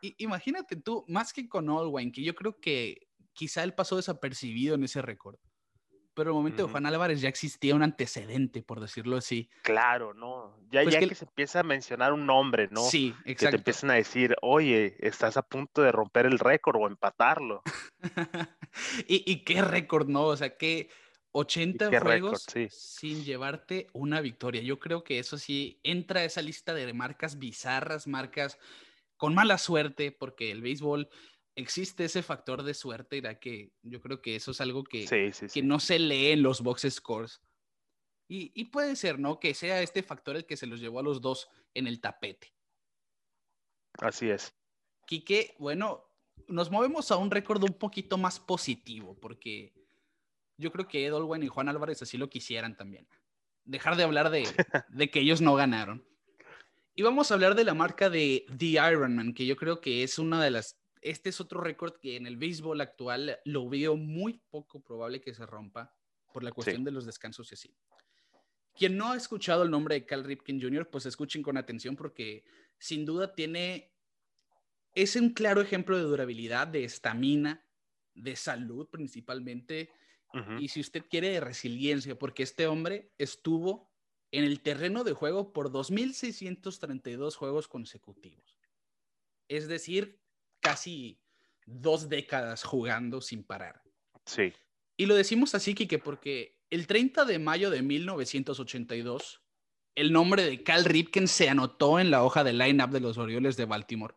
Y, 0.00 0.14
imagínate 0.18 0.76
tú, 0.76 1.04
más 1.08 1.32
que 1.32 1.48
con 1.48 1.68
Olwine, 1.68 2.12
que 2.12 2.22
yo 2.22 2.34
creo 2.34 2.58
que 2.60 3.08
quizá 3.32 3.62
él 3.62 3.74
pasó 3.74 3.96
desapercibido 3.96 4.74
en 4.74 4.84
ese 4.84 5.00
récord 5.02 5.38
pero 6.14 6.30
en 6.30 6.36
el 6.36 6.38
momento 6.38 6.64
de 6.64 6.70
Juan 6.70 6.86
Álvarez 6.86 7.20
ya 7.20 7.28
existía 7.28 7.74
un 7.74 7.82
antecedente, 7.82 8.62
por 8.62 8.80
decirlo 8.80 9.16
así. 9.16 9.48
Claro, 9.62 10.14
¿no? 10.14 10.56
Ya, 10.70 10.82
pues 10.82 10.94
ya 10.94 11.00
que, 11.00 11.14
se 11.14 11.24
empieza 11.24 11.60
a 11.60 11.62
mencionar 11.62 12.12
un 12.12 12.26
nombre, 12.26 12.68
¿no? 12.70 12.82
Sí, 12.82 13.14
exacto. 13.24 13.44
Que 13.44 13.50
te 13.50 13.56
empiezan 13.56 13.90
a 13.90 13.94
decir, 13.94 14.36
oye, 14.42 14.96
estás 15.00 15.36
a 15.36 15.42
punto 15.42 15.82
de 15.82 15.92
romper 15.92 16.26
el 16.26 16.38
récord 16.38 16.76
o 16.80 16.86
empatarlo. 16.86 17.62
¿Y, 19.08 19.44
qué 19.44 19.62
récord, 19.62 20.08
¿no? 20.08 20.24
O 20.24 20.36
sea, 20.36 20.56
que 20.56 20.88
80 21.32 22.00
juegos 22.00 22.46
sin 22.70 23.24
llevarte 23.24 23.88
una 23.92 24.20
victoria. 24.20 24.62
Yo 24.62 24.78
creo 24.78 25.02
que 25.02 25.18
eso 25.18 25.36
sí 25.36 25.80
entra 25.82 26.20
a 26.20 26.24
esa 26.24 26.42
lista 26.42 26.74
de 26.74 26.92
marcas 26.92 27.38
bizarras, 27.38 28.06
marcas 28.06 28.58
con 29.16 29.34
mala 29.34 29.58
suerte, 29.58 30.12
porque 30.12 30.50
el 30.50 30.62
béisbol 30.62 31.08
existe 31.56 32.04
ese 32.04 32.22
factor 32.22 32.62
de 32.62 32.74
suerte, 32.74 33.20
ya 33.20 33.38
que 33.38 33.72
yo 33.82 34.00
creo 34.00 34.20
que 34.20 34.36
eso 34.36 34.50
es 34.50 34.60
algo 34.60 34.84
que, 34.84 35.06
que 35.52 35.62
no 35.62 35.80
se 35.80 35.98
lee 35.98 36.32
en 36.32 36.42
los 36.42 36.60
box 36.60 36.86
scores. 36.90 37.40
Y, 38.26 38.64
puede 38.64 38.96
ser, 38.96 39.18
¿no? 39.18 39.38
Que 39.38 39.54
sea 39.54 39.82
este 39.82 40.02
factor 40.02 40.34
el 40.34 40.46
que 40.46 40.56
se 40.56 40.66
los 40.66 40.80
llevó 40.80 40.98
a 40.98 41.02
los 41.02 41.20
dos 41.20 41.48
en 41.74 41.86
el 41.86 42.00
tapete. 42.00 42.52
Así 43.98 44.28
es. 44.28 44.56
Quique, 45.06 45.54
bueno, 45.58 46.04
nos 46.48 46.70
movemos 46.70 47.10
a 47.10 47.16
un 47.16 47.30
récord 47.30 47.62
un 47.62 47.74
poquito 47.74 48.16
más 48.16 48.40
positivo, 48.40 49.14
porque 49.20 49.72
yo 50.56 50.72
creo 50.72 50.88
que 50.88 51.06
Ed 51.06 51.14
Olwen 51.14 51.42
y 51.42 51.48
Juan 51.48 51.68
Álvarez 51.68 52.02
así 52.02 52.16
lo 52.16 52.30
quisieran 52.30 52.76
también. 52.76 53.06
Dejar 53.64 53.94
de 53.96 54.02
hablar 54.02 54.30
de, 54.30 54.42
de 54.88 55.10
que 55.10 55.20
ellos 55.20 55.40
no 55.40 55.54
ganaron. 55.54 56.04
Y 56.96 57.02
vamos 57.02 57.30
a 57.30 57.34
hablar 57.34 57.54
de 57.54 57.64
la 57.64 57.74
marca 57.74 58.08
de 58.08 58.46
The 58.56 58.66
Ironman, 58.90 59.34
que 59.34 59.46
yo 59.46 59.54
creo 59.56 59.80
que 59.80 60.02
es 60.02 60.18
una 60.18 60.42
de 60.42 60.50
las 60.50 60.78
este 61.04 61.28
es 61.28 61.40
otro 61.40 61.60
récord 61.60 61.92
que 62.00 62.16
en 62.16 62.26
el 62.26 62.38
béisbol 62.38 62.80
actual 62.80 63.38
lo 63.44 63.68
veo 63.68 63.94
muy 63.96 64.40
poco 64.50 64.82
probable 64.82 65.20
que 65.20 65.34
se 65.34 65.44
rompa 65.44 65.94
por 66.32 66.42
la 66.42 66.50
cuestión 66.50 66.82
de 66.82 66.90
los 66.90 67.04
descansos 67.04 67.52
y 67.52 67.54
así. 67.54 67.76
Quien 68.74 68.96
no 68.96 69.12
ha 69.12 69.16
escuchado 69.16 69.62
el 69.62 69.70
nombre 69.70 69.94
de 69.94 70.06
Cal 70.06 70.24
Ripken 70.24 70.60
Jr., 70.60 70.88
pues 70.90 71.04
escuchen 71.04 71.42
con 71.42 71.58
atención 71.58 71.94
porque 71.94 72.42
sin 72.78 73.04
duda 73.04 73.34
tiene, 73.34 73.92
es 74.94 75.14
un 75.14 75.34
claro 75.34 75.60
ejemplo 75.60 75.96
de 75.96 76.04
durabilidad, 76.04 76.66
de 76.66 76.84
estamina, 76.84 77.62
de 78.14 78.34
salud 78.34 78.88
principalmente, 78.88 79.90
y 80.58 80.66
si 80.66 80.80
usted 80.80 81.04
quiere 81.08 81.28
de 81.28 81.40
resiliencia, 81.40 82.18
porque 82.18 82.42
este 82.42 82.66
hombre 82.66 83.12
estuvo 83.18 83.88
en 84.32 84.42
el 84.42 84.62
terreno 84.62 85.04
de 85.04 85.12
juego 85.12 85.52
por 85.52 85.70
2.632 85.70 87.36
juegos 87.36 87.68
consecutivos. 87.68 88.56
Es 89.46 89.68
decir, 89.68 90.23
casi 90.64 91.20
dos 91.66 92.08
décadas 92.08 92.64
jugando 92.64 93.20
sin 93.20 93.44
parar. 93.44 93.82
Sí. 94.24 94.52
Y 94.96 95.06
lo 95.06 95.14
decimos 95.14 95.54
así, 95.54 95.74
Kike, 95.74 95.98
porque 95.98 96.58
el 96.70 96.86
30 96.86 97.26
de 97.26 97.38
mayo 97.38 97.68
de 97.68 97.82
1982, 97.82 99.42
el 99.94 100.12
nombre 100.12 100.42
de 100.42 100.62
Cal 100.62 100.86
Ripken 100.86 101.28
se 101.28 101.50
anotó 101.50 102.00
en 102.00 102.10
la 102.10 102.24
hoja 102.24 102.42
de 102.42 102.54
line-up 102.54 102.90
de 102.90 103.00
los 103.00 103.18
Orioles 103.18 103.56
de 103.56 103.66
Baltimore. 103.66 104.14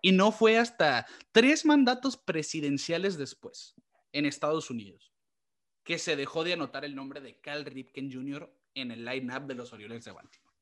Y 0.00 0.12
no 0.12 0.30
fue 0.30 0.58
hasta 0.58 1.06
tres 1.32 1.66
mandatos 1.66 2.16
presidenciales 2.16 3.18
después, 3.18 3.74
en 4.12 4.24
Estados 4.24 4.70
Unidos, 4.70 5.12
que 5.84 5.98
se 5.98 6.14
dejó 6.14 6.44
de 6.44 6.52
anotar 6.52 6.84
el 6.84 6.94
nombre 6.94 7.20
de 7.20 7.40
Cal 7.40 7.64
Ripken 7.64 8.12
Jr. 8.12 8.50
en 8.74 8.92
el 8.92 9.04
line-up 9.04 9.46
de 9.46 9.56
los 9.56 9.72
Orioles 9.72 10.04
de 10.04 10.12
Baltimore. 10.12 10.56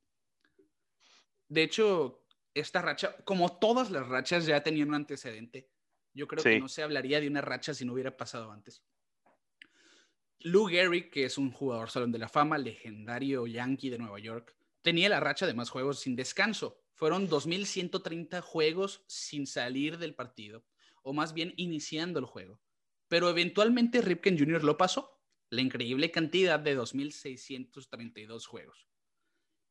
De 1.48 1.62
hecho, 1.62 2.24
esta 2.54 2.82
racha, 2.82 3.16
como 3.24 3.58
todas 3.58 3.90
las 3.90 4.06
rachas, 4.06 4.46
ya 4.46 4.62
tenían 4.62 4.88
un 4.88 4.94
antecedente. 4.94 5.70
Yo 6.12 6.26
creo 6.26 6.42
que 6.42 6.60
no 6.60 6.68
se 6.68 6.82
hablaría 6.82 7.20
de 7.20 7.28
una 7.28 7.40
racha 7.40 7.74
si 7.74 7.84
no 7.84 7.92
hubiera 7.92 8.16
pasado 8.16 8.50
antes. 8.50 8.82
Lou 10.40 10.66
Gehrig, 10.66 11.10
que 11.10 11.24
es 11.24 11.36
un 11.36 11.50
jugador 11.50 11.90
Salón 11.90 12.12
de 12.12 12.18
la 12.18 12.28
Fama, 12.28 12.58
legendario 12.58 13.46
Yankee 13.46 13.90
de 13.90 13.98
Nueva 13.98 14.18
York, 14.18 14.56
tenía 14.82 15.08
la 15.08 15.20
racha 15.20 15.46
de 15.46 15.54
más 15.54 15.70
juegos 15.70 16.00
sin 16.00 16.16
descanso. 16.16 16.80
Fueron 16.94 17.28
2.130 17.28 18.40
juegos 18.40 19.04
sin 19.06 19.46
salir 19.46 19.98
del 19.98 20.14
partido, 20.14 20.64
o 21.02 21.12
más 21.12 21.32
bien 21.32 21.54
iniciando 21.56 22.18
el 22.18 22.24
juego. 22.24 22.60
Pero 23.08 23.28
eventualmente 23.30 24.00
Ripken 24.00 24.38
Jr. 24.38 24.64
lo 24.64 24.76
pasó, 24.76 25.20
la 25.50 25.60
increíble 25.60 26.10
cantidad 26.10 26.60
de 26.60 26.76
2.632 26.76 28.46
juegos. 28.46 28.88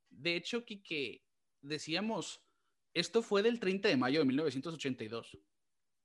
De 0.09 0.35
hecho, 0.35 0.65
Kike, 0.65 1.25
decíamos, 1.61 2.46
esto 2.99 3.21
fue 3.21 3.43
del 3.43 3.59
30 3.59 3.89
de 3.89 3.97
mayo 3.97 4.19
de 4.19 4.25
1982 4.25 5.37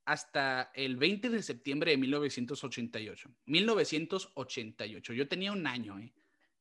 hasta 0.04 0.70
el 0.74 0.96
20 0.96 1.30
de 1.30 1.42
septiembre 1.42 1.92
de 1.92 1.96
1988. 1.98 3.30
1988. 3.46 5.12
Yo 5.12 5.28
tenía 5.28 5.52
un 5.52 5.66
año 5.66 5.98
¿eh? 5.98 6.12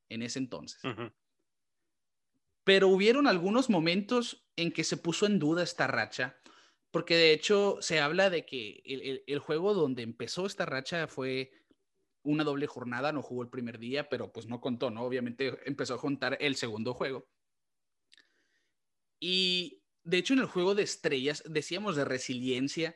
en 0.10 0.22
ese 0.22 0.40
entonces. 0.40 0.82
Pero 2.64 2.88
hubieron 2.90 3.28
algunos 3.28 3.70
momentos 3.70 4.48
en 4.56 4.72
que 4.72 4.84
se 4.84 4.98
puso 4.98 5.26
en 5.26 5.40
duda 5.40 5.64
esta 5.64 5.88
racha, 5.88 6.40
porque 6.92 7.16
de 7.16 7.34
hecho 7.34 7.78
se 7.82 8.00
habla 8.00 8.30
de 8.30 8.46
que 8.46 8.84
el, 9.26 9.40
juego 9.40 9.74
donde 9.74 10.04
empezó 10.04 10.46
esta 10.46 10.66
racha 10.66 11.08
fue 11.08 11.52
una 12.24 12.44
doble 12.44 12.68
jornada, 12.68 13.12
no 13.12 13.24
jugó 13.24 13.42
el 13.42 13.50
primer 13.50 13.80
día, 13.80 14.08
pero 14.08 14.32
pues 14.32 14.46
no 14.46 14.62
contó, 14.62 14.92
¿no? 14.92 15.04
Obviamente 15.04 15.58
empezó 15.66 15.96
a 15.96 15.98
juntar 15.98 16.38
el 16.40 16.56
segundo 16.56 16.94
juego. 16.94 17.28
Y 19.20 19.81
de 20.04 20.18
hecho 20.18 20.34
en 20.34 20.40
el 20.40 20.46
juego 20.46 20.76
de 20.76 20.84
estrellas 20.84 21.44
decíamos 21.46 21.96
de 21.96 22.06
resiliencia, 22.06 22.96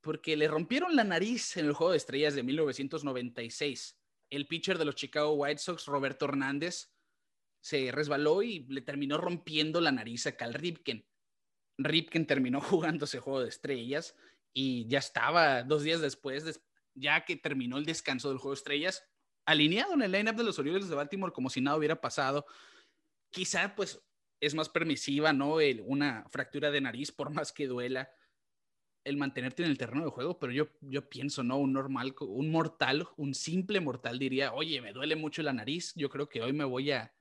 porque 0.00 0.36
le 0.36 0.48
rompieron 0.48 0.96
la 0.96 1.04
nariz 1.04 1.56
en 1.56 1.66
el 1.66 1.72
juego 1.72 1.92
de 1.92 1.98
estrellas 1.98 2.34
de 2.34 2.42
1996. 2.42 3.98
El 4.30 4.46
pitcher 4.46 4.78
de 4.78 4.84
los 4.84 4.96
Chicago 4.96 5.32
White 5.32 5.58
Sox, 5.58 5.86
Roberto 5.86 6.24
Hernández, 6.24 6.92
se 7.60 7.92
resbaló 7.92 8.42
y 8.42 8.66
le 8.68 8.80
terminó 8.80 9.18
rompiendo 9.18 9.80
la 9.80 9.92
nariz 9.92 10.26
a 10.26 10.36
Cal 10.36 10.54
Ripken. 10.54 11.06
Ripken 11.78 12.26
terminó 12.26 12.60
jugando 12.60 13.04
ese 13.04 13.20
juego 13.20 13.40
de 13.40 13.48
estrellas 13.48 14.16
y 14.52 14.86
ya 14.88 14.98
estaba 14.98 15.62
dos 15.62 15.82
días 15.84 16.00
después, 16.00 16.60
ya 16.94 17.24
que 17.24 17.36
terminó 17.36 17.78
el 17.78 17.86
descanso 17.86 18.28
del 18.28 18.38
juego 18.38 18.54
de 18.54 18.58
estrellas, 18.58 19.04
alineado 19.46 19.94
en 19.94 20.02
el 20.02 20.12
lineup 20.12 20.36
de 20.36 20.44
los 20.44 20.58
Orioles 20.58 20.88
de 20.88 20.94
Baltimore 20.96 21.32
como 21.32 21.48
si 21.48 21.60
nada 21.60 21.76
hubiera 21.76 22.00
pasado. 22.00 22.44
Quizá 23.30 23.74
pues 23.74 24.02
es 24.42 24.54
más 24.54 24.68
permisiva, 24.68 25.32
¿no? 25.32 25.58
una 25.84 26.26
fractura 26.28 26.72
de 26.72 26.80
nariz, 26.80 27.12
por 27.12 27.30
más 27.30 27.52
que 27.52 27.68
duela, 27.68 28.10
el 29.04 29.16
mantenerte 29.16 29.62
en 29.62 29.70
el 29.70 29.78
terreno 29.78 30.04
de 30.04 30.10
juego, 30.10 30.38
pero 30.38 30.52
yo, 30.52 30.68
yo 30.80 31.08
pienso, 31.08 31.44
¿no? 31.44 31.58
Un 31.58 31.72
normal, 31.72 32.14
un 32.20 32.50
mortal, 32.50 33.06
un 33.16 33.34
simple 33.34 33.80
mortal 33.80 34.18
diría, 34.18 34.52
oye, 34.52 34.80
me 34.80 34.92
duele 34.92 35.16
mucho 35.16 35.42
la 35.42 35.52
nariz, 35.52 35.92
yo 35.94 36.10
creo 36.10 36.28
que 36.28 36.42
hoy 36.42 36.52
me 36.52 36.64
voy 36.64 36.90
a, 36.90 37.12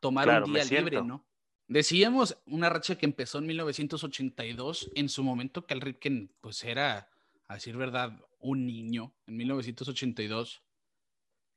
tomar 0.00 0.44
un 0.44 0.52
día 0.52 0.64
libre, 0.64 1.02
¿no? 1.02 1.26
Decíamos 1.66 2.38
una 2.46 2.70
racha 2.70 2.96
que 2.96 3.06
empezó 3.06 3.38
en 3.38 3.46
1982, 3.46 4.90
en 4.94 5.08
su 5.08 5.22
momento 5.22 5.66
Cal 5.66 5.80
Ripken 5.80 6.32
pues 6.40 6.62
era, 6.64 7.10
a 7.46 7.54
decir 7.54 7.76
verdad, 7.76 8.24
un 8.38 8.66
niño 8.66 9.12
en 9.26 9.36
1982. 9.36 10.62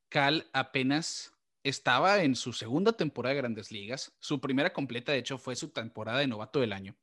Cal 0.09 0.49
apenas 0.51 1.33
estaba 1.63 2.23
en 2.23 2.35
su 2.35 2.53
segunda 2.53 2.93
temporada 2.93 3.35
de 3.35 3.41
Grandes 3.41 3.71
Ligas, 3.71 4.13
su 4.19 4.39
primera 4.39 4.73
completa 4.73 5.11
de 5.11 5.19
hecho 5.19 5.37
fue 5.37 5.55
su 5.55 5.69
temporada 5.69 6.19
de 6.19 6.27
novato 6.27 6.59
del 6.59 6.73
año, 6.73 6.95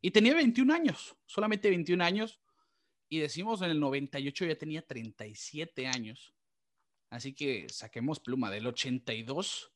y 0.00 0.10
tenía 0.10 0.34
21 0.34 0.72
años, 0.72 1.16
solamente 1.26 1.68
21 1.70 2.02
años, 2.02 2.40
y 3.08 3.18
decimos 3.18 3.60
en 3.62 3.70
el 3.70 3.80
98 3.80 4.46
ya 4.46 4.54
tenía 4.56 4.86
37 4.86 5.86
años. 5.88 6.32
Así 7.10 7.34
que 7.34 7.68
saquemos 7.68 8.20
pluma 8.20 8.50
del 8.50 8.68
82 8.68 9.72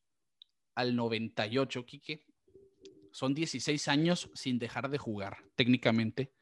al 0.76 0.94
98, 0.94 1.84
Quique. 1.84 2.24
Son 3.10 3.34
16 3.34 3.88
años 3.88 4.30
sin 4.34 4.58
dejar 4.60 4.88
de 4.88 4.98
jugar, 4.98 5.38
técnicamente. 5.56 6.32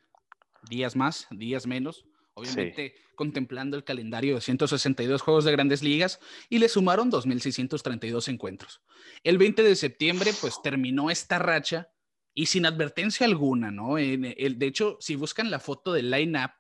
Días 0.69 0.95
más, 0.95 1.27
días 1.31 1.67
menos. 1.67 2.05
Obviamente 2.35 2.95
contemplando 3.15 3.77
el 3.77 3.85
calendario 3.85 4.35
de 4.35 4.41
162 4.41 5.21
juegos 5.21 5.45
de 5.45 5.53
grandes 5.53 5.83
ligas 5.83 6.19
y 6.49 6.59
le 6.59 6.69
sumaron 6.69 7.11
2.632 7.11 8.29
encuentros. 8.29 8.81
El 9.23 9.39
20 9.39 9.63
de 9.63 9.77
septiembre, 9.77 10.33
pues 10.41 10.61
terminó 10.63 11.11
esta 11.11 11.39
racha 11.39 11.91
y 12.35 12.47
sin 12.47 12.65
advertencia 12.65 13.27
alguna, 13.27 13.71
¿no? 13.71 13.99
el, 13.99 14.59
de 14.59 14.67
hecho, 14.67 14.97
si 15.01 15.15
buscan 15.17 15.51
la 15.51 15.61
foto 15.61 15.93
del 15.93 16.11
line-up 16.11 16.53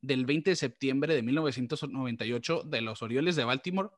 del 0.00 0.24
20 0.24 0.50
de 0.50 0.56
septiembre 0.56 1.14
de 1.14 1.22
1998 1.22 2.62
de 2.64 2.80
los 2.80 3.02
Orioles 3.02 3.36
de 3.36 3.44
Baltimore, 3.44 3.90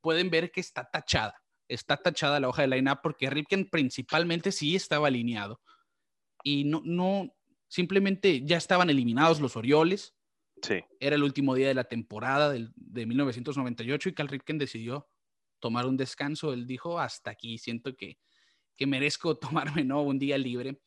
pueden 0.00 0.30
ver 0.30 0.52
que 0.52 0.60
está 0.60 0.88
tachada 0.88 1.42
está 1.68 1.98
tachada 1.98 2.40
la 2.40 2.48
hoja 2.48 2.62
de 2.62 2.68
line-up 2.68 3.00
porque 3.02 3.30
Ripken 3.30 3.68
principalmente 3.68 4.52
sí 4.52 4.74
estaba 4.74 5.08
alineado. 5.08 5.60
Y 6.42 6.64
no, 6.64 6.82
no, 6.84 7.34
simplemente 7.68 8.44
ya 8.44 8.56
estaban 8.56 8.90
eliminados 8.90 9.40
los 9.40 9.56
Orioles. 9.56 10.14
Era 11.00 11.16
el 11.16 11.22
último 11.22 11.54
día 11.54 11.68
de 11.68 11.74
la 11.74 11.84
temporada 11.84 12.52
de 12.52 13.06
1998 13.06 14.08
y 14.08 14.14
Cal 14.14 14.28
Ripken 14.28 14.58
decidió 14.58 15.08
tomar 15.60 15.86
un 15.86 15.96
descanso. 15.96 16.52
Él 16.52 16.66
dijo, 16.66 16.98
hasta 16.98 17.30
aquí, 17.30 17.58
siento 17.58 17.96
que, 17.96 18.18
que 18.76 18.86
merezco 18.86 19.36
tomarme 19.38 19.84
¿no? 19.84 20.02
un 20.02 20.18
día 20.18 20.38
libre. 20.38 20.80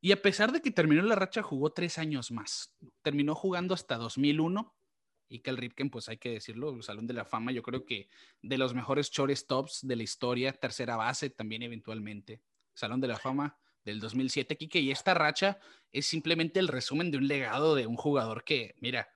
Y 0.00 0.12
a 0.12 0.20
pesar 0.22 0.52
de 0.52 0.60
que 0.60 0.70
terminó 0.70 1.02
la 1.02 1.14
racha, 1.14 1.42
jugó 1.42 1.70
tres 1.70 1.98
años 1.98 2.30
más. 2.30 2.74
Terminó 3.02 3.34
jugando 3.34 3.74
hasta 3.74 3.96
2001 3.96 4.74
y 5.28 5.40
Cal 5.40 5.56
Ripken, 5.56 5.90
pues 5.90 6.08
hay 6.08 6.18
que 6.18 6.30
decirlo, 6.30 6.80
Salón 6.82 7.06
de 7.06 7.14
la 7.14 7.24
Fama, 7.24 7.50
yo 7.50 7.62
creo 7.62 7.84
que 7.84 8.08
de 8.42 8.58
los 8.58 8.74
mejores 8.74 9.10
shortstops 9.10 9.80
de 9.86 9.96
la 9.96 10.04
historia, 10.04 10.52
tercera 10.52 10.96
base 10.96 11.30
también 11.30 11.62
eventualmente, 11.62 12.42
Salón 12.74 13.00
de 13.00 13.08
la 13.08 13.16
Fama 13.16 13.58
del 13.86 14.00
2007, 14.00 14.56
Kike, 14.56 14.80
y 14.80 14.90
esta 14.90 15.14
racha 15.14 15.58
es 15.90 16.06
simplemente 16.06 16.60
el 16.60 16.68
resumen 16.68 17.10
de 17.10 17.16
un 17.16 17.26
legado 17.26 17.74
de 17.74 17.86
un 17.86 17.96
jugador 17.96 18.44
que, 18.44 18.74
mira, 18.80 19.08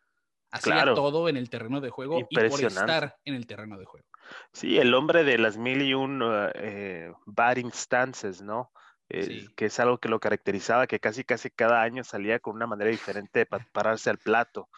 hacía 0.50 0.94
todo 0.94 1.28
en 1.28 1.36
el 1.36 1.50
terreno 1.50 1.82
de 1.82 1.90
juego 1.90 2.26
y 2.30 2.34
por 2.34 2.64
estar 2.64 3.16
en 3.24 3.34
el 3.34 3.46
terreno 3.46 3.78
de 3.78 3.84
juego. 3.84 4.06
Sí, 4.54 4.78
el 4.78 4.94
hombre 4.94 5.24
de 5.24 5.36
las 5.36 5.58
mil 5.58 5.82
y 5.82 5.92
un 5.92 6.22
eh, 6.54 7.12
batting 7.26 7.72
stances, 7.72 8.40
¿no? 8.40 8.72
Eh, 9.10 9.48
que 9.56 9.66
es 9.66 9.80
algo 9.80 9.98
que 9.98 10.08
lo 10.08 10.20
caracterizaba, 10.20 10.86
que 10.86 11.00
casi 11.00 11.24
casi 11.24 11.50
cada 11.50 11.82
año 11.82 12.04
salía 12.04 12.38
con 12.38 12.54
una 12.54 12.66
manera 12.66 12.90
diferente 12.90 13.40
de 13.40 13.46
pararse 13.72 14.08
al 14.08 14.18
plato 14.18 14.68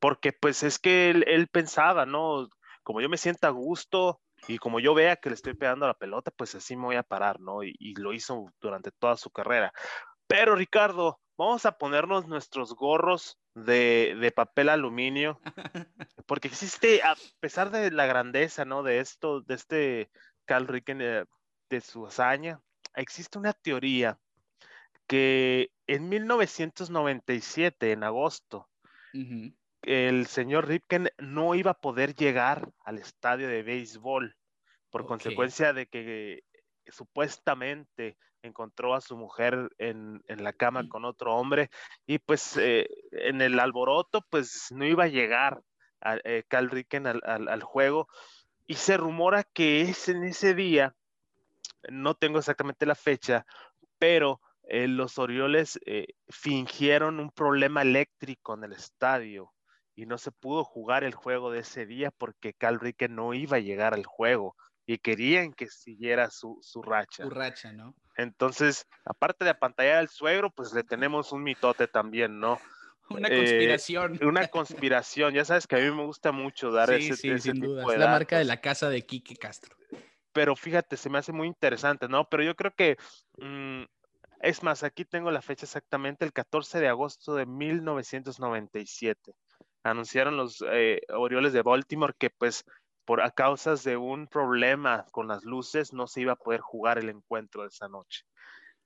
porque 0.00 0.32
pues 0.32 0.62
es 0.64 0.78
que 0.78 1.10
él, 1.10 1.46
pensaba, 1.48 2.06
¿no? 2.06 2.48
Como 2.82 3.00
yo 3.00 3.08
me 3.08 3.18
sienta 3.18 3.48
a 3.48 3.52
gusto 3.52 4.20
y 4.48 4.58
como 4.58 4.80
yo 4.80 4.94
vea 4.94 5.16
que 5.16 5.30
le 5.30 5.34
estoy 5.34 5.54
pegando 5.54 5.86
la 5.86 5.94
pelota, 5.94 6.30
pues 6.30 6.54
así 6.54 6.76
me 6.76 6.84
voy 6.84 6.96
a 6.96 7.02
parar, 7.02 7.40
¿no? 7.40 7.62
Y, 7.62 7.94
lo 7.96 8.12
hizo 8.12 8.46
durante 8.60 8.90
toda 8.90 9.16
su 9.16 9.30
carrera. 9.30 9.72
Pero 10.26 10.54
Ricardo, 10.54 11.20
vamos 11.36 11.66
a 11.66 11.78
ponernos 11.78 12.26
nuestros 12.26 12.74
gorros 12.74 13.38
de, 13.54 14.32
papel 14.34 14.68
aluminio, 14.68 15.40
porque 16.26 16.48
existe, 16.48 17.02
a 17.02 17.14
pesar 17.40 17.70
de 17.70 17.90
la 17.90 18.06
grandeza, 18.06 18.64
¿no? 18.64 18.82
De 18.82 19.00
esto, 19.00 19.40
de 19.42 19.54
este 19.54 20.10
Carl 20.44 20.66
Ricken, 20.66 21.00
eh, 21.02 21.24
de 21.68 21.80
su 21.80 22.06
hazaña, 22.06 22.60
existe 22.94 23.38
una 23.38 23.52
teoría 23.52 24.18
que 25.06 25.72
en 25.86 26.08
1997, 26.08 27.92
en 27.92 28.04
agosto, 28.04 28.68
el 29.82 30.26
señor 30.26 30.68
Ripken 30.68 31.10
no 31.18 31.54
iba 31.54 31.72
a 31.72 31.80
poder 31.80 32.14
llegar 32.14 32.70
al 32.84 32.98
estadio 32.98 33.48
de 33.48 33.62
béisbol 33.62 34.36
por 34.90 35.06
consecuencia 35.06 35.72
de 35.72 35.86
que 35.86 36.44
supuestamente 36.86 38.18
encontró 38.42 38.94
a 38.94 39.00
su 39.00 39.16
mujer 39.16 39.70
en, 39.78 40.22
la 40.26 40.52
cama 40.52 40.88
con 40.88 41.04
otro 41.04 41.34
hombre 41.34 41.70
y 42.06 42.18
pues 42.18 42.56
eh, 42.56 42.88
en 43.12 43.40
el 43.40 43.58
alboroto 43.60 44.24
pues 44.30 44.68
no 44.70 44.84
iba 44.84 45.04
a 45.04 45.08
llegar 45.08 45.62
a, 46.00 46.16
eh, 46.24 46.44
Cal 46.48 46.70
Ricken 46.70 47.06
al, 47.06 47.62
juego. 47.62 48.08
Y 48.66 48.74
se 48.74 48.96
rumora 48.96 49.44
que 49.44 49.82
es 49.82 50.08
en 50.08 50.24
ese 50.24 50.54
día, 50.54 50.94
no 51.90 52.14
tengo 52.14 52.38
exactamente 52.38 52.86
la 52.86 52.94
fecha, 52.94 53.44
pero 53.98 54.40
eh, 54.64 54.86
los 54.86 55.18
Orioles 55.18 55.78
fingieron 56.28 57.18
un 57.18 57.30
problema 57.30 57.82
eléctrico 57.82 58.54
en 58.54 58.64
el 58.64 58.72
estadio 58.72 59.52
y 60.00 60.06
no 60.06 60.16
se 60.16 60.32
pudo 60.32 60.64
jugar 60.64 61.04
el 61.04 61.14
juego 61.14 61.50
de 61.50 61.58
ese 61.58 61.84
día 61.84 62.10
porque 62.10 62.54
Cal 62.54 62.80
Ripken 62.80 63.14
no 63.14 63.34
iba 63.34 63.58
a 63.58 63.60
llegar 63.60 63.92
al 63.92 64.06
juego 64.06 64.56
y 64.86 64.96
querían 64.96 65.52
que 65.52 65.66
siguiera 65.66 66.30
su, 66.30 66.58
su 66.62 66.80
racha. 66.80 67.24
Su 67.24 67.28
racha, 67.28 67.70
¿no? 67.70 67.94
Entonces, 68.16 68.86
aparte 69.04 69.44
de 69.44 69.50
apantallar 69.50 69.98
al 69.98 70.08
suegro, 70.08 70.50
pues 70.50 70.72
le 70.72 70.84
tenemos 70.84 71.32
un 71.32 71.42
mitote 71.42 71.86
también, 71.86 72.40
¿no? 72.40 72.58
Una 73.10 73.28
conspiración. 73.28 74.18
Eh, 74.22 74.24
una 74.24 74.48
conspiración. 74.48 75.34
Ya 75.34 75.44
sabes 75.44 75.66
que 75.66 75.76
a 75.76 75.80
mí 75.80 75.90
me 75.90 76.06
gusta 76.06 76.32
mucho 76.32 76.70
dar 76.70 76.90
ese, 76.92 77.14
sí, 77.14 77.28
ese 77.28 77.40
sin 77.40 77.60
tipo 77.60 77.66
duda. 77.66 77.92
es 77.92 77.98
la 77.98 78.06
marca 78.06 78.38
de 78.38 78.44
la 78.44 78.62
casa 78.62 78.88
de 78.88 79.04
Quique 79.04 79.36
Castro. 79.36 79.76
Pero 80.32 80.56
fíjate, 80.56 80.96
se 80.96 81.10
me 81.10 81.18
hace 81.18 81.32
muy 81.32 81.46
interesante, 81.46 82.08
¿no? 82.08 82.26
Pero 82.30 82.42
yo 82.42 82.56
creo 82.56 82.72
que, 82.74 82.96
mm, 83.36 83.82
es 84.40 84.62
más, 84.62 84.82
aquí 84.82 85.04
tengo 85.04 85.30
la 85.30 85.42
fecha 85.42 85.66
exactamente, 85.66 86.24
el 86.24 86.32
14 86.32 86.80
de 86.80 86.88
agosto 86.88 87.34
de 87.34 87.44
1997. 87.44 89.34
Anunciaron 89.82 90.36
los 90.36 90.62
eh, 90.70 91.00
Orioles 91.08 91.52
de 91.52 91.62
Baltimore 91.62 92.14
que 92.18 92.30
pues 92.30 92.64
por 93.04 93.22
a 93.22 93.30
causas 93.30 93.82
de 93.82 93.96
un 93.96 94.26
problema 94.26 95.06
con 95.10 95.26
las 95.26 95.44
luces 95.44 95.92
no 95.92 96.06
se 96.06 96.20
iba 96.20 96.32
a 96.32 96.36
poder 96.36 96.60
jugar 96.60 96.98
el 96.98 97.08
encuentro 97.08 97.62
de 97.62 97.68
esa 97.68 97.88
noche. 97.88 98.24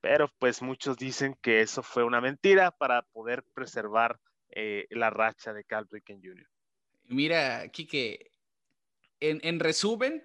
Pero 0.01 0.31
pues 0.39 0.61
muchos 0.61 0.97
dicen 0.97 1.37
que 1.41 1.61
eso 1.61 1.83
fue 1.83 2.03
una 2.03 2.21
mentira 2.21 2.71
para 2.71 3.01
poder 3.01 3.43
preservar 3.53 4.19
eh, 4.49 4.87
la 4.91 5.09
racha 5.09 5.53
de 5.53 5.63
Cal 5.63 5.87
Ripken 5.89 6.21
Jr. 6.23 6.47
Mira, 7.07 7.67
Kike, 7.69 8.31
en, 9.19 9.39
en 9.43 9.59
resumen, 9.59 10.23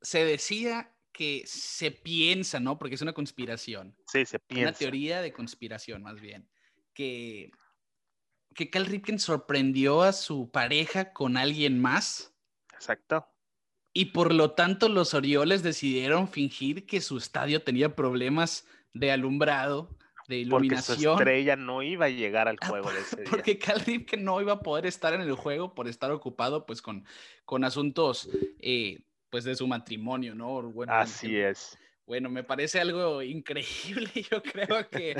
se 0.00 0.24
decía 0.24 0.92
que 1.12 1.42
se 1.46 1.90
piensa, 1.90 2.58
¿no? 2.58 2.78
Porque 2.78 2.94
es 2.94 3.02
una 3.02 3.12
conspiración. 3.12 3.96
Sí, 4.06 4.24
se 4.24 4.38
piensa. 4.38 4.70
Una 4.70 4.78
teoría 4.78 5.20
de 5.20 5.32
conspiración, 5.32 6.02
más 6.02 6.20
bien. 6.20 6.48
Que, 6.94 7.50
que 8.54 8.70
Cal 8.70 8.86
Ripken 8.86 9.18
sorprendió 9.18 10.02
a 10.02 10.12
su 10.12 10.50
pareja 10.50 11.12
con 11.12 11.36
alguien 11.36 11.80
más. 11.80 12.34
Exacto. 12.72 13.26
Y 13.92 14.06
por 14.06 14.32
lo 14.32 14.52
tanto, 14.52 14.88
los 14.88 15.14
Orioles 15.14 15.62
decidieron 15.62 16.28
fingir 16.28 16.86
que 16.86 17.00
su 17.00 17.18
estadio 17.18 17.62
tenía 17.62 17.94
problemas 17.94 18.66
de 18.94 19.12
alumbrado, 19.12 19.90
de 20.28 20.38
iluminación. 20.38 20.96
Porque 20.96 21.02
su 21.02 21.12
estrella 21.12 21.56
no 21.56 21.82
iba 21.82 22.06
a 22.06 22.10
llegar 22.10 22.48
al 22.48 22.56
juego 22.56 22.90
de 22.90 23.00
ese 23.00 23.16
día. 23.22 23.30
Porque 23.30 23.58
Cal 23.58 23.80
Ripken 23.80 24.24
no 24.24 24.40
iba 24.40 24.54
a 24.54 24.60
poder 24.60 24.86
estar 24.86 25.12
en 25.12 25.20
el 25.20 25.34
juego 25.34 25.74
por 25.74 25.88
estar 25.88 26.10
ocupado 26.10 26.64
pues 26.64 26.80
con, 26.80 27.04
con 27.44 27.64
asuntos 27.64 28.30
eh, 28.60 29.00
pues 29.28 29.44
de 29.44 29.54
su 29.54 29.66
matrimonio, 29.66 30.34
¿no? 30.34 30.62
Bueno, 30.62 30.92
Así 30.92 31.36
es. 31.36 31.78
Bueno, 32.06 32.28
me 32.28 32.42
parece 32.42 32.80
algo 32.80 33.22
increíble. 33.22 34.10
Yo 34.30 34.42
creo 34.42 34.88
que, 34.90 35.16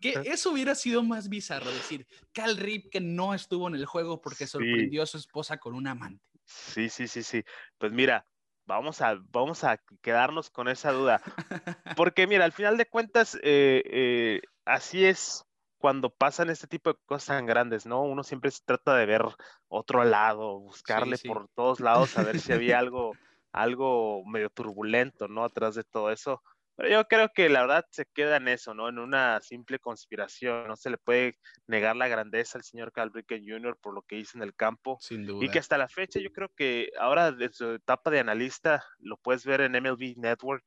que, 0.00 0.20
eso 0.24 0.50
hubiera 0.50 0.74
sido 0.74 1.02
más 1.02 1.28
bizarro. 1.28 1.70
Decir, 1.70 2.06
Cal 2.32 2.56
Ripken 2.56 3.16
no 3.16 3.34
estuvo 3.34 3.68
en 3.68 3.74
el 3.74 3.86
juego 3.86 4.20
porque 4.20 4.46
sorprendió 4.46 5.02
a 5.02 5.06
su 5.06 5.16
esposa 5.16 5.58
con 5.58 5.74
un 5.74 5.86
amante. 5.86 6.24
Sí, 6.44 6.88
sí, 6.88 7.08
sí, 7.08 7.22
sí. 7.22 7.42
Pues 7.78 7.92
mira, 7.92 8.26
vamos 8.66 9.00
a, 9.00 9.18
vamos 9.30 9.64
a 9.64 9.80
quedarnos 10.02 10.50
con 10.50 10.68
esa 10.68 10.92
duda. 10.92 11.20
Porque 11.96 12.26
mira, 12.26 12.44
al 12.44 12.52
final 12.52 12.76
de 12.76 12.86
cuentas, 12.86 13.34
eh, 13.42 13.82
eh, 13.86 14.40
así 14.64 15.04
es 15.04 15.44
cuando 15.78 16.10
pasan 16.10 16.48
este 16.48 16.66
tipo 16.66 16.90
de 16.90 16.98
cosas 17.04 17.36
tan 17.36 17.46
grandes, 17.46 17.84
¿no? 17.84 18.02
Uno 18.02 18.22
siempre 18.22 18.50
se 18.50 18.62
trata 18.64 18.96
de 18.96 19.04
ver 19.04 19.22
otro 19.68 20.04
lado, 20.04 20.58
buscarle 20.58 21.18
por 21.18 21.48
todos 21.54 21.80
lados 21.80 22.16
a 22.16 22.22
ver 22.22 22.40
si 22.40 22.52
había 22.52 22.78
algo, 22.78 23.12
algo 23.54 24.24
medio 24.26 24.50
turbulento, 24.50 25.28
¿no? 25.28 25.44
Atrás 25.44 25.76
de 25.76 25.84
todo 25.84 26.10
eso. 26.10 26.42
Pero 26.76 26.88
yo 26.88 27.06
creo 27.06 27.28
que 27.32 27.48
la 27.48 27.60
verdad 27.60 27.86
se 27.90 28.04
queda 28.04 28.36
en 28.36 28.48
eso, 28.48 28.74
¿no? 28.74 28.88
En 28.88 28.98
una 28.98 29.40
simple 29.40 29.78
conspiración. 29.78 30.66
No 30.66 30.74
se 30.74 30.90
le 30.90 30.98
puede 30.98 31.38
negar 31.68 31.94
la 31.94 32.08
grandeza 32.08 32.58
al 32.58 32.64
señor 32.64 32.90
Cal 32.90 33.12
Jr. 33.12 33.78
por 33.80 33.94
lo 33.94 34.02
que 34.02 34.18
hizo 34.18 34.36
en 34.36 34.42
el 34.42 34.56
campo. 34.56 34.98
Sin 35.00 35.24
duda. 35.24 35.44
Y 35.44 35.48
que 35.50 35.60
hasta 35.60 35.78
la 35.78 35.88
fecha 35.88 36.18
yo 36.18 36.32
creo 36.32 36.48
que 36.48 36.90
ahora 36.98 37.30
de 37.30 37.52
su 37.52 37.74
etapa 37.74 38.10
de 38.10 38.18
analista 38.18 38.84
lo 38.98 39.16
puedes 39.18 39.46
ver 39.46 39.60
en 39.60 39.72
MLB 39.80 40.16
Network, 40.16 40.64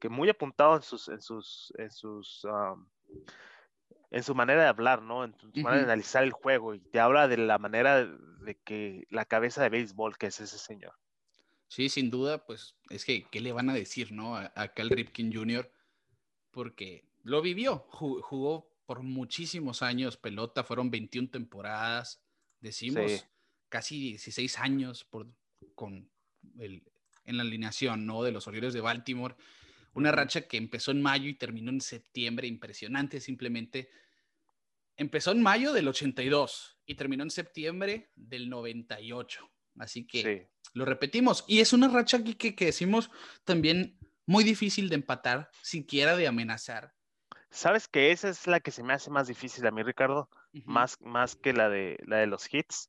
que 0.00 0.08
muy 0.08 0.28
apuntado 0.28 0.74
en 0.74 0.82
sus, 0.82 1.08
en 1.08 1.22
sus, 1.22 1.72
en 1.78 1.92
sus, 1.92 2.44
en 4.10 4.22
su 4.24 4.34
manera 4.34 4.62
de 4.62 4.68
hablar, 4.68 5.02
¿no? 5.02 5.22
En 5.22 5.36
su 5.38 5.46
manera 5.60 5.86
de 5.86 5.92
analizar 5.92 6.24
el 6.24 6.32
juego 6.32 6.74
y 6.74 6.80
te 6.80 6.98
habla 6.98 7.28
de 7.28 7.36
la 7.36 7.58
manera 7.58 8.04
de 8.04 8.56
que 8.64 9.04
la 9.08 9.24
cabeza 9.24 9.62
de 9.62 9.68
béisbol 9.68 10.18
que 10.18 10.26
es 10.26 10.40
ese 10.40 10.58
señor. 10.58 10.94
Sí, 11.68 11.88
sin 11.88 12.10
duda, 12.10 12.44
pues 12.44 12.76
es 12.90 13.04
que, 13.04 13.24
¿qué 13.30 13.40
le 13.40 13.52
van 13.52 13.70
a 13.70 13.74
decir, 13.74 14.12
no? 14.12 14.36
A, 14.36 14.68
Cal 14.74 14.90
Ripken 14.90 15.32
Jr., 15.32 15.70
porque 16.50 17.08
lo 17.22 17.42
vivió, 17.42 17.86
jugó, 17.88 18.70
por 18.86 19.02
muchísimos 19.02 19.82
años 19.82 20.16
pelota, 20.16 20.62
fueron 20.62 20.90
21 20.90 21.30
temporadas, 21.30 22.22
decimos, 22.60 23.26
casi 23.68 23.98
16 23.98 24.58
años 24.58 25.04
por, 25.04 25.34
con 25.74 26.10
el, 26.58 26.82
en 27.24 27.36
la 27.38 27.42
alineación, 27.42 28.06
¿no? 28.06 28.22
De 28.22 28.30
los 28.30 28.46
Orioles 28.46 28.74
de 28.74 28.80
Baltimore. 28.80 29.34
Una 29.94 30.12
racha 30.12 30.42
que 30.42 30.58
empezó 30.58 30.90
en 30.90 31.02
mayo 31.02 31.28
y 31.28 31.34
terminó 31.34 31.70
en 31.70 31.80
septiembre, 31.80 32.46
impresionante 32.46 33.20
simplemente 33.20 33.88
empezó 34.96 35.32
en 35.32 35.42
mayo 35.42 35.72
del 35.72 35.88
82 35.88 36.78
y 36.86 36.94
terminó 36.94 37.22
en 37.22 37.30
septiembre 37.30 38.10
del 38.14 38.48
98. 38.48 39.50
Así 39.78 40.06
que 40.06 40.48
lo 40.72 40.84
repetimos. 40.84 41.44
Y 41.46 41.60
es 41.60 41.72
una 41.72 41.88
racha 41.88 42.18
aquí 42.18 42.34
que, 42.34 42.54
que, 42.54 42.66
decimos 42.66 43.10
también 43.44 43.98
muy 44.26 44.44
difícil 44.44 44.88
de 44.88 44.96
empatar, 44.96 45.50
siquiera 45.62 46.16
de 46.16 46.26
amenazar. 46.26 46.92
¿Sabes 47.50 47.86
que 47.86 48.10
esa 48.10 48.28
es 48.28 48.46
la 48.46 48.60
que 48.60 48.70
se 48.70 48.82
me 48.82 48.92
hace 48.92 49.10
más 49.10 49.28
difícil 49.28 49.66
a 49.66 49.70
mí, 49.70 49.82
Ricardo? 49.82 50.28
más, 50.64 51.00
más 51.00 51.36
que 51.36 51.52
la 51.52 51.68
de, 51.68 51.98
la 52.06 52.18
de 52.18 52.26
los 52.26 52.52
hits. 52.52 52.88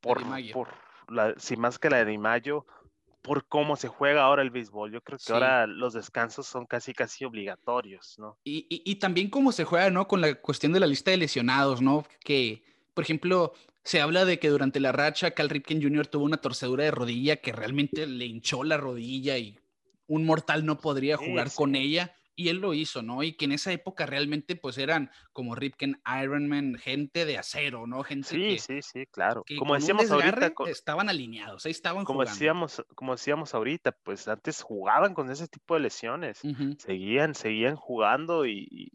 Por, 0.00 0.22
por 0.52 0.68
la, 1.08 1.34
sí, 1.38 1.56
más 1.56 1.78
que 1.78 1.88
la 1.88 2.04
de 2.04 2.18
Mayo, 2.18 2.66
por 3.22 3.46
cómo 3.46 3.76
se 3.76 3.88
juega 3.88 4.24
ahora 4.24 4.42
el 4.42 4.50
béisbol. 4.50 4.92
Yo 4.92 5.00
creo 5.00 5.18
que 5.24 5.32
ahora 5.32 5.66
los 5.66 5.94
descansos 5.94 6.46
son 6.46 6.66
casi, 6.66 6.92
casi 6.92 7.24
obligatorios, 7.24 8.16
¿no? 8.18 8.36
Y, 8.44 8.66
y, 8.68 8.96
también 8.96 9.30
cómo 9.30 9.52
se 9.52 9.64
juega, 9.64 9.90
¿no? 9.90 10.08
Con 10.08 10.20
la 10.20 10.34
cuestión 10.34 10.72
de 10.72 10.80
la 10.80 10.86
lista 10.86 11.12
de 11.12 11.18
lesionados, 11.18 11.80
¿no? 11.80 12.04
Que, 12.24 12.64
por 12.94 13.04
ejemplo, 13.04 13.52
se 13.84 14.00
habla 14.00 14.24
de 14.24 14.38
que 14.38 14.48
durante 14.48 14.80
la 14.80 14.92
racha 14.92 15.32
Cal 15.32 15.50
Ripken 15.50 15.82
Jr. 15.82 16.06
tuvo 16.06 16.24
una 16.24 16.36
torcedura 16.36 16.84
de 16.84 16.90
rodilla 16.90 17.36
que 17.36 17.52
realmente 17.52 18.06
le 18.06 18.26
hinchó 18.26 18.64
la 18.64 18.76
rodilla 18.76 19.38
y 19.38 19.58
un 20.06 20.24
mortal 20.24 20.64
no 20.64 20.78
podría 20.78 21.16
jugar 21.16 21.52
con 21.54 21.74
ella 21.74 22.14
y 22.34 22.48
él 22.48 22.58
lo 22.58 22.74
hizo, 22.74 23.02
¿no? 23.02 23.22
Y 23.22 23.34
que 23.34 23.44
en 23.44 23.52
esa 23.52 23.72
época 23.72 24.06
realmente 24.06 24.56
pues 24.56 24.78
eran 24.78 25.10
como 25.32 25.54
Ripken 25.54 26.00
Ironman, 26.22 26.76
gente 26.76 27.24
de 27.24 27.38
acero, 27.38 27.86
¿no? 27.86 28.02
Gente 28.02 28.28
sí, 28.28 28.36
que, 28.36 28.58
sí, 28.58 28.82
sí, 28.82 29.06
claro. 29.06 29.44
como 29.58 29.74
decíamos 29.74 30.10
ahorita, 30.10 30.52
estaban 30.66 31.08
alineados, 31.08 31.66
ahí 31.66 31.72
estaban 31.72 32.04
como 32.04 32.22
Decíamos, 32.24 32.84
como 32.94 33.12
decíamos 33.12 33.54
ahorita, 33.54 33.92
pues 33.92 34.28
antes 34.28 34.62
jugaban 34.62 35.12
con 35.14 35.30
ese 35.30 35.48
tipo 35.48 35.74
de 35.74 35.80
lesiones, 35.80 36.40
seguían, 36.78 37.34
seguían 37.34 37.76
jugando 37.76 38.46
y, 38.46 38.66
y, 38.70 38.92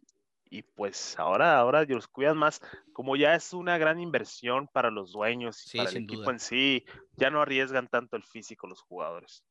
pues 0.75 1.17
ahora, 1.19 1.57
ahora 1.57 1.85
los 1.85 2.07
cuidan 2.07 2.37
más, 2.37 2.61
como 2.93 3.15
ya 3.15 3.35
es 3.35 3.53
una 3.53 3.77
gran 3.77 3.99
inversión 3.99 4.67
para 4.67 4.91
los 4.91 5.11
dueños 5.11 5.73
y 5.73 5.77
para 5.77 5.89
el 5.89 5.97
equipo 5.97 6.31
en 6.31 6.39
sí, 6.39 6.85
ya 7.15 7.29
no 7.29 7.41
arriesgan 7.41 7.87
tanto 7.87 8.15
el 8.15 8.23
físico 8.23 8.67
los 8.67 8.81
jugadores. 8.81 9.43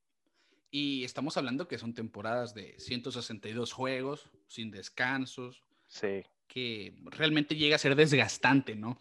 Y 0.71 1.05
estamos 1.05 1.37
hablando 1.37 1.69
que 1.69 1.79
son 1.79 1.95
temporadas 1.95 2.55
de 2.55 2.75
162 2.79 3.73
juegos, 3.73 4.29
sin 4.47 4.71
descansos. 4.71 5.63
Sí. 5.87 6.25
Que 6.49 6.95
realmente 7.05 7.57
llega 7.57 7.77
a 7.77 7.79
ser 7.79 7.95
desgastante, 7.95 8.75
¿no? 8.75 8.99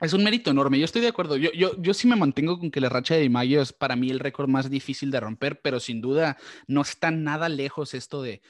Es 0.00 0.12
un 0.12 0.22
mérito 0.22 0.50
enorme, 0.50 0.78
yo 0.78 0.84
estoy 0.84 1.02
de 1.02 1.08
acuerdo. 1.08 1.36
Yo, 1.36 1.50
yo, 1.52 1.72
yo 1.80 1.92
sí 1.92 2.06
me 2.06 2.14
mantengo 2.14 2.58
con 2.58 2.70
que 2.70 2.80
la 2.80 2.88
racha 2.88 3.16
de 3.16 3.28
Mayo 3.28 3.60
es 3.60 3.72
para 3.72 3.96
mí 3.96 4.10
el 4.10 4.20
récord 4.20 4.48
más 4.48 4.70
difícil 4.70 5.10
de 5.10 5.18
romper, 5.18 5.60
pero 5.60 5.80
sin 5.80 6.00
duda 6.00 6.36
no 6.68 6.82
está 6.82 7.10
nada 7.10 7.48
lejos 7.48 7.94
esto 7.94 8.22
de 8.22 8.40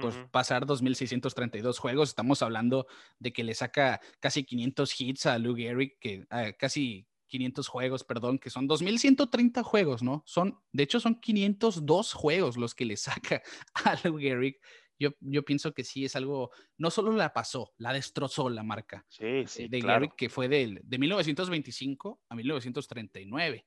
pues, 0.00 0.14
pasar 0.30 0.66
2.632 0.66 1.78
juegos. 1.78 2.10
Estamos 2.10 2.42
hablando 2.42 2.86
de 3.18 3.32
que 3.32 3.44
le 3.44 3.54
saca 3.54 4.00
casi 4.20 4.44
500 4.44 5.00
hits 5.00 5.26
a 5.26 5.38
Lou 5.38 5.54
Gehrig, 5.54 5.98
que 5.98 6.26
casi 6.58 7.06
500 7.26 7.68
juegos, 7.68 8.04
perdón, 8.04 8.38
que 8.38 8.50
son 8.50 8.66
2130 8.66 9.62
juegos, 9.62 10.02
¿no? 10.02 10.22
Son, 10.26 10.58
de 10.72 10.82
hecho, 10.82 11.00
son 11.00 11.20
502 11.20 12.12
juegos 12.12 12.56
los 12.56 12.74
que 12.74 12.84
le 12.84 12.96
saca 12.96 13.42
a 13.84 13.96
Lou 14.04 14.18
Gehrig. 14.18 14.58
Yo, 14.98 15.10
yo 15.20 15.44
pienso 15.44 15.74
que 15.74 15.84
sí 15.84 16.06
es 16.06 16.16
algo, 16.16 16.50
no 16.78 16.90
solo 16.90 17.12
la 17.12 17.34
pasó, 17.34 17.74
la 17.76 17.92
destrozó 17.92 18.48
la 18.48 18.62
marca 18.62 19.04
sí, 19.10 19.44
sí, 19.46 19.68
de 19.68 19.82
Gehrig, 19.82 20.14
que 20.16 20.30
fue 20.30 20.48
de, 20.48 20.80
de 20.82 20.98
1925 20.98 22.22
a 22.30 22.34
1939. 22.34 23.66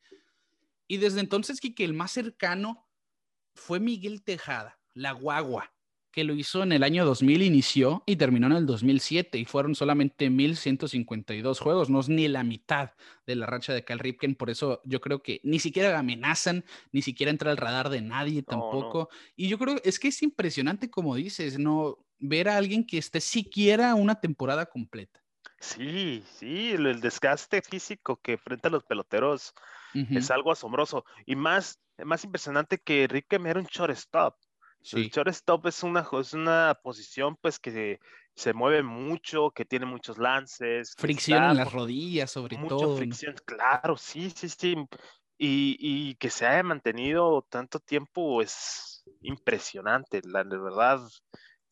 Y 0.87 0.97
desde 0.97 1.19
entonces, 1.19 1.61
que 1.61 1.83
el 1.83 1.93
más 1.93 2.11
cercano 2.11 2.89
fue 3.53 3.79
Miguel 3.79 4.23
Tejada, 4.23 4.79
la 4.95 5.11
guagua, 5.11 5.71
que 6.19 6.25
lo 6.25 6.33
hizo 6.33 6.63
en 6.63 6.73
el 6.73 6.83
año 6.83 7.05
2000, 7.05 7.43
inició 7.43 8.03
y 8.05 8.17
terminó 8.17 8.47
en 8.47 8.51
el 8.51 8.65
2007 8.65 9.37
y 9.37 9.45
fueron 9.45 9.73
solamente 9.73 10.29
1152 10.29 11.61
juegos, 11.61 11.89
no 11.89 12.01
es 12.01 12.09
ni 12.09 12.27
la 12.27 12.43
mitad 12.43 12.91
de 13.25 13.37
la 13.37 13.45
racha 13.45 13.73
de 13.73 13.85
Cal 13.85 13.99
Ripken, 13.99 14.35
por 14.35 14.49
eso 14.49 14.81
yo 14.83 14.99
creo 14.99 15.23
que 15.23 15.39
ni 15.45 15.59
siquiera 15.59 15.97
amenazan, 15.97 16.65
ni 16.91 17.01
siquiera 17.01 17.29
entra 17.29 17.51
al 17.51 17.57
radar 17.57 17.87
de 17.87 18.01
nadie 18.01 18.43
tampoco. 18.43 19.07
Y 19.37 19.47
yo 19.47 19.57
creo 19.57 19.77
es 19.85 19.97
que 19.97 20.09
es 20.09 20.21
impresionante 20.21 20.89
como 20.89 21.15
dices, 21.15 21.57
no 21.57 21.99
ver 22.19 22.49
a 22.49 22.57
alguien 22.57 22.85
que 22.85 22.97
esté 22.97 23.21
siquiera 23.21 23.95
una 23.95 24.19
temporada 24.19 24.65
completa. 24.65 25.23
Sí, 25.61 26.21
sí, 26.35 26.71
el, 26.71 26.99
desgaste 26.99 27.61
físico 27.61 28.17
que 28.17 28.33
enfrentan 28.33 28.73
los 28.73 28.83
peloteros 28.83 29.53
es 29.93 30.29
algo 30.31 30.51
asombroso. 30.51 31.05
Y 31.25 31.37
más, 31.37 31.79
más 32.03 32.25
impresionante 32.25 32.77
que 32.77 33.03
Enrique 33.05 33.37
era 33.37 33.61
un 33.61 33.67
shortstop. 33.67 34.35
El 34.93 35.09
shortstop 35.09 35.67
es 35.67 35.83
una, 35.83 36.07
es 36.19 36.33
una 36.33 36.79
posición 36.81 37.35
pues 37.41 37.59
que 37.59 37.99
se, 38.33 38.53
mueve 38.53 38.83
mucho, 38.83 39.51
que 39.51 39.65
tiene 39.65 39.85
muchos 39.85 40.17
lances. 40.17 40.95
Fricción 40.97 41.43
en 41.43 41.57
las 41.57 41.71
rodillas, 41.71 42.31
sobre 42.31 42.57
todo. 42.57 42.97
fricción, 42.97 43.35
claro, 43.45 43.97
sí, 43.97 44.29
sí, 44.29 44.49
sí. 44.49 44.75
Y, 45.37 45.77
y, 45.79 46.15
que 46.15 46.29
se 46.29 46.45
haya 46.45 46.63
mantenido 46.63 47.45
tanto 47.49 47.79
tiempo 47.79 48.41
es 48.41 49.03
impresionante, 49.21 50.21
la, 50.23 50.43
verdad. 50.43 51.01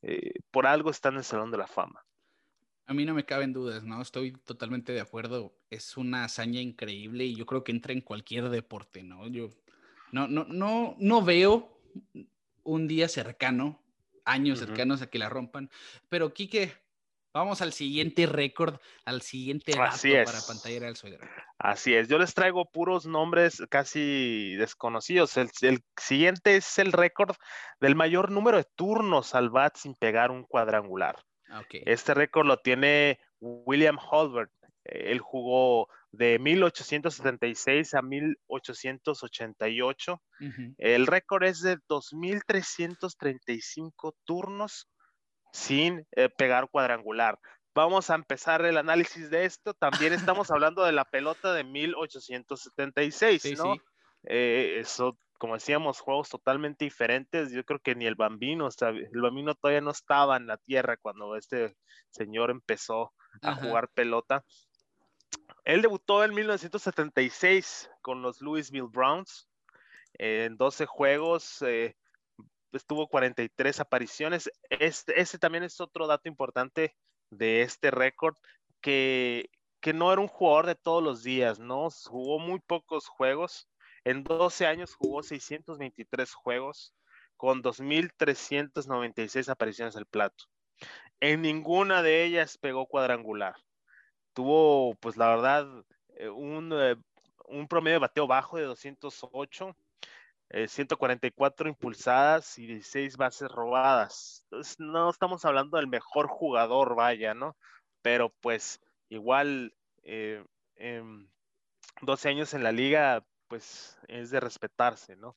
Eh, 0.02 0.34
por 0.52 0.68
algo 0.68 0.90
está 0.90 1.10
en 1.10 1.18
el 1.18 1.24
Salón 1.24 1.52
de 1.52 1.58
la 1.58 1.68
Fama. 1.68 2.06
A 2.86 2.94
mí 2.94 3.04
no 3.04 3.14
me 3.14 3.26
caben 3.26 3.52
dudas, 3.52 3.84
¿no? 3.84 4.02
Estoy 4.02 4.32
totalmente 4.32 4.94
de 4.94 5.02
acuerdo. 5.02 5.54
Es 5.70 5.98
una 5.98 6.24
hazaña 6.24 6.62
increíble 6.62 7.26
y 7.26 7.36
yo 7.36 7.46
creo 7.46 7.64
que 7.66 7.74
entra 7.74 7.92
en 7.92 8.00
cualquier 8.00 8.50
deporte, 8.50 9.04
¿no? 9.04 9.28
Yo 9.28 9.50
no, 10.14 10.30
no, 10.30 10.46
no, 10.46 10.96
no 10.98 11.22
veo 11.22 11.78
un 12.68 12.88
día 12.88 13.08
cercano, 13.08 13.82
años 14.26 14.60
cercanos 14.60 15.02
a 15.02 15.10
que 15.10 15.18
la 15.18 15.30
rompan, 15.30 15.72
pero 16.10 16.34
Quique, 16.34 16.74
vamos 17.34 17.62
al 17.62 17.72
siguiente 17.72 18.26
récord, 18.26 18.76
al 19.06 19.22
siguiente 19.22 19.72
dato 19.72 19.98
para 20.26 20.42
pantalla 20.46 20.80
del 20.82 21.20
Así 21.60 21.96
es, 21.96 22.10
yo 22.10 22.20
les 22.20 22.34
traigo 22.34 22.70
puros 22.70 23.06
nombres 23.06 23.64
casi 23.70 24.56
desconocidos. 24.58 25.38
El, 25.38 25.50
el 25.62 25.80
siguiente 25.96 26.58
es 26.58 26.78
el 26.78 26.92
récord 26.92 27.36
del 27.80 27.96
mayor 27.96 28.32
número 28.32 28.58
de 28.58 28.68
turnos 28.76 29.34
al 29.34 29.50
bat 29.50 29.78
sin 29.78 29.96
pegar 29.96 30.30
un 30.30 30.44
cuadrangular. 30.44 31.16
Ah, 31.50 31.64
este 31.72 32.14
récord 32.14 32.46
lo 32.46 32.58
tiene 32.58 33.20
William 33.40 33.98
Holbert. 33.98 34.52
Él 34.84 35.20
jugó 35.20 35.88
de 36.18 36.40
1876 36.40 37.94
a 37.94 38.02
1888. 38.02 40.22
El 40.78 41.08
récord 41.08 41.44
es 41.44 41.62
de 41.62 41.78
2.335 41.78 44.14
turnos 44.26 44.90
sin 45.54 46.06
eh, 46.12 46.28
pegar 46.30 46.70
cuadrangular. 46.70 47.40
Vamos 47.76 48.10
a 48.10 48.16
empezar 48.16 48.66
el 48.66 48.78
análisis 48.78 49.30
de 49.30 49.46
esto. 49.46 49.74
También 49.76 50.14
estamos 50.36 50.50
hablando 50.50 50.84
de 50.84 50.92
la 50.92 51.06
pelota 51.06 51.54
de 51.54 51.64
1876, 51.64 53.58
¿no? 53.58 53.76
Eh, 54.24 54.80
eso 54.80 55.20
como 55.38 55.54
decíamos, 55.54 56.00
juegos 56.00 56.30
totalmente 56.30 56.86
diferentes. 56.86 57.52
Yo 57.52 57.64
creo 57.64 57.80
que 57.80 57.96
ni 57.96 58.08
el 58.08 58.16
Bambino, 58.16 58.70
el 58.82 59.22
Bambino 59.22 59.56
todavía 59.56 59.82
no 59.82 59.92
estaba 59.92 60.38
en 60.38 60.48
la 60.48 60.58
tierra 60.58 60.98
cuando 60.98 61.36
este 61.36 61.76
señor 62.10 62.50
empezó 62.50 63.14
a 63.42 63.56
jugar 63.56 63.90
pelota. 63.94 64.44
Él 65.68 65.82
debutó 65.82 66.24
en 66.24 66.34
1976 66.34 67.90
con 68.02 68.22
los 68.22 68.42
Louisville 68.42 68.88
Browns. 68.90 69.50
en 70.14 70.56
12 70.56 70.86
juegos, 70.86 71.62
eh, 71.62 71.96
estuvo 72.72 73.08
43 73.08 73.82
apariciones. 73.82 74.50
Este, 74.70 75.20
este 75.20 75.38
también 75.38 75.66
es 75.66 75.82
otro 75.82 76.08
dato 76.08 76.30
importante 76.30 76.96
de 77.30 77.64
este 77.64 77.92
récord, 77.92 78.36
que, 78.80 79.50
que 79.82 79.92
no 79.92 80.14
era 80.14 80.22
un 80.22 80.30
jugador 80.30 80.68
de 80.68 80.76
todos 80.76 81.04
los 81.04 81.22
días, 81.22 81.60
¿no? 81.60 81.90
Jugó 81.90 82.40
muy 82.40 82.60
pocos 82.62 83.08
juegos 83.08 83.68
en 84.08 84.24
12 84.24 84.66
años 84.66 84.96
jugó 84.96 85.22
623 85.22 86.34
juegos 86.34 86.94
con 87.36 87.62
2.396 87.62 89.50
apariciones 89.50 89.98
al 89.98 90.06
plato. 90.06 90.46
En 91.20 91.42
ninguna 91.42 92.02
de 92.02 92.24
ellas 92.24 92.58
pegó 92.58 92.86
cuadrangular. 92.86 93.56
Tuvo, 94.38 94.94
pues 95.00 95.18
la 95.18 95.30
verdad, 95.30 95.68
eh, 96.10 96.30
un, 96.30 96.72
eh, 96.72 96.96
un 97.48 97.68
promedio 97.68 97.96
de 97.96 98.02
bateo 98.02 98.28
bajo 98.28 98.58
de 98.58 98.66
208, 98.66 99.76
144 100.68 101.66
eh, 101.66 101.70
impulsadas 101.72 102.60
y 102.60 102.68
16 102.68 103.18
bases 103.18 103.50
robadas. 103.50 104.44
Entonces, 104.44 104.80
no 104.80 105.10
estamos 105.10 105.44
hablando 105.44 105.78
del 105.78 105.88
mejor 105.88 106.28
jugador, 106.28 106.94
vaya, 106.94 107.34
¿no? 107.34 107.58
Pero 108.04 108.30
pues 108.40 108.80
igual, 109.10 109.74
12 112.02 112.30
años 112.30 112.54
en 112.54 112.62
la 112.62 112.72
liga, 112.72 113.26
pues 113.48 113.98
es 114.08 114.30
de 114.30 114.40
respetarse, 114.40 115.16
¿no? 115.16 115.36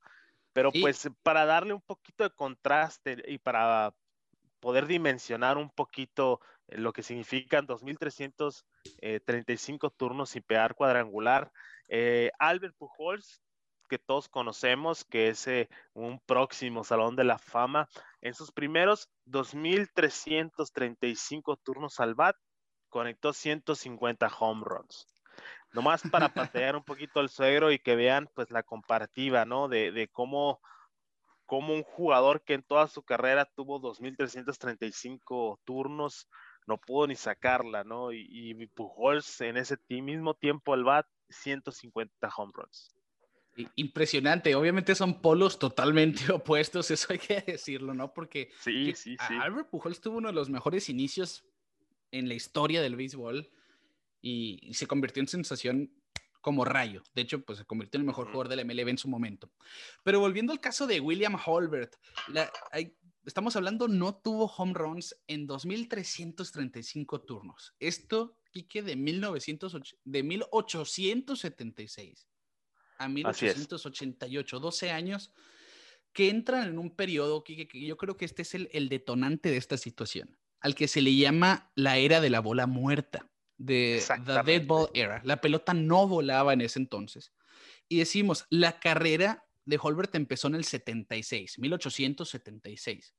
Pero 0.53 0.73
pues 0.73 1.09
para 1.23 1.47
darle 1.47 1.73
un 1.73 1.81
poquito 1.81 2.23
de 2.25 2.35
contraste 2.35 3.17
y 3.29 3.39
para 3.39 3.95
poder 4.61 4.87
dimensionar 4.87 5.57
un 5.57 5.71
poquito 5.71 6.43
lo 6.73 6.93
que 6.93 7.03
significan 7.03 7.67
2.335 7.67 8.63
eh, 9.01 9.91
turnos 9.97 10.29
sin 10.31 10.43
pegar 10.43 10.75
cuadrangular, 10.75 11.51
eh, 11.89 12.31
Albert 12.39 12.77
Pujols, 12.77 13.41
que 13.89 13.99
todos 13.99 14.29
conocemos, 14.29 15.05
que 15.05 15.29
es 15.29 15.47
eh, 15.49 15.71
un 15.93 16.21
próximo 16.21 16.85
Salón 16.85 17.17
de 17.17 17.25
la 17.25 17.39
Fama, 17.39 17.89
en 18.21 18.35
sus 18.35 18.53
primeros 18.53 19.11
2.335 19.27 21.59
turnos 21.63 21.99
al 21.99 22.15
bat, 22.15 22.37
conectó 22.89 23.33
150 23.33 24.31
home 24.39 24.63
runs. 24.65 25.09
Nomás 25.73 26.03
para 26.11 26.29
patear 26.35 26.77
un 26.77 26.85
poquito 26.85 27.19
al 27.21 27.29
suegro 27.29 27.73
y 27.73 27.81
que 27.81 27.97
vean 27.97 28.29
pues 28.35 28.51
la 28.51 28.63
comparativa, 28.63 29.45
¿no? 29.45 29.69
De, 29.69 29.93
de 29.93 30.09
cómo, 30.09 30.61
cómo 31.47 31.75
un 31.75 31.83
jugador 31.83 32.43
que 32.45 32.55
en 32.55 32.63
toda 32.63 32.87
su 32.87 33.03
carrera 33.03 33.45
tuvo 33.45 33.81
2.335 33.81 35.59
turnos, 35.65 36.29
no 36.71 36.79
pudo 36.79 37.09
ni 37.09 37.17
sacarla, 37.17 37.83
¿no? 37.83 38.13
Y, 38.13 38.29
y 38.31 38.67
Pujols 38.69 39.41
en 39.41 39.57
ese 39.57 39.77
mismo 39.89 40.35
tiempo 40.35 40.73
al 40.73 40.85
bat, 40.85 41.07
150 41.29 42.31
home 42.37 42.53
runs. 42.55 42.95
Impresionante, 43.75 44.55
obviamente 44.55 44.95
son 44.95 45.21
polos 45.21 45.59
totalmente 45.59 46.23
opuestos, 46.33 46.91
eso 46.93 47.09
hay 47.13 47.19
que 47.19 47.41
decirlo, 47.41 47.93
¿no? 47.93 48.15
Porque 48.15 48.53
sí, 48.61 48.95
sí, 48.95 49.17
sí. 49.29 49.35
Albert 49.35 49.69
Pujols 49.69 50.01
tuvo 50.01 50.19
uno 50.19 50.29
de 50.29 50.35
los 50.35 50.49
mejores 50.49 50.89
inicios 50.89 51.45
en 52.13 52.29
la 52.29 52.35
historia 52.35 52.81
del 52.81 52.95
béisbol 52.95 53.51
y, 54.23 54.73
se 54.73 54.87
convirtió 54.87 55.21
en 55.21 55.29
sensación 55.29 55.93
como 56.41 56.65
rayo. 56.65 57.03
De 57.15 57.23
hecho, 57.23 57.45
pues 57.45 57.59
se 57.59 57.65
convirtió 57.65 57.99
en 57.99 58.03
el 58.03 58.07
mejor 58.07 58.27
jugador 58.27 58.49
del 58.49 58.65
MLB 58.65 58.89
en 58.89 58.99
su 58.99 59.09
momento. 59.09 59.51
Pero 60.05 60.21
volviendo 60.21 60.53
al 60.53 60.61
caso 60.61 60.87
de 60.87 61.01
William 61.01 61.37
Holbert, 61.45 61.97
estamos 63.25 63.57
hablando, 63.57 63.89
no 63.89 64.15
tuvo 64.15 64.47
home 64.47 64.75
runs 64.75 65.17
en 65.27 65.47
2.335 65.47 67.27
turnos. 67.27 67.75
Esto, 67.79 68.37
Quique, 68.51 68.83
de, 68.83 68.97
1900, 68.97 69.77
de 70.05 70.23
1876 70.23 72.29
a 72.99 73.09
1888, 73.09 74.61
12 74.61 74.91
años, 74.91 75.33
que 76.13 76.29
entran 76.29 76.69
en 76.69 76.79
un 76.79 76.95
periodo, 76.95 77.45
Quique, 77.45 77.69
que 77.69 77.85
yo 77.85 77.97
creo 77.97 78.17
que 78.17 78.25
este 78.25 78.43
es 78.43 78.55
el, 78.55 78.69
el 78.73 78.89
detonante 78.89 79.51
de 79.51 79.57
esta 79.57 79.77
situación, 79.77 80.39
al 80.61 80.75
que 80.75 80.89
se 80.89 81.01
le 81.01 81.15
llama 81.15 81.71
la 81.75 81.99
era 81.99 82.21
de 82.21 82.31
la 82.31 82.41
bola 82.41 82.67
muerta 82.67 83.31
de 83.61 84.03
The 84.25 84.43
Dead 84.45 84.67
Ball 84.67 84.89
Era. 84.95 85.21
La 85.25 85.41
pelota 85.41 85.75
no 85.75 86.09
volaba 86.09 86.55
en 86.55 86.63
ese 86.63 86.79
entonces. 86.79 87.33
Y 87.89 87.99
decimos, 87.99 88.47
la 88.49 88.81
carrera 88.81 89.47
de 89.65 89.79
Holbert 89.81 90.15
empezó 90.15 90.49
en 90.49 90.57
el 90.57 90.65
76, 90.65 91.59
1876. 91.59 93.15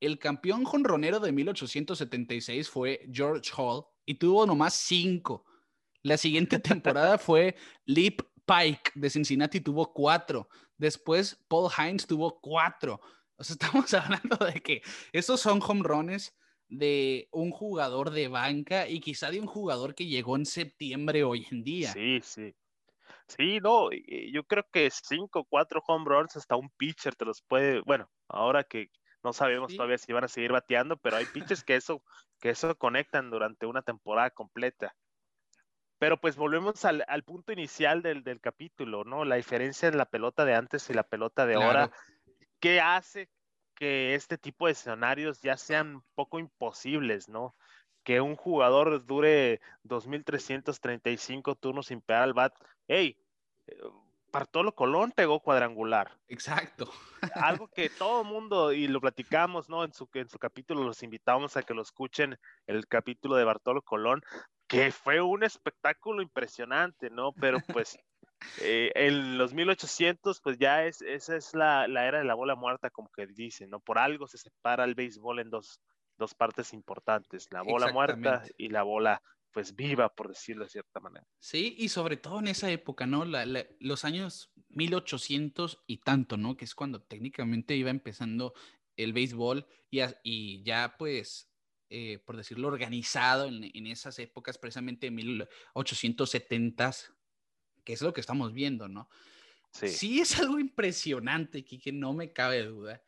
El 0.00 0.18
campeón 0.18 0.64
jonronero 0.64 1.20
de 1.20 1.32
1876 1.32 2.68
fue 2.68 3.08
George 3.12 3.50
Hall 3.56 3.84
y 4.04 4.14
tuvo 4.14 4.46
nomás 4.46 4.74
cinco. 4.74 5.44
La 6.02 6.16
siguiente 6.16 6.58
temporada 6.60 7.18
fue 7.18 7.56
Leap 7.86 8.20
Pike 8.44 8.92
de 8.94 9.10
Cincinnati, 9.10 9.60
tuvo 9.60 9.92
cuatro. 9.92 10.48
Después 10.76 11.42
Paul 11.48 11.70
Hines 11.78 12.06
tuvo 12.06 12.40
cuatro. 12.40 13.00
O 13.36 13.44
sea, 13.44 13.54
estamos 13.60 13.94
hablando 13.94 14.36
de 14.36 14.60
que 14.60 14.82
esos 15.12 15.40
son 15.40 15.60
home 15.66 15.82
runs 15.82 16.34
de 16.68 17.28
un 17.30 17.50
jugador 17.50 18.10
de 18.10 18.28
banca 18.28 18.88
y 18.88 19.00
quizá 19.00 19.30
de 19.30 19.40
un 19.40 19.46
jugador 19.46 19.94
que 19.94 20.06
llegó 20.06 20.36
en 20.36 20.46
septiembre 20.46 21.24
hoy 21.24 21.46
en 21.50 21.62
día. 21.62 21.92
Sí, 21.92 22.20
sí. 22.22 22.54
Sí, 23.28 23.58
no, 23.60 23.90
yo 23.90 24.44
creo 24.44 24.64
que 24.70 24.90
cinco, 24.90 25.44
cuatro 25.44 25.82
home 25.86 26.04
runs 26.06 26.36
hasta 26.36 26.56
un 26.56 26.70
pitcher 26.70 27.14
te 27.16 27.24
los 27.24 27.42
puede, 27.42 27.80
bueno, 27.80 28.10
ahora 28.28 28.64
que 28.64 28.90
no 29.22 29.32
sabemos 29.32 29.74
todavía 29.74 29.96
si 29.96 30.12
van 30.12 30.24
a 30.24 30.28
seguir 30.28 30.52
bateando, 30.52 30.98
pero 30.98 31.16
hay 31.16 31.24
pitchers 31.24 31.64
que 31.64 31.76
eso, 31.76 32.02
que 32.40 32.50
eso 32.50 32.76
conectan 32.76 33.30
durante 33.30 33.64
una 33.64 33.80
temporada 33.80 34.30
completa. 34.30 34.94
Pero 35.98 36.20
pues 36.20 36.36
volvemos 36.36 36.84
al, 36.84 37.02
punto 37.24 37.52
inicial 37.52 38.02
del, 38.02 38.22
del, 38.22 38.40
capítulo, 38.40 39.04
¿no? 39.04 39.24
La 39.24 39.36
diferencia 39.36 39.88
en 39.88 39.96
la 39.96 40.04
pelota 40.04 40.44
de 40.44 40.54
antes 40.54 40.90
y 40.90 40.92
la 40.92 41.04
pelota 41.04 41.46
de 41.46 41.54
ahora. 41.54 41.90
¿Qué 42.60 42.80
hace 42.80 43.30
que 43.74 44.14
este 44.14 44.36
tipo 44.36 44.66
de 44.66 44.72
escenarios 44.72 45.40
ya 45.40 45.56
sean 45.56 46.02
poco 46.14 46.38
imposibles, 46.38 47.28
¿no? 47.28 47.54
Que 48.04 48.20
un 48.20 48.36
jugador 48.36 49.04
dure 49.04 49.60
2.335 49.84 51.58
turnos 51.58 51.86
sin 51.86 52.00
pegar 52.00 52.22
al 52.22 52.34
bat. 52.34 52.54
¡Ey! 52.86 53.18
Eh, 53.66 53.76
Bartolo 54.34 54.74
Colón 54.74 55.12
pegó 55.12 55.38
cuadrangular. 55.38 56.10
Exacto. 56.26 56.90
Algo 57.36 57.68
que 57.68 57.88
todo 57.98 58.24
mundo, 58.24 58.72
y 58.72 58.88
lo 58.88 59.00
platicamos, 59.00 59.68
¿no? 59.68 59.84
En 59.84 59.92
su, 59.92 60.08
en 60.12 60.28
su 60.28 60.40
capítulo, 60.40 60.82
los 60.82 61.04
invitamos 61.04 61.56
a 61.56 61.62
que 61.62 61.72
lo 61.72 61.82
escuchen, 61.82 62.36
el 62.66 62.88
capítulo 62.88 63.36
de 63.36 63.44
Bartolo 63.44 63.80
Colón. 63.82 64.22
que 64.66 64.90
fue 64.90 65.20
un 65.20 65.44
espectáculo 65.44 66.20
impresionante, 66.20 67.10
¿no? 67.10 67.32
Pero 67.32 67.60
pues 67.72 67.96
eh, 68.60 68.90
en 68.96 69.38
los 69.38 69.54
1800, 69.54 70.40
pues 70.40 70.58
ya 70.58 70.84
es, 70.84 71.00
esa 71.02 71.36
es 71.36 71.54
la, 71.54 71.84
era 71.84 72.18
de 72.18 72.24
la 72.24 72.34
bola 72.34 72.56
muerta, 72.56 72.90
como 72.90 73.10
que 73.10 73.28
dicen, 73.28 73.70
¿no? 73.70 73.78
Por 73.78 73.98
algo 73.98 74.26
se 74.26 74.38
separa 74.38 74.82
el 74.82 74.96
béisbol 74.96 75.38
en 75.38 75.50
dos, 75.50 75.80
dos 76.16 76.34
partes 76.34 76.72
importantes, 76.72 77.48
la 77.50 77.62
bola 77.62 77.92
muerta 77.92 78.44
y 78.56 78.68
la 78.68 78.82
bola 78.82 79.22
pues 79.54 79.76
viva, 79.76 80.12
por 80.12 80.28
decirlo 80.28 80.64
de 80.64 80.70
cierta 80.70 80.98
manera. 80.98 81.24
Sí, 81.38 81.76
y 81.78 81.88
sobre 81.88 82.16
todo 82.16 82.40
en 82.40 82.48
esa 82.48 82.70
época, 82.70 83.06
¿no? 83.06 83.24
los 83.78 84.04
años 84.04 84.52
1800 84.70 85.84
y 85.86 85.98
tanto, 85.98 86.36
¿no? 86.36 86.56
Que 86.56 86.64
es 86.64 86.74
cuando 86.74 87.00
técnicamente 87.00 87.76
iba 87.76 87.90
empezando 87.90 88.52
el 88.96 89.12
béisbol 89.12 89.64
y, 89.90 90.00
y 90.24 90.64
ya 90.64 90.96
pues, 90.98 91.52
eh, 91.88 92.18
por 92.18 92.36
decirlo, 92.36 92.66
organizado 92.66 93.46
en, 93.46 93.70
en, 93.72 93.86
esas 93.86 94.18
épocas, 94.18 94.58
precisamente 94.58 95.06
en 95.06 95.18
1870s, 95.18 97.14
que 97.84 97.92
es 97.92 98.02
lo 98.02 98.12
que 98.12 98.20
estamos 98.20 98.52
viendo, 98.52 98.88
¿no? 98.88 99.08
Sí. 99.70 99.88
sí 99.88 100.20
es 100.20 100.38
algo 100.40 100.58
impresionante, 100.58 101.64
que 101.64 101.92
no 101.92 102.12
me 102.12 102.32
cabe 102.32 102.64
duda, 102.64 103.02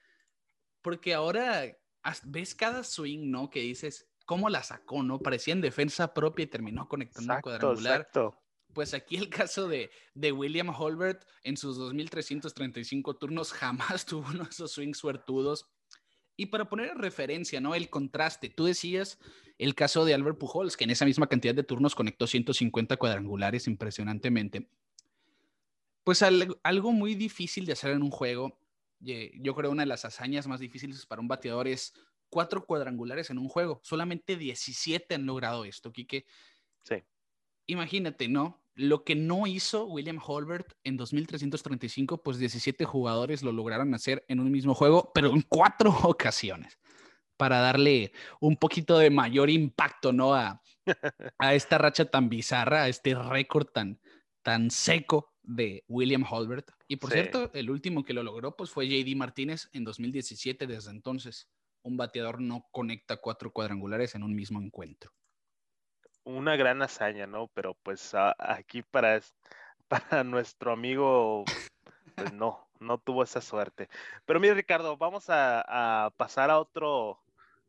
porque 0.80 1.12
ahora 1.14 1.76
ves 2.24 2.54
cada 2.54 2.84
swing, 2.84 3.30
¿no? 3.30 3.50
Que 3.50 3.60
dices, 3.60 4.08
¿cómo 4.24 4.50
la 4.50 4.62
sacó, 4.62 5.02
no? 5.02 5.18
Parecía 5.18 5.54
en 5.54 5.60
defensa 5.60 6.12
propia 6.12 6.44
y 6.44 6.46
terminó 6.48 6.88
conectando 6.88 7.32
exacto, 7.32 7.50
cuadrangular. 7.50 8.00
Exacto. 8.00 8.42
Pues 8.72 8.92
aquí 8.92 9.16
el 9.16 9.30
caso 9.30 9.68
de, 9.68 9.90
de 10.14 10.32
William 10.32 10.68
Holbert 10.68 11.26
en 11.42 11.56
sus 11.56 11.78
2.335 11.78 13.18
turnos 13.18 13.52
jamás 13.52 14.04
tuvo 14.06 14.28
uno 14.28 14.44
de 14.44 14.50
esos 14.50 14.72
swings 14.72 14.98
suertudos. 14.98 15.66
Y 16.36 16.46
para 16.46 16.68
poner 16.68 16.90
en 16.90 16.98
referencia, 16.98 17.60
¿no? 17.60 17.74
El 17.74 17.88
contraste, 17.88 18.50
tú 18.50 18.66
decías 18.66 19.18
el 19.58 19.74
caso 19.74 20.04
de 20.04 20.12
Albert 20.12 20.38
Pujols, 20.38 20.76
que 20.76 20.84
en 20.84 20.90
esa 20.90 21.06
misma 21.06 21.28
cantidad 21.28 21.54
de 21.54 21.62
turnos 21.62 21.94
conectó 21.94 22.26
150 22.26 22.98
cuadrangulares 22.98 23.66
impresionantemente. 23.66 24.68
Pues 26.04 26.22
algo 26.22 26.92
muy 26.92 27.14
difícil 27.14 27.64
de 27.64 27.72
hacer 27.72 27.92
en 27.92 28.02
un 28.02 28.10
juego, 28.10 28.58
yo 29.00 29.54
creo 29.54 29.70
una 29.70 29.82
de 29.82 29.86
las 29.86 30.04
hazañas 30.04 30.46
más 30.46 30.60
difíciles 30.60 31.04
para 31.06 31.20
un 31.20 31.28
bateador 31.28 31.68
es 31.68 31.92
cuatro 32.28 32.64
cuadrangulares 32.64 33.30
en 33.30 33.38
un 33.38 33.48
juego. 33.48 33.80
Solamente 33.82 34.36
17 34.36 35.14
han 35.14 35.26
logrado 35.26 35.64
esto, 35.64 35.92
Quique. 35.92 36.26
Sí. 36.82 37.02
Imagínate, 37.66 38.28
¿no? 38.28 38.62
Lo 38.74 39.04
que 39.04 39.14
no 39.14 39.46
hizo 39.46 39.86
William 39.86 40.20
Holbert 40.24 40.74
en 40.84 40.96
2335, 40.96 42.22
pues 42.22 42.38
17 42.38 42.84
jugadores 42.84 43.42
lo 43.42 43.52
lograron 43.52 43.94
hacer 43.94 44.24
en 44.28 44.40
un 44.40 44.50
mismo 44.50 44.74
juego, 44.74 45.12
pero 45.14 45.30
en 45.30 45.42
cuatro 45.42 45.90
ocasiones, 46.02 46.78
para 47.36 47.58
darle 47.60 48.12
un 48.40 48.56
poquito 48.56 48.98
de 48.98 49.10
mayor 49.10 49.50
impacto, 49.50 50.12
¿no? 50.12 50.34
A, 50.34 50.62
a 51.38 51.54
esta 51.54 51.78
racha 51.78 52.04
tan 52.10 52.28
bizarra, 52.28 52.84
a 52.84 52.88
este 52.88 53.14
récord 53.14 53.66
tan, 53.66 54.00
tan 54.42 54.70
seco 54.70 55.35
de 55.46 55.84
William 55.88 56.24
Holbert. 56.28 56.70
Y 56.88 56.96
por 56.96 57.10
cierto, 57.10 57.50
el 57.54 57.70
último 57.70 58.04
que 58.04 58.12
lo 58.12 58.22
logró, 58.22 58.56
pues 58.56 58.70
fue 58.70 58.88
JD 58.88 59.16
Martínez 59.16 59.70
en 59.72 59.84
2017, 59.84 60.66
desde 60.66 60.90
entonces 60.90 61.48
un 61.82 61.96
bateador 61.96 62.40
no 62.40 62.66
conecta 62.72 63.16
cuatro 63.16 63.52
cuadrangulares 63.52 64.14
en 64.16 64.24
un 64.24 64.34
mismo 64.34 64.60
encuentro. 64.60 65.12
Una 66.24 66.56
gran 66.56 66.82
hazaña, 66.82 67.28
¿no? 67.28 67.48
Pero 67.54 67.74
pues 67.82 68.12
aquí 68.12 68.82
para, 68.82 69.20
para 69.88 70.24
nuestro 70.24 70.72
amigo, 70.72 71.44
pues 72.16 72.32
no, 72.32 72.68
no 72.80 72.98
tuvo 72.98 73.22
esa 73.22 73.40
suerte. 73.40 73.88
Pero 74.24 74.40
mira, 74.40 74.54
Ricardo, 74.54 74.96
vamos 74.96 75.26
a, 75.28 76.12
pasar 76.16 76.50
a 76.50 76.58
otro, 76.58 77.20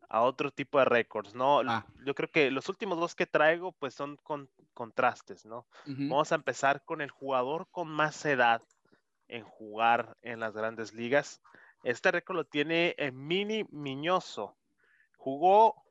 a 0.10 0.22
otro 0.22 0.52
tipo 0.52 0.80
de 0.80 0.86
récords, 0.86 1.36
¿no? 1.36 1.60
Ah. 1.60 1.86
Yo 2.06 2.16
creo 2.16 2.32
que 2.32 2.50
los 2.52 2.70
últimos 2.70 3.00
dos 3.00 3.16
que 3.16 3.26
traigo, 3.26 3.74
pues 3.74 3.94
son 3.94 4.16
con, 4.18 4.50
contrastes, 4.74 5.46
¿no? 5.46 5.68
Vamos 5.86 6.32
a 6.32 6.36
empezar 6.36 6.84
con 6.84 7.02
el 7.02 7.12
jugador 7.12 7.68
con 7.72 7.90
más 7.90 8.26
edad 8.26 8.62
en 9.28 9.44
jugar 9.44 10.18
en 10.22 10.40
las 10.40 10.54
grandes 10.54 10.94
ligas. 10.94 11.42
Este 11.84 12.12
récord 12.12 12.38
lo 12.38 12.46
tiene 12.46 12.96
Mini 13.14 13.66
Miñoso. 13.70 14.58
Jugó 15.18 15.84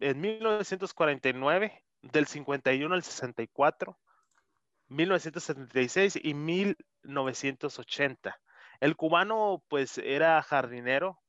en 0.00 0.20
1949, 0.20 1.84
del 2.02 2.26
51 2.26 2.94
al 2.94 3.02
64, 3.02 3.98
1976 4.88 6.18
y 6.22 6.34
1980. 6.34 8.40
El 8.80 8.96
cubano 8.96 9.62
pues 9.68 9.98
era 9.98 10.42
jardinero, 10.42 11.20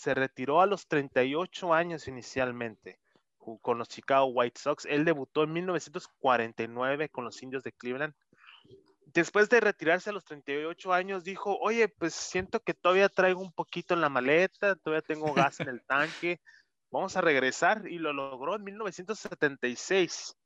se 0.00 0.14
retiró 0.14 0.62
a 0.62 0.66
los 0.66 0.88
38 0.88 1.74
años 1.74 2.08
inicialmente 2.08 2.98
con 3.60 3.78
los 3.78 3.88
Chicago 3.88 4.26
White 4.26 4.58
Sox. 4.58 4.86
Él 4.86 5.04
debutó 5.04 5.44
en 5.44 5.52
1949 5.52 7.10
con 7.10 7.24
los 7.24 7.42
Indios 7.42 7.62
de 7.62 7.72
Cleveland 7.72 8.14
después 9.12 9.48
de 9.48 9.60
retirarse 9.60 10.10
a 10.10 10.12
los 10.12 10.24
38 10.24 10.92
años, 10.92 11.24
dijo, 11.24 11.58
oye, 11.58 11.88
pues 11.88 12.14
siento 12.14 12.60
que 12.60 12.74
todavía 12.74 13.08
traigo 13.08 13.40
un 13.40 13.52
poquito 13.52 13.94
en 13.94 14.00
la 14.00 14.08
maleta, 14.08 14.76
todavía 14.76 15.02
tengo 15.02 15.32
gas 15.32 15.60
en 15.60 15.68
el 15.68 15.82
tanque, 15.82 16.40
vamos 16.90 17.16
a 17.16 17.20
regresar 17.20 17.86
y 17.88 17.98
lo 17.98 18.12
logró 18.12 18.56
en 18.56 18.64
1976, 18.64 20.36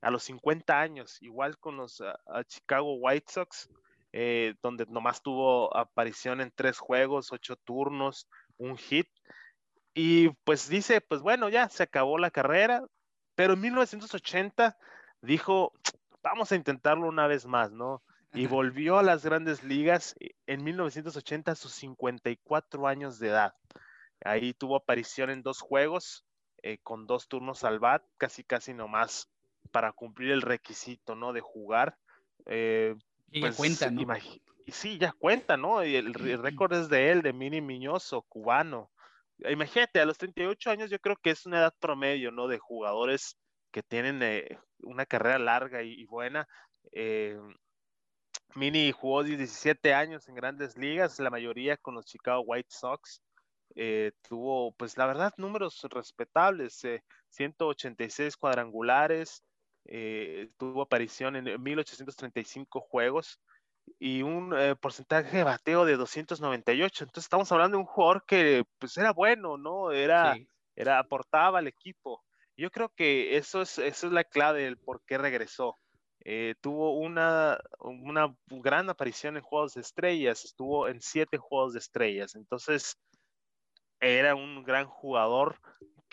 a 0.00 0.10
los 0.10 0.24
50 0.24 0.80
años, 0.80 1.22
igual 1.22 1.58
con 1.58 1.76
los 1.76 2.02
Chicago 2.46 2.94
White 2.94 3.32
Sox, 3.32 3.70
eh, 4.12 4.54
donde 4.62 4.86
nomás 4.86 5.22
tuvo 5.22 5.74
aparición 5.76 6.40
en 6.40 6.52
tres 6.54 6.78
juegos, 6.78 7.32
ocho 7.32 7.56
turnos, 7.56 8.28
un 8.58 8.76
hit. 8.76 9.08
Y 9.94 10.30
pues 10.44 10.68
dice, 10.68 11.00
pues 11.00 11.20
bueno, 11.20 11.48
ya 11.48 11.68
se 11.68 11.84
acabó 11.84 12.18
la 12.18 12.30
carrera, 12.30 12.84
pero 13.34 13.54
en 13.54 13.60
1980 13.60 14.76
dijo, 15.22 15.72
vamos 16.22 16.50
a 16.50 16.56
intentarlo 16.56 17.06
una 17.06 17.26
vez 17.26 17.46
más, 17.46 17.70
¿no? 17.70 18.02
y 18.34 18.46
volvió 18.46 18.98
a 18.98 19.02
las 19.02 19.24
grandes 19.24 19.62
ligas 19.62 20.16
en 20.46 20.64
1980 20.64 21.52
a 21.52 21.54
sus 21.54 21.72
54 21.72 22.86
años 22.88 23.18
de 23.18 23.28
edad. 23.28 23.54
Ahí 24.24 24.52
tuvo 24.54 24.76
aparición 24.76 25.30
en 25.30 25.42
dos 25.42 25.60
juegos, 25.60 26.26
eh, 26.62 26.78
con 26.82 27.06
dos 27.06 27.28
turnos 27.28 27.62
al 27.62 27.78
bat, 27.78 28.02
casi 28.16 28.42
casi 28.42 28.74
nomás 28.74 29.30
para 29.70 29.92
cumplir 29.92 30.32
el 30.32 30.42
requisito, 30.42 31.14
¿no? 31.14 31.32
De 31.32 31.40
jugar. 31.40 31.96
Eh, 32.46 32.96
y 33.30 33.40
pues, 33.40 33.56
cuenta, 33.56 33.90
¿no? 33.90 34.00
Sí, 34.66 34.98
ya 34.98 35.12
cuenta, 35.12 35.56
¿no? 35.56 35.84
Y 35.84 35.96
el, 35.96 36.14
récord 36.14 36.72
es 36.72 36.88
de 36.88 37.10
él, 37.10 37.22
de 37.22 37.32
Mini 37.32 37.60
Miñoso, 37.60 38.22
cubano. 38.22 38.90
Imagínate, 39.38 40.00
a 40.00 40.06
los 40.06 40.18
38 40.18 40.70
años 40.70 40.90
yo 40.90 40.98
creo 40.98 41.16
que 41.16 41.30
es 41.30 41.44
una 41.46 41.58
edad 41.58 41.74
promedio, 41.80 42.30
¿no? 42.30 42.48
De 42.48 42.58
jugadores 42.58 43.36
que 43.72 43.82
tienen 43.82 44.22
eh, 44.22 44.58
una 44.78 45.06
carrera 45.06 45.38
larga 45.38 45.82
y, 45.82 46.04
buena. 46.06 46.48
Eh, 46.92 47.38
Mini 48.54 48.92
jugó 48.92 49.24
17 49.24 49.92
años 49.94 50.28
en 50.28 50.36
grandes 50.36 50.76
ligas, 50.78 51.18
la 51.18 51.30
mayoría 51.30 51.76
con 51.76 51.94
los 51.94 52.06
Chicago 52.06 52.42
White 52.42 52.70
Sox. 52.70 53.20
Eh, 53.76 54.12
tuvo, 54.28 54.72
pues 54.76 54.96
la 54.96 55.06
verdad, 55.06 55.32
números 55.36 55.84
respetables, 55.90 56.80
186 57.30 58.34
eh, 58.34 58.36
cuadrangulares, 58.38 59.42
eh, 59.86 60.50
tuvo 60.56 60.82
aparición 60.82 61.36
en 61.36 61.60
1835 61.62 62.80
juegos 62.80 63.40
y 63.98 64.22
un 64.22 64.54
porcentaje 64.80 65.38
de 65.38 65.44
bateo 65.44 65.84
de 65.84 65.96
298. 65.96 67.04
Entonces 67.04 67.24
estamos 67.24 67.50
hablando 67.52 67.76
de 67.76 67.82
un 67.82 67.86
jugador 67.86 68.24
que 68.26 68.64
pues 68.78 68.96
era 68.96 69.12
bueno, 69.12 69.56
¿no? 69.56 69.92
Era, 69.92 70.36
era 70.76 70.98
aportaba 70.98 71.58
al 71.58 71.66
equipo. 71.66 72.22
Yo 72.56 72.70
creo 72.70 72.88
que 72.90 73.36
eso 73.36 73.62
es, 73.62 73.78
eso 73.78 74.06
es 74.06 74.12
la 74.12 74.24
clave 74.24 74.62
del 74.62 74.78
por 74.78 75.02
qué 75.04 75.18
regresó. 75.18 75.78
Eh, 76.26 76.54
tuvo 76.60 76.96
una, 76.98 77.58
una 77.80 78.34
gran 78.48 78.88
aparición 78.88 79.36
en 79.36 79.42
Juegos 79.42 79.74
de 79.74 79.82
Estrellas, 79.82 80.44
estuvo 80.44 80.88
en 80.88 81.02
siete 81.02 81.36
Juegos 81.36 81.74
de 81.74 81.80
Estrellas, 81.80 82.34
entonces 82.34 82.96
era 84.00 84.34
un 84.34 84.62
gran 84.62 84.86
jugador 84.86 85.58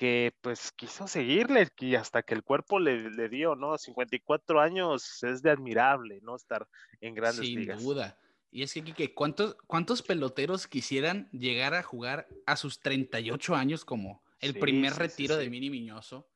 que 0.02 0.34
pues 0.42 0.72
quiso 0.72 1.08
seguirle 1.08 1.68
y 1.78 1.94
hasta 1.94 2.24
que 2.24 2.34
el 2.34 2.42
cuerpo 2.42 2.80
le, 2.80 3.30
dio, 3.30 3.54
¿no? 3.54 3.78
54 3.78 4.60
años 4.60 5.22
es 5.22 5.44
de 5.44 5.52
admirable, 5.52 6.22
¿no? 6.24 6.36
Estar 6.36 6.68
en 7.02 7.14
grandes 7.14 7.48
ligas. 7.48 7.78
Sin 7.78 7.88
duda. 7.88 8.18
Y 8.50 8.64
es 8.64 8.74
que, 8.74 9.14
¿cuántos, 9.14 9.56
¿cuántos 9.68 10.02
peloteros 10.02 10.66
quisieran 10.66 11.30
llegar 11.30 11.76
a 11.76 11.84
jugar 11.84 12.28
a 12.48 12.56
sus 12.56 12.80
38 12.80 13.54
años 13.54 13.86
como 13.86 14.24
el 14.40 14.56
primer 14.56 14.96
retiro 14.96 15.38
de 15.38 15.52
Mini 15.52 15.70
Miñoso? 15.70 16.28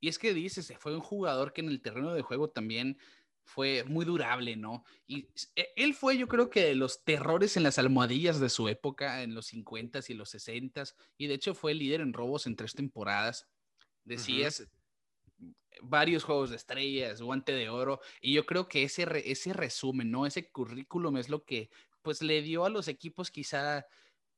Y 0.00 0.08
es 0.08 0.18
que 0.18 0.32
dices, 0.32 0.72
fue 0.78 0.94
un 0.94 1.02
jugador 1.02 1.52
que 1.52 1.60
en 1.60 1.68
el 1.68 1.82
terreno 1.82 2.14
de 2.14 2.22
juego 2.22 2.48
también 2.48 2.96
fue 3.44 3.84
muy 3.84 4.04
durable, 4.04 4.56
¿no? 4.56 4.84
Y 5.06 5.28
e, 5.54 5.72
él 5.76 5.94
fue, 5.94 6.16
yo 6.16 6.26
creo 6.28 6.50
que 6.50 6.64
de 6.64 6.74
los 6.74 7.04
terrores 7.04 7.56
en 7.56 7.62
las 7.62 7.78
almohadillas 7.78 8.40
de 8.40 8.48
su 8.48 8.68
época, 8.68 9.22
en 9.22 9.34
los 9.34 9.52
50s 9.52 10.10
y 10.10 10.14
los 10.14 10.34
60s, 10.34 10.94
y 11.18 11.26
de 11.26 11.34
hecho 11.34 11.54
fue 11.54 11.74
líder 11.74 12.00
en 12.00 12.12
robos 12.12 12.46
en 12.46 12.56
tres 12.56 12.74
temporadas. 12.74 13.48
Decías 14.04 14.66
varios 15.82 16.24
juegos 16.24 16.50
de 16.50 16.56
estrellas, 16.56 17.20
guante 17.20 17.52
de 17.52 17.68
oro, 17.68 18.00
y 18.20 18.32
yo 18.32 18.46
creo 18.46 18.68
que 18.68 18.84
ese, 18.84 19.06
ese 19.30 19.52
resumen, 19.52 20.10
¿no? 20.10 20.26
Ese 20.26 20.50
currículum 20.50 21.16
es 21.16 21.28
lo 21.28 21.44
que 21.44 21.70
pues 22.02 22.22
le 22.22 22.42
dio 22.42 22.64
a 22.64 22.70
los 22.70 22.88
equipos 22.88 23.30
quizá 23.30 23.86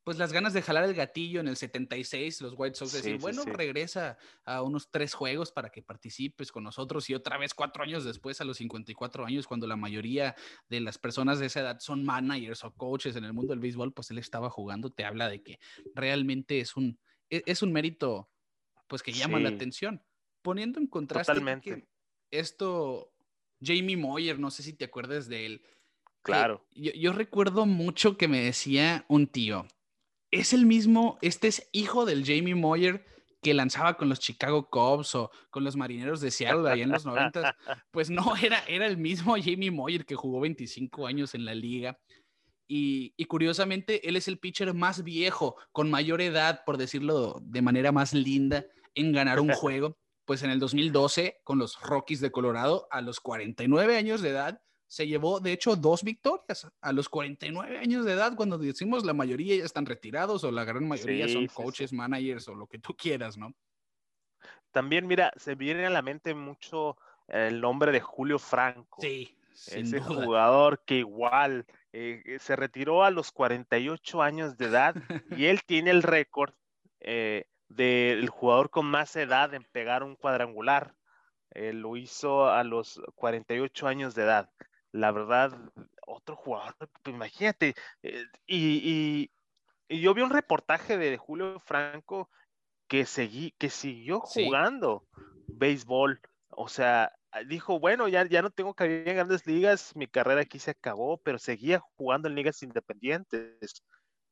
pues 0.07 0.19
las 0.19 0.33
ganas 0.33 0.53
de 0.53 0.63
jalar 0.63 0.85
el 0.85 0.95
gatillo 0.95 1.41
en 1.41 1.49
el 1.49 1.57
76, 1.57 2.41
los 2.41 2.55
White 2.57 2.77
Sox 2.77 2.93
decir, 2.93 3.19
bueno, 3.19 3.43
regresa 3.45 4.17
a 4.45 4.63
unos 4.63 4.89
tres 4.89 5.15
juegos 5.15 5.51
para 5.51 5.71
que 5.71 5.83
participes 5.83 6.53
con 6.53 6.63
nosotros 6.63 7.11
y 7.11 7.15
otra 7.15 7.37
vez 7.39 7.55
cuatro 7.55 7.83
años 7.83 8.05
después, 8.05 8.41
a 8.41 8.45
los 8.45 8.59
54 8.59 9.27
años, 9.27 9.49
cuando 9.49 9.67
la 9.67 9.75
mayoría 9.75 10.37
de 10.69 10.79
las 10.79 10.97
personas 10.97 11.41
de 11.41 11.47
esa 11.47 11.59
edad 11.59 11.81
son 11.81 12.05
managers 12.05 12.63
o 12.63 12.73
coaches 12.73 13.17
en 13.17 13.25
el 13.25 13.33
mundo 13.33 13.53
del 13.53 13.59
béisbol, 13.59 13.93
pues 13.93 14.09
él 14.13 14.19
estaba 14.19 14.49
jugando, 14.49 14.91
te 14.91 15.05
habla 15.05 15.29
de 15.29 15.43
que 15.43 15.59
realmente 15.93 16.61
es 16.61 16.77
un, 16.77 17.01
e, 17.29 17.43
es 17.45 17.63
un 17.63 17.73
mérito, 17.73 18.31
pues 18.87 19.03
que 19.03 19.11
llama 19.11 19.41
la 19.41 19.49
atención. 19.49 20.05
Poniendo 20.41 20.79
en 20.79 20.87
contraste 20.87 21.33
esto, 22.31 23.13
Jamie 23.61 23.97
Moyer, 23.97 24.39
no 24.39 24.53
sé 24.53 24.63
si 24.63 24.73
te 24.73 24.85
acuerdas 24.85 25.27
de 25.29 25.47
él. 25.47 25.63
Claro. 26.23 26.65
yo 26.73 27.13
recuerdo 27.13 27.67
mucho 27.67 28.17
que 28.17 28.29
me 28.29 28.41
decía 28.41 29.05
un 29.09 29.27
tío, 29.27 29.67
es 30.31 30.53
el 30.53 30.67
mismo, 30.67 31.19
este 31.23 31.49
es 31.49 31.69
hijo 31.73 32.05
del 32.05 32.25
Jamie 32.25 32.55
Moyer 32.55 33.05
que 33.43 33.55
lanzaba 33.55 33.97
con 33.97 34.09
los 34.09 34.19
Chicago 34.19 34.69
Cubs 34.69 35.15
o 35.15 35.31
con 35.51 35.63
los 35.63 35.77
Marineros 35.77 36.21
de 36.21 36.31
Seattle 36.31 36.69
ahí 36.69 36.83
en 36.83 36.91
los 36.91 37.07
90. 37.07 37.57
Pues 37.93 38.11
no, 38.11 38.35
era, 38.37 38.59
era 38.67 38.87
el 38.87 38.97
mismo 38.97 39.37
Jamie 39.37 39.71
Moyer 39.71 40.05
que 40.05 40.17
jugó 40.17 40.41
25 40.41 41.07
años 41.07 41.35
en 41.35 41.45
la 41.45 41.55
liga. 41.55 41.99
Y, 42.69 43.15
y, 43.17 43.27
curiosamente, 43.27 44.09
él 44.09 44.17
es 44.17 44.27
el 44.27 44.39
pitcher 44.39 44.75
más 44.75 45.05
viejo, 45.05 45.55
con 45.71 45.89
mayor 45.89 46.21
edad, 46.21 46.63
por 46.67 46.77
decirlo 46.77 47.39
de 47.41 47.63
manera 47.63 47.93
más 47.93 48.13
linda, 48.13 48.67
en 48.97 49.13
ganar 49.13 49.39
un 49.39 49.51
juego. 49.53 49.97
Pues 50.25 50.43
en 50.43 50.51
el 50.51 50.59
2012, 50.59 51.39
con 51.45 51.59
los 51.59 51.81
Rockies 51.81 52.21
de 52.21 52.33
Colorado, 52.33 52.89
a 52.91 53.01
los 53.01 53.21
49 53.21 53.97
años 53.97 54.21
de 54.23 54.31
edad, 54.31 54.61
se 54.89 55.07
llevó, 55.07 55.41
de 55.41 55.53
hecho, 55.53 55.77
dos 55.77 56.03
victorias 56.03 56.69
a 56.81 56.93
los 56.93 57.09
49 57.09 57.79
años 57.79 58.05
de 58.05 58.13
edad, 58.13 58.37
cuando 58.37 58.57
decimos 58.57 59.05
la 59.05 59.13
mayoría 59.13 59.57
ya 59.57 59.65
están 59.65 59.87
retirados 59.87 60.45
o 60.45 60.51
la 60.51 60.65
gran 60.65 60.87
mayoría 60.87 61.29
son 61.29 61.47
coaches, 61.49 61.93
managers 61.93 62.49
o 62.49 62.55
lo 62.55 62.67
que 62.67 62.79
tú 62.79 62.95
quieras, 62.95 63.37
¿no? 63.37 63.53
También, 64.71 65.07
mira, 65.07 65.33
se 65.37 65.55
viene 65.55 65.87
a 65.87 65.91
la 65.91 66.03
mente 66.03 66.35
mucho 66.35 66.97
el 67.29 67.61
nombre 67.61 67.93
de 67.93 68.01
Julio 68.01 68.39
Franco. 68.39 69.01
Sí. 69.01 69.33
Ese 69.69 70.01
jugador 70.01 70.85
que 70.85 70.97
igual 70.97 71.65
eh, 71.93 72.23
eh, 72.27 72.39
se 72.39 72.57
retiró 72.57 73.05
a 73.05 73.11
los 73.11 73.33
48 73.33 74.21
años 74.21 74.59
de 74.59 74.67
edad 74.67 74.95
y 75.31 75.47
él 75.47 75.63
tiene 75.65 75.91
el 75.91 76.03
récord 76.03 76.53
eh, 77.01 77.47
del 77.69 78.29
jugador 78.29 78.69
con 78.69 78.85
más 78.85 79.17
edad 79.17 79.55
en 79.55 79.65
pegar 79.65 80.03
un 80.03 80.15
cuadrangular. 80.15 80.95
lo 81.55 81.97
hizo 81.97 82.51
a 82.51 82.63
los 82.65 83.01
48 83.15 83.89
años 83.89 84.15
de 84.15 84.25
edad 84.25 84.51
la 84.97 85.13
verdad, 85.13 85.53
otro 86.07 86.37
jugador, 86.37 86.75
pues, 87.03 87.15
imagínate, 87.15 87.75
eh, 88.03 88.25
y, 88.47 89.31
yo 89.89 90.15
vi 90.15 90.23
un 90.23 90.31
reportaje 90.31 90.99
de 90.99 91.17
Julio 91.17 91.61
Franco 91.61 92.29
que, 92.89 93.07
seguí, 93.07 93.53
que 93.59 93.71
siguió 93.71 94.21
jugando 94.21 95.07
béisbol, 95.47 96.21
o 96.49 96.69
sea, 96.69 97.13
dijo, 97.47 97.79
bueno, 97.79 98.09
ya, 98.09 98.27
ya 98.27 98.43
no 98.43 98.51
tengo 98.51 98.75
cabida 98.75 99.11
en 99.11 99.17
grandes 99.17 99.47
ligas, 99.47 99.95
mi 99.95 100.07
carrera 100.07 100.41
aquí 100.41 100.59
se 100.59 100.73
acabó, 100.73 101.19
pero 101.19 101.39
seguía 101.39 101.81
jugando 101.97 102.29
en 102.29 102.35
ligas 102.35 102.63
independientes. 102.63 103.85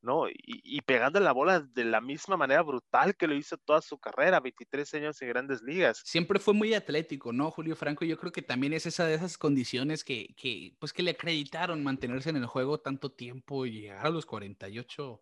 ¿No? 0.04 0.28
Y, 0.28 0.80
pegando 0.82 1.18
la 1.18 1.32
bola 1.32 1.60
de 1.60 1.84
la 1.84 2.00
misma 2.00 2.36
manera 2.36 2.62
brutal 2.62 3.16
que 3.16 3.26
lo 3.26 3.34
hizo 3.34 3.56
toda 3.56 3.80
su 3.80 3.98
carrera, 3.98 4.40
23 4.40 4.94
años 4.94 5.22
en 5.22 5.28
grandes 5.28 5.62
ligas. 5.62 6.02
Siempre 6.04 6.38
fue 6.38 6.54
muy 6.54 6.74
atlético, 6.74 7.32
¿no, 7.32 7.50
Julio 7.50 7.74
Franco? 7.74 8.04
Yo 8.04 8.18
creo 8.18 8.32
que 8.32 8.42
también 8.42 8.72
es 8.72 8.86
esa 8.86 9.06
de 9.06 9.14
esas 9.14 9.38
condiciones 9.38 10.04
que, 10.04 10.34
que 10.36 10.76
pues 10.78 10.92
que 10.92 11.02
le 11.02 11.12
acreditaron 11.12 11.82
mantenerse 11.82 12.30
en 12.30 12.36
el 12.36 12.46
juego 12.46 12.78
tanto 12.78 13.10
tiempo 13.10 13.66
y 13.66 13.80
llegar 13.80 14.06
a 14.06 14.10
los 14.10 14.26
48 14.26 15.20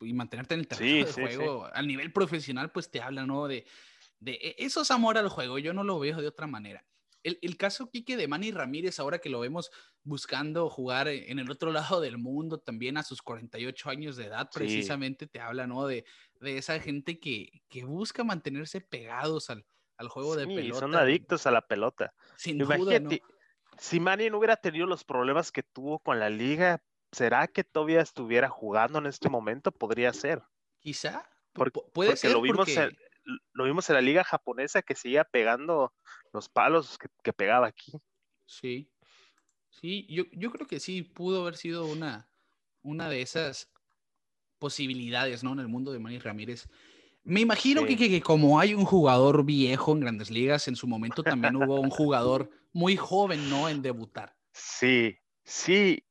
y 0.00 0.12
mantenerte 0.12 0.54
en 0.54 0.60
el 0.60 0.68
terreno 0.68 1.06
de 1.06 1.12
juego 1.12 1.68
al 1.72 1.86
nivel 1.86 2.12
profesional, 2.12 2.72
pues 2.72 2.90
te 2.90 3.00
habla, 3.00 3.24
¿no? 3.24 3.46
De, 3.46 3.64
de 4.18 4.32
e, 4.32 4.56
eso 4.58 4.82
es 4.82 4.90
amor 4.90 5.18
al 5.18 5.28
juego, 5.28 5.58
yo 5.58 5.72
no 5.72 5.84
lo 5.84 5.98
veo 5.98 6.20
de 6.20 6.28
otra 6.28 6.46
manera. 6.46 6.84
El, 7.22 7.38
el, 7.42 7.56
caso, 7.56 7.90
Quique, 7.90 8.16
de 8.16 8.28
Manny 8.28 8.50
Ramírez, 8.50 8.98
ahora 8.98 9.18
que 9.18 9.30
lo 9.30 9.40
vemos 9.40 9.70
buscando 10.02 10.68
jugar 10.68 11.08
e, 11.08 11.30
en 11.30 11.38
el 11.38 11.50
otro 11.50 11.72
lado 11.96 12.00
del 12.00 12.18
mundo, 12.18 12.58
también 12.58 12.96
a 12.96 13.02
sus 13.02 13.22
48 13.22 13.90
años 13.90 14.16
de 14.16 14.26
edad, 14.26 14.50
precisamente 14.52 15.26
te 15.26 15.40
habla, 15.40 15.66
¿no? 15.66 15.86
De, 15.86 16.04
de 16.40 16.58
esa 16.58 16.78
gente 16.80 17.18
que, 17.18 17.62
que, 17.68 17.84
busca 17.84 18.24
mantenerse 18.24 18.80
pegados 18.80 19.50
al, 19.50 19.64
al 19.96 20.08
juego 20.08 20.36
de 20.36 20.46
pelota. 20.46 20.80
son 20.80 20.94
adictos 20.94 21.46
a 21.46 21.50
la 21.50 21.66
pelota. 21.66 22.14
Sin 22.36 22.58
duda, 22.58 22.98
¿no? 22.98 23.10
Si 23.78 24.00
Manny 24.00 24.28
no 24.28 24.38
hubiera 24.38 24.56
tenido 24.56 24.86
los 24.86 25.04
problemas 25.04 25.50
que 25.50 25.62
tuvo 25.62 25.98
con 25.98 26.20
la 26.20 26.28
liga, 26.28 26.82
¿será 27.10 27.48
que 27.48 27.64
todavía 27.64 28.00
estuviera 28.00 28.48
jugando 28.48 28.98
en 28.98 29.06
este 29.06 29.28
momento? 29.28 29.72
Podría 29.72 30.12
ser. 30.12 30.42
Quizá. 30.78 31.28
puede 31.92 32.16
ser. 32.16 32.32
Lo 32.32 32.42
vimos 32.42 32.66
porque 32.66 32.94
lo 33.52 33.64
vimos 33.64 33.88
en 33.88 33.94
la 33.94 34.00
liga 34.00 34.24
japonesa 34.24 34.82
que 34.82 34.94
seguía 34.94 35.24
pegando 35.24 35.92
los 36.32 36.48
palos 36.48 36.98
que, 37.22 37.32
pegaba 37.32 37.66
aquí. 37.66 37.92
Sí, 38.46 38.90
sí, 39.70 40.06
yo, 40.08 40.24
yo, 40.32 40.50
creo 40.50 40.66
que 40.66 40.80
sí 40.80 41.02
pudo 41.02 41.42
haber 41.42 41.56
sido 41.56 41.86
una, 41.86 42.28
una 42.82 43.08
de 43.08 43.22
esas 43.22 43.70
posibilidades, 44.58 45.42
¿no? 45.42 45.52
En 45.52 45.60
el 45.60 45.68
mundo 45.68 45.92
de 45.92 45.98
Manny 45.98 46.18
Ramírez. 46.18 46.68
Me 47.24 47.40
imagino 47.40 47.84
que, 47.84 47.96
que, 47.96 48.20
como 48.20 48.58
hay 48.58 48.74
un 48.74 48.84
jugador 48.84 49.44
viejo 49.44 49.92
en 49.92 50.00
grandes 50.00 50.30
ligas, 50.30 50.66
en 50.66 50.76
su 50.76 50.86
momento 50.88 51.22
también 51.22 51.56
hubo 51.56 51.80
un 51.80 51.90
jugador 51.90 52.50
muy 52.72 52.96
joven, 52.96 53.48
¿no? 53.48 53.68
En 53.68 53.82
debutar. 53.82 54.34
Sí, 54.52 55.18
sí. 55.44 56.04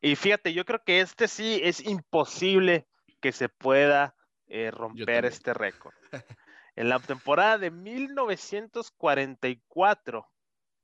Y 0.00 0.14
fíjate, 0.14 0.52
yo 0.52 0.64
creo 0.64 0.82
que 0.84 1.00
este 1.00 1.26
sí 1.26 1.60
es 1.62 1.84
imposible 1.84 2.86
que 3.20 3.32
se 3.32 3.48
pueda 3.48 4.14
eh, 4.46 4.70
romper 4.70 5.24
este 5.24 5.54
récord. 5.54 5.94
En 6.78 6.88
la 6.90 6.98
temporada 7.00 7.58
de 7.58 7.72
1944, 7.72 10.28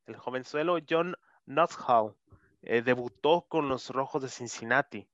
el 0.06 0.16
jovenzuelo 0.16 0.78
John 0.90 1.14
Nussbaum 1.46 2.14
eh, 2.62 2.82
debutó 2.82 3.46
con 3.48 3.68
los 3.68 3.90
Rojos 3.90 4.20
de 4.20 4.28
Cincinnati. 4.28 5.06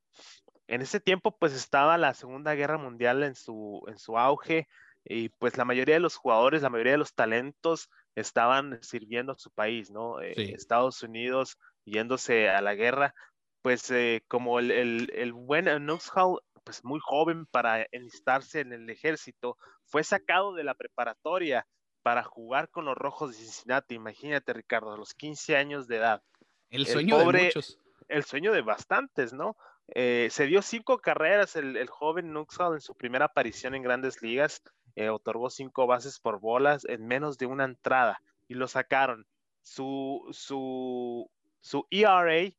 En 0.68 0.80
ese 0.80 0.98
tiempo, 0.98 1.36
pues 1.38 1.52
estaba 1.52 1.98
la 1.98 2.14
Segunda 2.14 2.54
Guerra 2.54 2.78
Mundial 2.78 3.22
en 3.24 3.34
su, 3.34 3.84
en 3.88 3.98
su 3.98 4.16
auge 4.16 4.68
y 5.04 5.28
pues 5.28 5.58
la 5.58 5.66
mayoría 5.66 5.96
de 5.96 6.00
los 6.00 6.16
jugadores, 6.16 6.62
la 6.62 6.70
mayoría 6.70 6.92
de 6.92 6.98
los 6.98 7.12
talentos 7.12 7.90
estaban 8.14 8.82
sirviendo 8.82 9.32
a 9.32 9.38
su 9.38 9.50
país, 9.50 9.90
¿no? 9.90 10.22
Eh, 10.22 10.54
Estados 10.54 11.02
Unidos 11.02 11.58
yéndose 11.84 12.48
a 12.48 12.62
la 12.62 12.74
guerra, 12.74 13.14
pues 13.60 13.90
eh, 13.90 14.24
como 14.28 14.58
el, 14.58 14.70
el, 14.70 15.12
el 15.14 15.34
buen 15.34 15.66
Nussbaum 15.84 16.38
pues 16.64 16.84
muy 16.84 17.00
joven 17.00 17.46
para 17.46 17.86
enlistarse 17.92 18.60
en 18.60 18.72
el 18.72 18.88
ejército, 18.90 19.56
fue 19.84 20.04
sacado 20.04 20.54
de 20.54 20.64
la 20.64 20.74
preparatoria 20.74 21.66
para 22.02 22.22
jugar 22.22 22.70
con 22.70 22.84
los 22.84 22.96
Rojos 22.96 23.30
de 23.30 23.36
Cincinnati. 23.36 23.94
Imagínate, 23.94 24.52
Ricardo, 24.52 24.92
a 24.92 24.96
los 24.96 25.14
15 25.14 25.56
años 25.56 25.86
de 25.86 25.96
edad. 25.96 26.22
El 26.70 26.86
sueño 26.86 27.18
de 27.18 27.44
muchos. 27.44 27.78
El 28.08 28.24
sueño 28.24 28.52
de 28.52 28.62
bastantes, 28.62 29.32
¿no? 29.32 29.56
Eh, 29.94 30.28
se 30.30 30.46
dio 30.46 30.62
cinco 30.62 30.98
carreras 30.98 31.56
el, 31.56 31.88
joven 31.88 32.32
Nuxall 32.32 32.74
en 32.74 32.80
su 32.80 32.94
primera 32.94 33.26
aparición 33.26 33.74
en 33.74 33.82
grandes 33.82 34.22
ligas. 34.22 34.62
Eh, 34.96 35.08
otorgó 35.08 35.50
cinco 35.50 35.86
bases 35.86 36.18
por 36.18 36.40
bolas 36.40 36.84
en 36.86 37.06
menos 37.06 37.38
de 37.38 37.46
una 37.46 37.64
entrada 37.64 38.20
y 38.48 38.54
lo 38.54 38.66
sacaron. 38.68 39.26
Su, 39.62 40.26
su, 40.32 41.30
su 41.60 41.86
ERA 41.90 42.50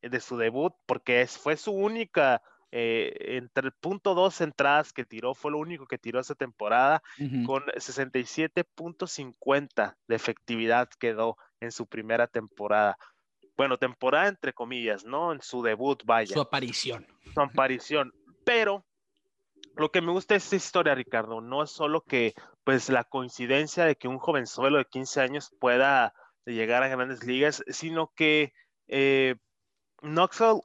de 0.00 0.20
su 0.20 0.36
debut, 0.36 0.74
porque 0.86 1.26
fue 1.26 1.56
su 1.56 1.72
única 1.72 2.42
eh, 2.72 3.14
entre 3.36 3.66
el 3.66 3.72
punto 3.72 4.14
dos 4.14 4.40
entradas 4.40 4.92
que 4.92 5.04
tiró, 5.04 5.34
fue 5.34 5.52
lo 5.52 5.58
único 5.58 5.86
que 5.86 5.98
tiró 5.98 6.20
esa 6.20 6.34
temporada, 6.34 7.02
con 7.46 7.64
67.50 7.66 9.96
de 10.08 10.14
efectividad 10.14 10.88
quedó 10.98 11.36
en 11.60 11.72
su 11.72 11.86
primera 11.86 12.26
temporada. 12.26 12.98
Bueno, 13.56 13.78
temporada 13.78 14.28
entre 14.28 14.52
comillas, 14.52 15.04
¿no? 15.04 15.32
En 15.32 15.40
su 15.40 15.62
debut, 15.62 16.02
vaya. 16.04 16.34
Su 16.34 16.40
aparición. 16.40 17.06
Su 17.32 17.40
aparición. 17.40 18.12
Pero 18.44 18.84
lo 19.76 19.90
que 19.90 20.00
me 20.00 20.12
gusta 20.12 20.34
de 20.34 20.38
esta 20.38 20.56
historia, 20.56 20.94
Ricardo, 20.94 21.40
no 21.40 21.62
es 21.62 21.70
solo 21.70 22.02
que, 22.02 22.34
pues, 22.64 22.88
la 22.88 23.04
coincidencia 23.04 23.84
de 23.84 23.96
que 23.96 24.08
un 24.08 24.18
jovenzuelo 24.18 24.78
de 24.78 24.86
15 24.86 25.20
años 25.20 25.54
pueda 25.58 26.14
llegar 26.44 26.82
a 26.82 26.88
grandes 26.88 27.24
ligas, 27.24 27.62
sino 27.68 28.12
que 28.14 28.52
eh, 28.88 29.36
Knoxville 30.02 30.62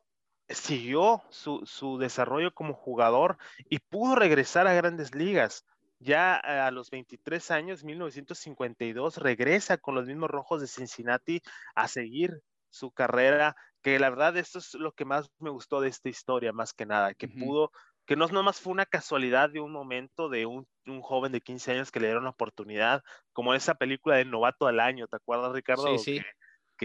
siguió 0.53 1.21
su, 1.29 1.97
desarrollo 1.99 2.53
como 2.53 2.73
jugador 2.73 3.37
y 3.69 3.79
pudo 3.79 4.15
regresar 4.15 4.67
a 4.67 4.73
grandes 4.73 5.15
ligas. 5.15 5.65
Ya 5.99 6.35
a 6.35 6.71
los 6.71 6.89
23 6.89 7.51
años, 7.51 7.83
1952, 7.83 9.17
regresa 9.17 9.77
con 9.77 9.93
los 9.93 10.07
mismos 10.07 10.31
rojos 10.31 10.61
de 10.61 10.67
Cincinnati 10.67 11.41
a 11.75 11.87
seguir 11.87 12.41
su 12.69 12.91
carrera, 12.91 13.55
que 13.83 13.99
la 13.99 14.09
verdad 14.09 14.35
esto 14.37 14.57
es 14.59 14.73
lo 14.73 14.93
que 14.93 15.05
más 15.05 15.29
me 15.37 15.51
gustó 15.51 15.79
de 15.79 15.89
esta 15.89 16.09
historia, 16.09 16.53
más 16.53 16.73
que 16.73 16.87
nada, 16.87 17.13
que 17.13 17.27
pudo, 17.27 17.71
que 18.05 18.15
no 18.15 18.25
nomás 18.27 18.59
fue 18.59 18.73
una 18.73 18.87
casualidad 18.87 19.51
de 19.51 19.59
un 19.59 19.71
momento 19.71 20.27
de 20.27 20.47
un, 20.47 20.67
joven 21.01 21.31
de 21.31 21.41
15 21.41 21.73
años 21.73 21.91
que 21.91 21.99
le 21.99 22.07
dieron 22.07 22.23
la 22.23 22.31
oportunidad, 22.31 23.03
como 23.31 23.53
esa 23.53 23.75
película 23.75 24.15
de 24.15 24.25
Novato 24.25 24.65
del 24.65 24.79
Año, 24.79 25.07
¿te 25.07 25.17
acuerdas, 25.17 25.51
Ricardo? 25.51 25.97
Sí, 25.97 26.15
sí 26.15 26.19
que 26.19 26.25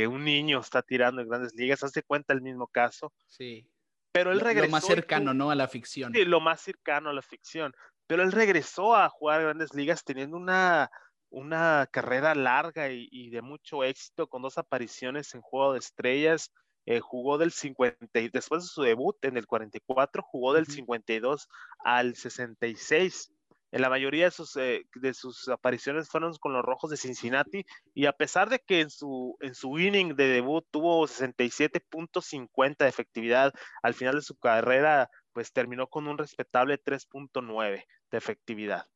un 0.05 0.25
niño 0.25 0.61
está 0.61 0.83
tirando 0.83 1.23
en 1.23 1.29
grandes 1.29 1.55
ligas, 1.55 1.83
hace 1.83 2.03
cuenta 2.03 2.35
el 2.35 2.43
mismo 2.43 2.67
caso. 2.67 3.13
Sí. 3.29 3.67
pero 4.13 4.33
él 4.33 4.41
regresó. 4.41 4.67
Lo 4.67 4.73
más 4.73 4.85
cercano, 4.85 5.33
¿no? 5.33 5.51
A 5.51 5.55
la 5.55 5.69
ficción. 5.69 6.13
Sí, 6.13 6.25
lo 6.25 6.41
más 6.41 6.61
cercano 6.61 7.11
a 7.11 7.13
la 7.15 7.23
ficción. 7.23 7.73
Pero 8.07 8.23
él 8.23 8.33
regresó 8.33 8.95
a 8.95 9.09
jugar 9.09 9.43
grandes 9.43 9.75
ligas 9.75 10.05
teniendo 10.05 10.37
una, 10.37 10.91
una 11.31 11.89
carrera 11.91 12.35
larga 12.35 12.91
y, 12.91 13.31
de 13.31 13.43
mucho 13.43 13.85
éxito 13.85 14.29
con 14.29 14.43
dos 14.43 14.59
apariciones 14.59 15.35
en 15.35 15.41
Juego 15.41 15.73
de 15.73 15.79
Estrellas. 15.79 16.53
Eh, 16.85 17.01
jugó 17.01 17.37
del 17.37 17.51
50, 17.51 17.99
después 18.33 18.63
de 18.63 18.69
su 18.69 18.83
debut 18.83 19.17
en 19.25 19.37
el 19.37 19.47
44, 19.47 20.23
jugó 20.23 20.53
del 20.53 20.67
52 20.67 21.49
al 21.81 22.15
66 22.15 23.33
en 23.73 23.83
la 23.83 23.89
mayoría 23.89 24.27
de 24.27 24.31
sus, 24.31 24.57
eh, 24.57 24.87
de 24.95 25.15
sus 25.15 25.49
apariciones 25.49 26.09
fueron 26.09 26.35
con 26.35 26.53
los 26.53 26.65
Rojos 26.65 26.91
de 26.91 26.97
Cincinnati 26.97 27.65
y 27.95 28.07
a 28.07 28.13
pesar 28.13 28.49
de 28.49 28.61
que 28.61 28.81
en 28.81 28.91
su, 28.91 29.37
en 29.41 29.55
su 29.55 29.79
inning 29.79 30.15
de 30.15 30.29
debut 30.29 30.65
tuvo 30.71 31.07
67.50 31.07 32.77
de 32.79 32.89
efectividad, 32.89 33.53
al 33.83 33.95
final 33.95 34.15
de 34.17 34.23
su 34.23 34.37
carrera 34.37 35.11
pues 35.33 35.53
terminó 35.53 35.89
con 35.89 36.09
un 36.09 36.17
respetable 36.17 36.83
3.9 36.83 37.85
de 38.11 38.19
efectividad. 38.19 38.87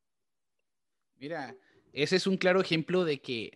Mira, 1.15 1.55
ese 1.93 2.15
es 2.15 2.25
un 2.25 2.37
claro 2.37 2.61
ejemplo 2.61 3.05
de 3.05 3.21
que 3.21 3.51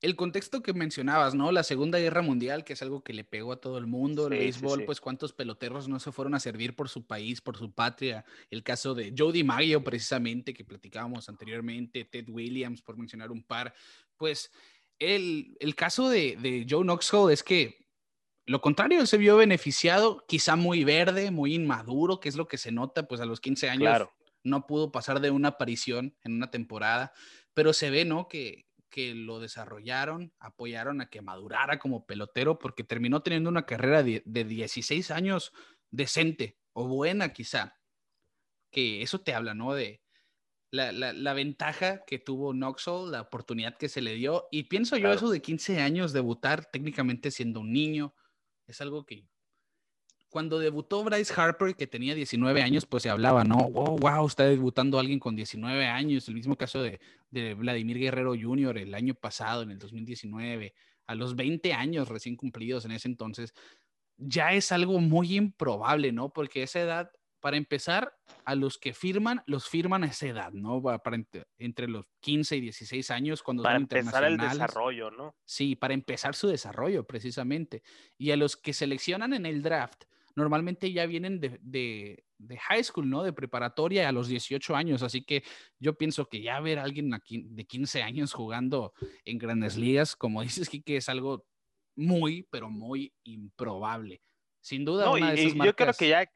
el 0.00 0.16
contexto 0.16 0.62
que 0.62 0.72
mencionabas, 0.72 1.34
¿no? 1.34 1.52
La 1.52 1.62
Segunda 1.62 1.98
Guerra 1.98 2.22
Mundial, 2.22 2.64
que 2.64 2.72
es 2.72 2.82
algo 2.82 3.02
que 3.02 3.12
le 3.12 3.24
pegó 3.24 3.52
a 3.52 3.60
todo 3.60 3.76
el 3.76 3.86
mundo, 3.86 4.28
el 4.28 4.38
béisbol, 4.38 4.84
pues 4.84 5.00
cuántos 5.00 5.32
peloteros 5.32 5.88
no 5.88 6.00
se 6.00 6.10
fueron 6.10 6.34
a 6.34 6.40
servir 6.40 6.74
por 6.74 6.88
su 6.88 7.06
país, 7.06 7.40
por 7.40 7.56
su 7.56 7.72
patria. 7.72 8.24
El 8.50 8.62
caso 8.62 8.94
de 8.94 9.12
Jody 9.16 9.44
Maggio, 9.44 9.84
precisamente, 9.84 10.54
que 10.54 10.64
platicábamos 10.64 11.28
anteriormente, 11.28 12.04
Ted 12.04 12.28
Williams, 12.28 12.80
por 12.80 12.96
mencionar 12.96 13.30
un 13.30 13.42
par. 13.42 13.74
Pues 14.16 14.50
el, 14.98 15.56
el 15.60 15.74
caso 15.74 16.08
de, 16.08 16.36
de 16.36 16.66
Joe 16.68 16.82
Knoxville 16.82 17.32
es 17.32 17.42
que 17.42 17.80
lo 18.46 18.60
contrario, 18.60 19.00
él 19.00 19.06
se 19.06 19.18
vio 19.18 19.36
beneficiado, 19.36 20.24
quizá 20.26 20.56
muy 20.56 20.82
verde, 20.82 21.30
muy 21.30 21.54
inmaduro, 21.54 22.18
que 22.18 22.28
es 22.28 22.36
lo 22.36 22.48
que 22.48 22.58
se 22.58 22.72
nota, 22.72 23.06
pues 23.06 23.20
a 23.20 23.26
los 23.26 23.38
15 23.38 23.68
años 23.68 24.08
no 24.42 24.66
pudo 24.66 24.90
pasar 24.90 25.20
de 25.20 25.30
una 25.30 25.48
aparición 25.48 26.16
en 26.24 26.32
una 26.32 26.50
temporada, 26.50 27.12
pero 27.54 27.72
se 27.72 27.90
ve, 27.90 28.04
¿no? 28.04 28.26
Que, 28.26 28.69
que 28.90 29.14
lo 29.14 29.38
desarrollaron, 29.38 30.32
apoyaron 30.38 31.00
a 31.00 31.08
que 31.08 31.22
madurara 31.22 31.78
como 31.78 32.06
pelotero, 32.06 32.58
porque 32.58 32.84
terminó 32.84 33.22
teniendo 33.22 33.48
una 33.48 33.64
carrera 33.66 34.02
de, 34.02 34.22
16 34.24 35.10
años 35.10 35.52
decente 35.90 36.58
o 36.72 36.86
buena 36.86 37.32
quizá. 37.32 37.78
Que 38.70 39.02
eso 39.02 39.20
te 39.20 39.34
habla, 39.34 39.54
¿no? 39.54 39.74
De 39.74 40.02
la, 40.70 41.32
ventaja 41.32 42.04
que 42.04 42.18
tuvo 42.18 42.52
Knoxville, 42.52 43.10
la 43.10 43.22
oportunidad 43.22 43.76
que 43.76 43.88
se 43.88 44.02
le 44.02 44.14
dio. 44.14 44.46
Y 44.50 44.64
pienso 44.64 44.96
yo 44.96 45.12
eso 45.12 45.30
de 45.30 45.40
15 45.40 45.80
años, 45.80 46.12
debutar 46.12 46.66
técnicamente 46.66 47.30
siendo 47.30 47.60
un 47.60 47.72
niño, 47.72 48.14
es 48.66 48.80
algo 48.80 49.06
que 49.06 49.28
cuando 50.30 50.60
debutó 50.60 51.02
Bryce 51.02 51.34
Harper, 51.36 51.74
que 51.74 51.88
tenía 51.88 52.14
19 52.14 52.62
años, 52.62 52.86
pues 52.86 53.02
se 53.02 53.10
hablaba, 53.10 53.42
¿no? 53.42 53.68
Wow, 53.70 53.98
wow, 53.98 54.26
está 54.26 54.44
debutando 54.44 54.98
alguien 54.98 55.18
con 55.18 55.34
19 55.34 55.86
años. 55.86 56.28
El 56.28 56.34
mismo 56.34 56.56
caso 56.56 56.80
de, 56.82 57.00
Vladimir 57.56 57.98
Guerrero 57.98 58.34
Jr. 58.40 58.78
el 58.78 58.94
año 58.94 59.14
pasado, 59.14 59.62
en 59.62 59.72
el 59.72 59.78
2019, 59.78 60.72
a 61.06 61.14
los 61.16 61.34
20 61.34 61.72
años 61.72 62.08
recién 62.08 62.36
cumplidos 62.36 62.84
en 62.84 62.92
ese 62.92 63.08
entonces, 63.08 63.52
ya 64.16 64.52
es 64.52 64.70
algo 64.70 65.00
muy 65.00 65.36
improbable, 65.36 66.12
¿no? 66.12 66.32
Porque 66.32 66.62
esa 66.62 66.80
edad, 66.80 67.10
para 67.40 67.56
empezar, 67.56 68.14
a 68.44 68.54
los 68.54 68.78
que 68.78 68.94
firman, 68.94 69.42
los 69.46 69.68
firman 69.68 70.04
a 70.04 70.06
esa 70.06 70.26
edad, 70.26 70.52
¿no? 70.52 70.80
Para, 70.80 71.20
entre, 71.58 71.88
los 71.88 72.06
15 72.20 72.56
y 72.56 72.60
16 72.60 73.10
años, 73.10 73.42
cuando 73.42 73.64
para 73.64 73.78
empezar 73.78 74.22
el 74.24 74.36
desarrollo, 74.36 75.10
¿no? 75.10 75.34
Sí, 75.44 75.74
para 75.74 75.94
empezar 75.94 76.36
su 76.36 76.46
desarrollo, 76.46 77.04
precisamente. 77.04 77.82
Y 78.16 78.30
a 78.30 78.36
los 78.36 78.56
que 78.56 78.72
seleccionan 78.72 79.32
en 79.32 79.46
el 79.46 79.62
draft, 79.62 80.04
normalmente 80.40 80.92
ya 80.92 81.06
vienen 81.06 81.38
de, 81.40 82.24
high 82.58 82.82
school, 82.82 83.08
¿no? 83.08 83.22
De 83.22 83.32
preparatoria 83.32 84.08
a 84.08 84.12
los 84.12 84.28
18 84.28 84.74
años. 84.74 85.02
Así 85.02 85.22
que 85.22 85.44
yo 85.78 85.96
pienso 85.96 86.26
que 86.26 86.42
ya 86.42 86.58
ver 86.60 86.78
a 86.78 86.84
alguien 86.84 87.14
aquí 87.14 87.44
de 87.46 87.64
15 87.64 88.02
años 88.02 88.32
jugando 88.32 88.92
en 89.24 89.38
grandes 89.38 89.76
ligas, 89.76 90.16
como 90.16 90.42
dices, 90.42 90.68
que 90.68 90.96
es 90.96 91.08
algo 91.08 91.44
muy, 91.94 92.46
pero 92.50 92.70
muy 92.70 93.12
improbable. 93.24 94.20
Sin 94.60 94.84
duda, 94.84 95.10
una 95.10 95.32
de 95.32 95.44
esas 95.44 95.64
Yo 95.64 95.76
creo 95.76 95.92
que 95.94 96.08
ya, 96.08 96.30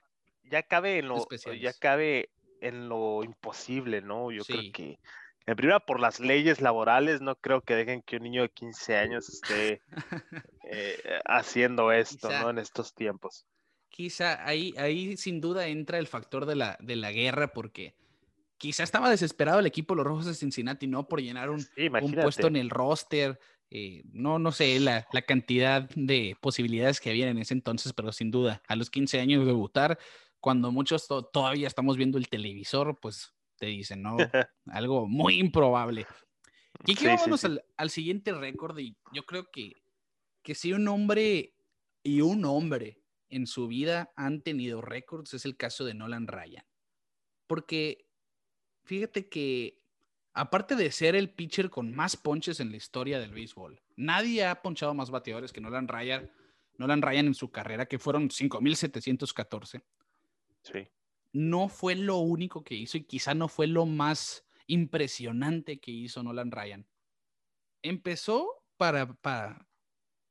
ya 0.45 0.63
cabe 0.63 0.99
en 0.99 1.09
lo, 1.09 1.27
ya 1.61 1.73
cabe 1.73 2.31
en 2.61 2.89
lo 2.89 3.23
imposible, 3.25 4.01
¿no? 4.01 4.31
Yo 4.31 4.45
creo 4.45 4.73
que 4.73 4.99
en 5.47 5.57
primera 5.57 5.81
por 5.81 6.01
las 6.01 6.21
leyes 6.21 6.63
laborales 6.63 7.21
no 7.21 7.37
creo 7.37 7.61
que 7.61 7.75
dejen 7.75 8.03
que 8.03 8.17
un 8.17 8.23
niño 8.23 8.43
de 8.43 8.49
15 8.49 8.97
años 8.97 9.29
esté 9.29 9.83
eh, 10.71 11.21
haciendo 11.27 11.93
esto, 11.93 12.31
¿no? 12.31 12.51
En 12.51 12.59
estos 12.59 12.95
tiempos 12.95 13.47
quizá 13.95 14.45
ahí, 14.45 14.75
ahí 14.77 15.17
sin 15.17 15.41
duda 15.41 15.69
entra 15.69 16.01
el 16.01 16.09
factor 16.09 16.47
de 16.47 16.57
la, 16.57 16.77
de 16.81 16.97
la 16.97 17.13
guerra 17.13 17.53
porque 17.53 17.95
quizá 18.59 18.83
estaba 18.83 19.09
desesperado 19.09 19.61
el 19.61 19.67
equipo 19.67 19.95
Los 19.95 20.05
Rojos 20.05 20.27
de 20.27 20.35
Cincinnati, 20.35 20.89
¿no? 20.89 21.07
Por 21.07 21.23
llenar 21.23 21.49
un, 21.49 21.65
un 22.03 22.13
puesto 22.13 22.49
en 22.49 22.57
el 22.57 22.71
roster. 22.71 23.39
Eh, 23.71 24.03
no, 24.13 24.41
no 24.41 24.51
sé 24.51 24.81
la, 24.81 25.07
la, 25.13 25.23
cantidad 25.23 25.89
de 25.95 26.37
posibilidades 26.41 27.01
que 27.01 27.11
había 27.11 27.29
en 27.29 27.39
ese 27.39 27.55
entonces, 27.55 27.93
pero 27.93 28.11
sin 28.11 28.33
duda, 28.33 28.63
a 28.67 28.75
los 28.75 28.91
15 28.91 29.21
años 29.21 29.47
debutar, 29.47 29.97
cuando 30.41 30.73
muchos 30.73 31.07
todavía 31.33 31.69
estamos 31.69 31.97
viendo 31.97 32.19
el 32.19 32.29
televisor, 32.29 32.99
pues 33.01 33.33
te 33.59 33.67
dicen, 33.67 34.03
¿no? 34.03 34.17
Algo 34.67 35.07
muy 35.07 35.39
improbable. 35.39 36.05
Y 36.85 36.93
aquí 36.93 37.07
vámonos 37.07 37.45
Al, 37.45 37.65
al, 37.77 37.91
siguiente 37.91 38.33
récord 38.33 38.77
y 38.77 38.97
yo 39.13 39.25
creo 39.25 39.53
que, 39.53 39.73
que 40.43 40.57
si 40.57 40.73
un 40.73 40.89
hombre 40.89 41.55
y 42.03 42.23
un 42.23 42.45
hombre 42.45 43.04
en 43.35 43.47
su 43.47 43.67
vida 43.67 44.13
han 44.17 44.43
tenido 44.43 44.81
récords 44.81 45.35
es 45.35 45.45
el 45.45 45.57
caso 45.57 45.85
de 45.85 45.95
Nolan 45.95 46.29
Ryan. 46.29 46.65
Porque 47.47 48.07
fíjate 48.85 49.29
que 49.29 49.83
aparte 50.33 50.77
de 50.77 50.93
ser 50.93 51.17
el 51.17 51.31
pitcher 51.31 51.69
con 51.69 51.95
más 51.95 52.17
ponches 52.17 52.61
en 52.61 52.71
la 52.71 52.77
historia 52.77 53.19
del 53.19 53.33
béisbol, 53.33 53.83
nadie 53.97 54.45
ha 54.45 54.63
ponchado 54.63 54.95
más 54.95 55.11
bateadores 55.11 55.53
que 55.53 55.61
Nolan 55.61 55.89
Ryan, 55.89 56.31
Nolan 56.79 57.03
Ryan 57.03 57.27
en 57.27 57.35
su 57.35 57.51
carrera, 57.51 57.87
que 57.87 57.99
fueron 57.99 58.29
5.714. 58.29 59.83
Sí. 60.63 60.89
No 61.33 61.69
fue 61.69 61.97
lo 61.97 62.19
único 62.19 62.63
que 62.63 62.77
hizo 62.77 62.97
y 62.97 63.05
quizá 63.05 63.35
no 63.35 63.49
fue 63.49 63.67
lo 63.67 63.85
más 63.85 64.47
impresionante 64.69 65.81
que 65.81 65.91
hizo 65.91 66.23
Nolan 66.23 66.53
Ryan. 66.53 66.87
Empezó 67.83 68.63
para, 68.77 69.13
para, 69.15 69.67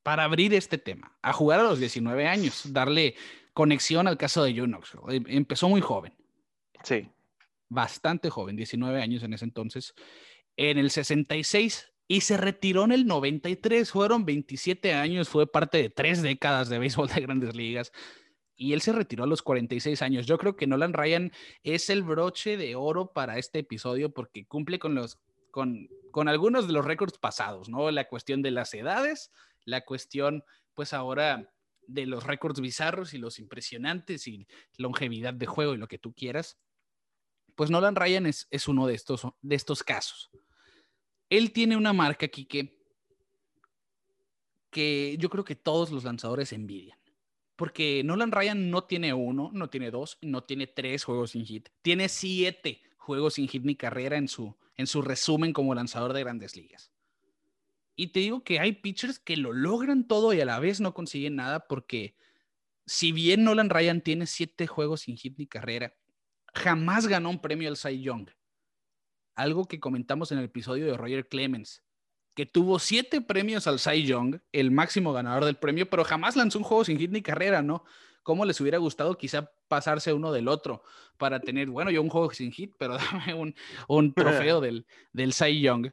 para 0.03 0.25
abrir 0.25 0.53
este 0.53 0.77
tema, 0.77 1.17
a 1.21 1.33
jugar 1.33 1.61
a 1.61 1.63
los 1.63 1.79
19 1.79 2.27
años, 2.27 2.71
darle 2.71 3.15
conexión 3.53 4.07
al 4.07 4.17
caso 4.17 4.43
de 4.43 4.53
John 4.55 4.71
Knoxville. 4.71 5.15
Em, 5.15 5.23
empezó 5.27 5.69
muy 5.69 5.81
joven. 5.81 6.13
Sí. 6.83 7.09
Bastante 7.69 8.29
joven, 8.29 8.55
19 8.55 9.01
años 9.01 9.23
en 9.23 9.33
ese 9.33 9.45
entonces. 9.45 9.95
En 10.57 10.77
el 10.77 10.91
66 10.91 11.93
y 12.07 12.21
se 12.21 12.37
retiró 12.37 12.83
en 12.83 12.91
el 12.91 13.07
93. 13.07 13.89
Fueron 13.89 14.25
27 14.25 14.93
años, 14.93 15.29
fue 15.29 15.47
parte 15.47 15.77
de 15.77 15.89
tres 15.89 16.21
décadas 16.21 16.69
de 16.69 16.79
béisbol 16.79 17.07
de 17.07 17.21
grandes 17.21 17.55
ligas. 17.55 17.91
Y 18.55 18.73
él 18.73 18.81
se 18.81 18.91
retiró 18.91 19.23
a 19.23 19.27
los 19.27 19.41
46 19.41 20.01
años. 20.01 20.27
Yo 20.27 20.37
creo 20.37 20.55
que 20.55 20.67
Nolan 20.67 20.93
Ryan 20.93 21.31
es 21.63 21.89
el 21.89 22.03
broche 22.03 22.55
de 22.55 22.75
oro 22.75 23.11
para 23.13 23.37
este 23.39 23.59
episodio 23.59 24.13
porque 24.13 24.45
cumple 24.45 24.77
con 24.79 24.93
los 24.95 25.17
con, 25.49 25.89
con 26.13 26.27
algunos 26.27 26.67
de 26.67 26.73
los 26.73 26.85
récords 26.85 27.17
pasados, 27.17 27.69
¿no? 27.69 27.89
La 27.89 28.07
cuestión 28.07 28.43
de 28.43 28.51
las 28.51 28.71
edades, 28.75 29.31
la 29.65 29.83
cuestión, 29.83 30.43
pues 30.75 30.93
ahora 30.93 31.51
de 31.87 32.05
los 32.05 32.23
récords 32.23 32.61
bizarros 32.61 33.15
y 33.15 33.17
los 33.17 33.39
impresionantes 33.39 34.27
y 34.27 34.47
longevidad 34.77 35.33
de 35.33 35.47
juego 35.47 35.73
y 35.73 35.77
lo 35.77 35.87
que 35.87 35.97
tú 35.97 36.13
quieras, 36.13 36.59
pues 37.55 37.71
Nolan 37.71 37.95
Ryan 37.95 38.27
es, 38.27 38.67
uno 38.67 38.85
de 38.85 38.93
estos, 38.93 39.23
de 39.41 39.55
estos 39.55 39.81
casos. 39.81 40.29
Él 41.31 41.51
tiene 41.51 41.75
una 41.75 41.93
marca 41.93 42.27
aquí 42.27 42.45
que, 42.45 42.79
que 44.69 45.17
yo 45.17 45.31
creo 45.31 45.43
que 45.43 45.55
todos 45.55 45.89
los 45.89 46.03
lanzadores 46.03 46.53
envidian. 46.53 46.99
Porque 47.55 48.03
Nolan 48.03 48.31
Ryan 48.31 48.69
no 48.69 48.83
tiene 48.83 49.15
uno, 49.15 49.49
no 49.51 49.67
tiene 49.67 49.89
dos, 49.89 50.19
no 50.21 50.43
tiene 50.43 50.67
tres 50.67 51.05
juegos 51.05 51.31
sin 51.31 51.43
hit. 51.43 51.69
Tiene 51.81 52.07
siete 52.07 52.83
juegos 52.97 53.33
sin 53.33 53.47
hit 53.47 53.63
ni 53.63 53.75
carrera 53.75 54.15
en 54.17 54.27
su, 54.27 54.55
en 54.77 54.87
su 54.87 55.01
resumen 55.01 55.53
como 55.53 55.75
lanzador 55.75 56.13
de 56.13 56.21
grandes 56.21 56.55
ligas. 56.55 56.91
Y 57.95 58.07
te 58.07 58.21
digo 58.21 58.43
que 58.43 58.59
hay 58.59 58.73
pitchers 58.73 59.19
que 59.19 59.37
lo 59.37 59.53
logran 59.53 60.07
todo 60.07 60.33
y 60.33 60.41
a 60.41 60.45
la 60.45 60.59
vez 60.59 60.79
no 60.79 60.93
consiguen 60.93 61.35
nada 61.35 61.67
porque 61.67 62.15
si 62.85 63.11
bien 63.11 63.43
Nolan 63.43 63.69
Ryan 63.69 64.01
tiene 64.01 64.25
siete 64.25 64.67
juegos 64.67 65.01
sin 65.01 65.17
hit 65.17 65.37
ni 65.37 65.47
carrera, 65.47 65.93
jamás 66.53 67.07
ganó 67.07 67.29
un 67.29 67.39
premio 67.39 67.69
al 67.69 67.77
Cy 67.77 68.01
Young. 68.01 68.29
Algo 69.35 69.65
que 69.65 69.79
comentamos 69.79 70.31
en 70.31 70.39
el 70.39 70.45
episodio 70.45 70.85
de 70.85 70.97
Roger 70.97 71.27
Clemens, 71.27 71.83
que 72.35 72.45
tuvo 72.45 72.79
siete 72.79 73.21
premios 73.21 73.67
al 73.67 73.79
Cy 73.79 74.03
Young, 74.03 74.39
el 74.51 74.71
máximo 74.71 75.13
ganador 75.13 75.45
del 75.45 75.55
premio, 75.55 75.89
pero 75.89 76.03
jamás 76.03 76.35
lanzó 76.35 76.57
un 76.57 76.63
juego 76.63 76.83
sin 76.83 76.97
hit 76.97 77.11
ni 77.11 77.21
carrera, 77.21 77.61
¿no? 77.61 77.83
¿Cómo 78.23 78.45
les 78.45 78.59
hubiera 78.61 78.77
gustado 78.77 79.17
quizá 79.17 79.51
pasarse 79.67 80.13
uno 80.13 80.31
del 80.31 80.47
otro 80.47 80.83
para 81.17 81.39
tener, 81.41 81.69
bueno, 81.69 81.91
yo 81.91 82.01
un 82.01 82.09
juego 82.09 82.31
sin 82.33 82.51
hit, 82.51 82.73
pero 82.79 82.97
dame 82.97 83.33
un, 83.33 83.55
un 83.87 84.13
trofeo 84.13 84.61
del, 84.61 84.85
del 85.11 85.33
Cy 85.33 85.61
Young? 85.61 85.91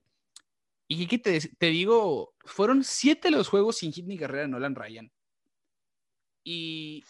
Y 0.89 1.07
que 1.07 1.19
te, 1.19 1.41
te, 1.41 1.67
digo, 1.67 2.35
fueron 2.45 2.83
siete 2.83 3.31
los 3.31 3.49
juegos 3.49 3.79
sin 3.79 3.93
hit 3.93 4.07
ni 4.07 4.19
carrera 4.19 4.43
de 4.43 4.49
Nolan 4.49 4.75
Ryan. 4.75 5.13
Y 6.43 7.05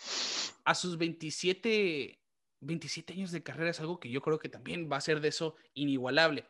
a 0.64 0.75
sus 0.75 0.99
27, 0.99 2.18
27 2.61 3.12
años 3.12 3.31
de 3.31 3.43
carrera 3.43 3.71
es 3.71 3.81
algo 3.81 3.99
que 3.99 4.11
yo 4.11 4.21
creo 4.21 4.39
que 4.39 4.49
también 4.49 4.91
va 4.91 4.97
a 4.97 5.01
ser 5.01 5.21
de 5.21 5.29
eso 5.29 5.57
inigualable. 5.75 6.47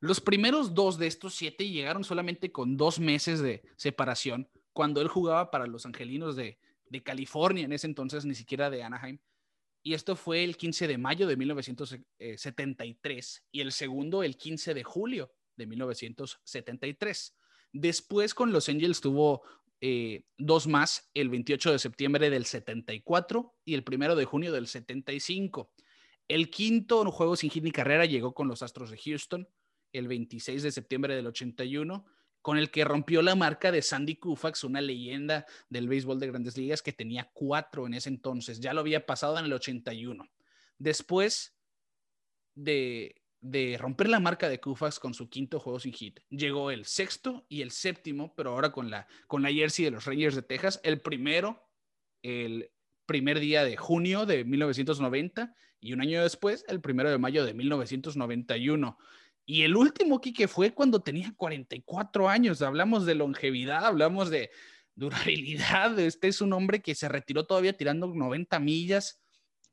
Los 0.00 0.20
primeros 0.20 0.74
dos 0.74 0.98
de 0.98 1.06
estos 1.06 1.34
siete 1.34 1.68
llegaron 1.68 2.02
solamente 2.02 2.50
con 2.50 2.76
dos 2.76 2.98
meses 2.98 3.40
de 3.40 3.62
separación, 3.76 4.48
cuando 4.72 5.00
él 5.00 5.06
jugaba 5.06 5.52
para 5.52 5.68
los 5.68 5.86
Angelinos 5.86 6.34
de, 6.34 6.58
de 6.92 7.02
California, 7.02 7.64
en 7.64 7.72
ese 7.72 7.86
entonces 7.86 8.26
ni 8.26 8.34
siquiera 8.34 8.70
de 8.70 8.82
Anaheim. 8.82 9.18
Y 9.82 9.94
esto 9.94 10.14
fue 10.14 10.44
el 10.44 10.56
15 10.56 10.86
de 10.86 10.98
mayo 10.98 11.26
de 11.26 11.36
1973 11.36 13.46
y 13.50 13.60
el 13.62 13.72
segundo 13.72 14.22
el 14.22 14.36
15 14.36 14.74
de 14.74 14.84
julio 14.84 15.32
de 15.56 15.66
1973. 15.66 17.36
Después 17.72 18.34
con 18.34 18.52
los 18.52 18.68
Angels 18.68 19.00
tuvo 19.00 19.42
eh, 19.80 20.26
dos 20.36 20.68
más, 20.68 21.10
el 21.14 21.30
28 21.30 21.72
de 21.72 21.78
septiembre 21.78 22.30
del 22.30 22.44
74 22.44 23.56
y 23.64 23.74
el 23.74 23.82
primero 23.82 24.14
de 24.14 24.26
junio 24.26 24.52
del 24.52 24.68
75. 24.68 25.72
El 26.28 26.50
quinto 26.50 27.10
juego 27.10 27.34
sin 27.34 27.50
hit 27.50 27.64
ni 27.64 27.72
carrera 27.72 28.04
llegó 28.04 28.34
con 28.34 28.46
los 28.46 28.62
Astros 28.62 28.90
de 28.90 28.98
Houston 28.98 29.48
el 29.92 30.08
26 30.08 30.62
de 30.62 30.72
septiembre 30.72 31.16
del 31.16 31.26
81, 31.26 32.06
con 32.42 32.58
el 32.58 32.70
que 32.70 32.84
rompió 32.84 33.22
la 33.22 33.36
marca 33.36 33.72
de 33.72 33.82
Sandy 33.82 34.16
Koufax, 34.16 34.64
una 34.64 34.80
leyenda 34.80 35.46
del 35.70 35.88
béisbol 35.88 36.18
de 36.18 36.26
grandes 36.26 36.56
ligas 36.58 36.82
que 36.82 36.92
tenía 36.92 37.30
cuatro 37.32 37.86
en 37.86 37.94
ese 37.94 38.08
entonces. 38.08 38.60
Ya 38.60 38.74
lo 38.74 38.80
había 38.80 39.06
pasado 39.06 39.38
en 39.38 39.46
el 39.46 39.52
81. 39.52 40.28
Después 40.78 41.56
de 42.54 43.14
romper 43.78 44.08
la 44.08 44.20
marca 44.20 44.48
de 44.48 44.60
Koufax 44.60 44.98
con 44.98 45.14
su 45.14 45.30
quinto 45.30 45.60
juego 45.60 45.78
sin 45.80 45.92
hit. 45.92 46.20
Llegó 46.30 46.70
el 46.70 46.84
sexto 46.84 47.46
y 47.48 47.62
el 47.62 47.70
séptimo, 47.70 48.34
pero 48.36 48.50
ahora 48.50 48.72
con 48.72 48.90
la, 48.90 49.06
con 49.26 49.42
la 49.42 49.52
jersey 49.52 49.84
de 49.84 49.92
los 49.92 50.04
Rangers 50.04 50.34
de 50.34 50.42
Texas. 50.42 50.80
El 50.82 51.00
primero, 51.00 51.68
el 52.22 52.70
primer 53.06 53.40
día 53.40 53.64
de 53.64 53.76
junio 53.76 54.26
de 54.26 54.44
1990 54.44 55.54
y 55.80 55.92
un 55.92 56.00
año 56.00 56.22
después, 56.22 56.64
el 56.68 56.80
primero 56.80 57.10
de 57.10 57.18
mayo 57.18 57.44
de 57.44 57.54
1991. 57.54 58.98
Y 59.44 59.62
el 59.62 59.76
último, 59.76 60.20
que 60.20 60.48
fue 60.48 60.72
cuando 60.72 61.00
tenía 61.00 61.32
44 61.36 62.28
años. 62.28 62.62
Hablamos 62.62 63.06
de 63.06 63.14
longevidad, 63.14 63.84
hablamos 63.84 64.30
de 64.30 64.50
durabilidad. 64.94 65.98
Este 65.98 66.28
es 66.28 66.40
un 66.40 66.52
hombre 66.52 66.80
que 66.80 66.94
se 66.94 67.08
retiró 67.08 67.44
todavía 67.44 67.76
tirando 67.76 68.06
90 68.06 68.58
millas 68.60 69.22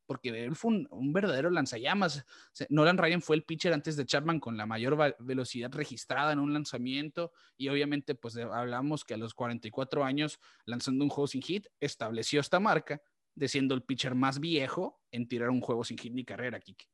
porque 0.10 0.30
él 0.44 0.56
fue 0.56 0.72
un, 0.90 1.14
verdadero 1.14 1.52
lanzallamas. 1.52 2.26
Nolan 2.70 2.98
Ryan 2.98 3.22
fue 3.22 3.36
el 3.36 3.44
pitcher 3.44 3.74
antes 3.74 3.96
de 3.96 4.08
Chapman 4.08 4.40
con 4.40 4.58
la 4.58 4.66
mayor 4.66 4.98
velocidad 5.20 5.72
registrada 5.72 6.34
en 6.34 6.40
un 6.40 6.52
lanzamiento 6.52 7.32
y 7.58 7.70
obviamente 7.70 8.16
pues 8.16 8.36
hablamos 8.36 9.06
que 9.06 9.14
a 9.14 9.18
los 9.18 9.36
44 9.36 10.04
años 10.04 10.40
lanzando 10.66 11.04
un 11.04 11.12
juego 11.12 11.28
sin 11.28 11.44
hit 11.44 11.68
estableció 11.80 12.40
esta 12.40 12.60
marca 12.60 13.04
de 13.36 13.48
siendo 13.48 13.76
el 13.76 13.84
pitcher 13.84 14.16
más 14.16 14.40
viejo 14.40 15.00
en 15.12 15.28
tirar 15.28 15.52
un 15.52 15.62
juego 15.62 15.84
sin 15.84 16.00
hit 16.00 16.12
ni 16.12 16.26
carrera, 16.26 16.60
Kike. 16.60 16.88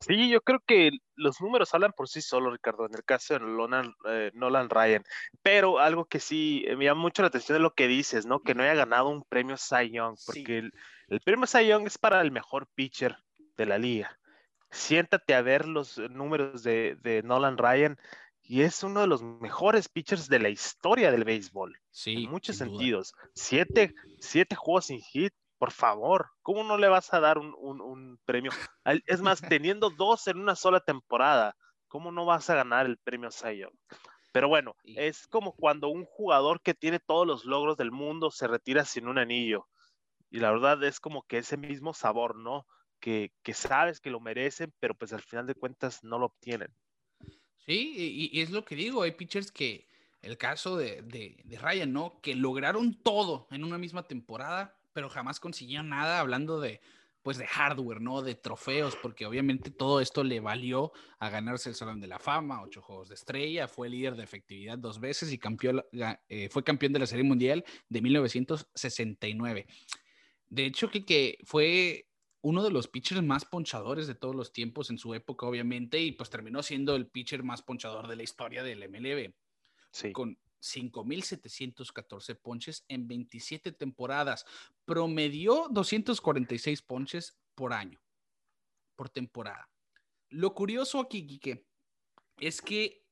Sí, 0.00 0.28
yo 0.28 0.40
creo 0.42 0.60
que 0.64 0.90
los 1.16 1.40
números 1.40 1.74
hablan 1.74 1.92
por 1.92 2.08
sí 2.08 2.22
solos, 2.22 2.52
Ricardo, 2.52 2.86
en 2.86 2.94
el 2.94 3.04
caso 3.04 3.34
de 3.34 3.40
Nolan, 3.40 3.92
eh, 4.08 4.30
Nolan 4.34 4.70
Ryan. 4.70 5.02
Pero 5.42 5.80
algo 5.80 6.04
que 6.04 6.20
sí 6.20 6.64
me 6.76 6.84
llama 6.84 7.02
mucho 7.02 7.22
la 7.22 7.28
atención 7.28 7.56
es 7.56 7.62
lo 7.62 7.74
que 7.74 7.88
dices, 7.88 8.24
¿no? 8.24 8.40
Que 8.40 8.54
no 8.54 8.62
haya 8.62 8.74
ganado 8.74 9.08
un 9.08 9.24
premio 9.24 9.56
Cy 9.56 9.90
Young, 9.90 10.16
porque 10.24 10.58
el, 10.58 10.72
el 11.08 11.20
premio 11.20 11.46
Cy 11.46 11.66
Young 11.66 11.86
es 11.86 11.98
para 11.98 12.20
el 12.20 12.30
mejor 12.30 12.68
pitcher 12.74 13.16
de 13.56 13.66
la 13.66 13.76
liga. 13.76 14.18
Siéntate 14.70 15.34
a 15.34 15.42
ver 15.42 15.66
los 15.66 15.98
números 15.98 16.62
de, 16.62 17.22
Nolan 17.24 17.58
Ryan 17.58 17.98
y 18.42 18.62
es 18.62 18.82
uno 18.82 19.00
de 19.00 19.06
los 19.06 19.22
mejores 19.22 19.88
pitchers 19.88 20.28
de 20.28 20.38
la 20.38 20.48
historia 20.48 21.10
del 21.10 21.24
béisbol. 21.24 21.78
Sí. 21.90 22.24
En 22.24 22.30
muchos 22.30 22.56
sentidos. 22.56 23.14
Siete, 23.34 23.94
siete, 24.20 24.56
juegos 24.56 24.86
sin 24.86 25.00
hit, 25.00 25.32
por 25.58 25.72
favor. 25.72 26.30
¿Cómo 26.42 26.64
no 26.64 26.78
le 26.78 26.88
vas 26.88 27.12
a 27.12 27.20
dar 27.20 27.38
un, 27.38 28.18
premio? 28.24 28.50
Es 29.06 29.20
más, 29.20 29.40
teniendo 29.60 29.90
dos 29.90 30.26
en 30.28 30.38
una 30.38 30.54
sola 30.54 30.80
temporada, 30.80 31.56
¿cómo 31.88 32.12
no 32.12 32.24
vas 32.24 32.48
a 32.50 32.54
ganar 32.54 32.86
el 32.86 32.98
premio 32.98 33.30
Cy? 33.30 33.64
Pero 34.32 34.48
bueno, 34.48 34.74
es 34.84 35.26
como 35.26 35.54
cuando 35.54 35.88
un 35.88 36.04
jugador 36.04 36.60
que 36.62 36.74
tiene 36.74 37.00
todos 37.00 37.26
los 37.26 37.44
logros 37.44 37.76
del 37.76 37.90
mundo 37.90 38.30
se 38.30 38.46
retira 38.46 38.84
sin 38.84 39.08
un 39.08 39.18
anillo 39.18 39.66
y 40.30 40.40
la 40.40 40.50
verdad 40.50 40.82
es 40.84 41.00
como 41.00 41.22
que 41.22 41.38
ese 41.38 41.56
mismo 41.56 41.94
sabor, 41.94 42.36
¿no? 42.36 42.66
Que, 43.00 43.32
sabes 43.54 44.00
que 44.00 44.10
lo 44.10 44.20
merecen, 44.20 44.72
pero 44.80 44.94
pues 44.94 45.12
al 45.12 45.22
final 45.22 45.46
de 45.46 45.54
cuentas 45.54 46.02
no 46.04 46.18
lo 46.18 46.26
obtienen. 46.26 46.74
Sí, 47.56 48.30
y, 48.32 48.40
es 48.40 48.50
lo 48.50 48.64
que 48.64 48.74
digo, 48.74 49.02
hay 49.02 49.12
pitchers 49.12 49.52
que, 49.52 49.88
el 50.20 50.36
caso 50.36 50.76
de, 50.76 51.02
de, 51.02 51.58
Ryan, 51.58 51.92
¿no? 51.92 52.20
Que 52.20 52.34
lograron 52.34 53.00
todo 53.02 53.46
en 53.50 53.64
una 53.64 53.78
misma 53.78 54.06
temporada, 54.06 54.77
pero 54.98 55.08
jamás 55.08 55.38
consiguieron 55.38 55.90
nada 55.90 56.18
hablando 56.18 56.58
de, 56.58 56.80
pues 57.22 57.38
de 57.38 57.46
hardware, 57.46 58.00
¿no? 58.00 58.20
De 58.20 58.34
trofeos, 58.34 58.96
porque 59.00 59.26
obviamente 59.26 59.70
todo 59.70 60.00
esto 60.00 60.24
le 60.24 60.40
valió 60.40 60.90
a 61.20 61.30
ganarse 61.30 61.68
el 61.68 61.76
Salón 61.76 62.00
de 62.00 62.08
la 62.08 62.18
Fama, 62.18 62.60
ocho 62.62 62.82
Juegos 62.82 63.08
de 63.08 63.14
Estrella, 63.14 63.68
fue 63.68 63.88
líder 63.88 64.16
de 64.16 64.24
efectividad 64.24 64.76
dos 64.76 64.98
veces 64.98 65.32
y 65.32 65.38
campeón, 65.38 65.84
eh, 66.28 66.48
fue 66.50 66.64
campeón 66.64 66.94
de 66.94 66.98
la 66.98 67.06
Serie 67.06 67.22
Mundial 67.22 67.64
de 67.88 68.02
1969. 68.02 69.66
De 70.48 70.66
hecho, 70.66 70.90
que, 70.90 71.38
fue 71.44 72.08
uno 72.40 72.64
de 72.64 72.72
los 72.72 72.88
pitchers 72.88 73.22
más 73.22 73.44
ponchadores 73.44 74.08
de 74.08 74.16
todos 74.16 74.34
los 74.34 74.52
tiempos 74.52 74.90
en 74.90 74.98
su 74.98 75.14
época, 75.14 75.46
obviamente, 75.46 76.00
y 76.00 76.10
pues 76.10 76.28
terminó 76.28 76.60
siendo 76.64 76.96
el 76.96 77.06
pitcher 77.06 77.44
más 77.44 77.62
ponchador 77.62 78.08
de 78.08 78.16
la 78.16 78.24
historia 78.24 78.64
del 78.64 78.80
MLB. 78.88 79.32
Sí. 79.92 80.10
Con 80.10 80.40
5.714 80.60 82.36
ponches 82.40 82.84
en 82.88 83.06
27 83.06 83.72
temporadas. 83.72 84.44
Promedió 84.84 85.68
246 85.70 86.82
ponches 86.82 87.38
por 87.54 87.72
año, 87.72 88.00
por 88.96 89.08
temporada. 89.08 89.68
Lo 90.30 90.54
curioso 90.54 91.00
aquí, 91.00 91.26
Quique, 91.26 91.66
es 92.38 92.60
que 92.60 93.04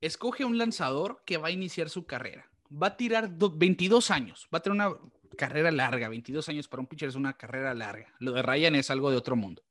escoge 0.00 0.44
un 0.44 0.58
lanzador 0.58 1.22
que 1.24 1.36
va 1.36 1.48
a 1.48 1.52
iniciar 1.52 1.90
su 1.90 2.06
carrera. 2.06 2.50
Va 2.70 2.88
a 2.88 2.96
tirar 2.96 3.30
22 3.30 4.10
años, 4.10 4.48
va 4.52 4.58
a 4.58 4.62
tener 4.62 4.74
una 4.74 4.98
carrera 5.36 5.70
larga, 5.70 6.08
22 6.08 6.48
años 6.48 6.68
para 6.68 6.80
un 6.80 6.86
pitcher 6.86 7.08
es 7.08 7.14
una 7.14 7.36
carrera 7.36 7.74
larga. 7.74 8.14
Lo 8.18 8.32
de 8.32 8.42
Ryan 8.42 8.74
es 8.74 8.90
algo 8.90 9.10
de 9.10 9.16
otro 9.16 9.36
mundo. 9.36 9.62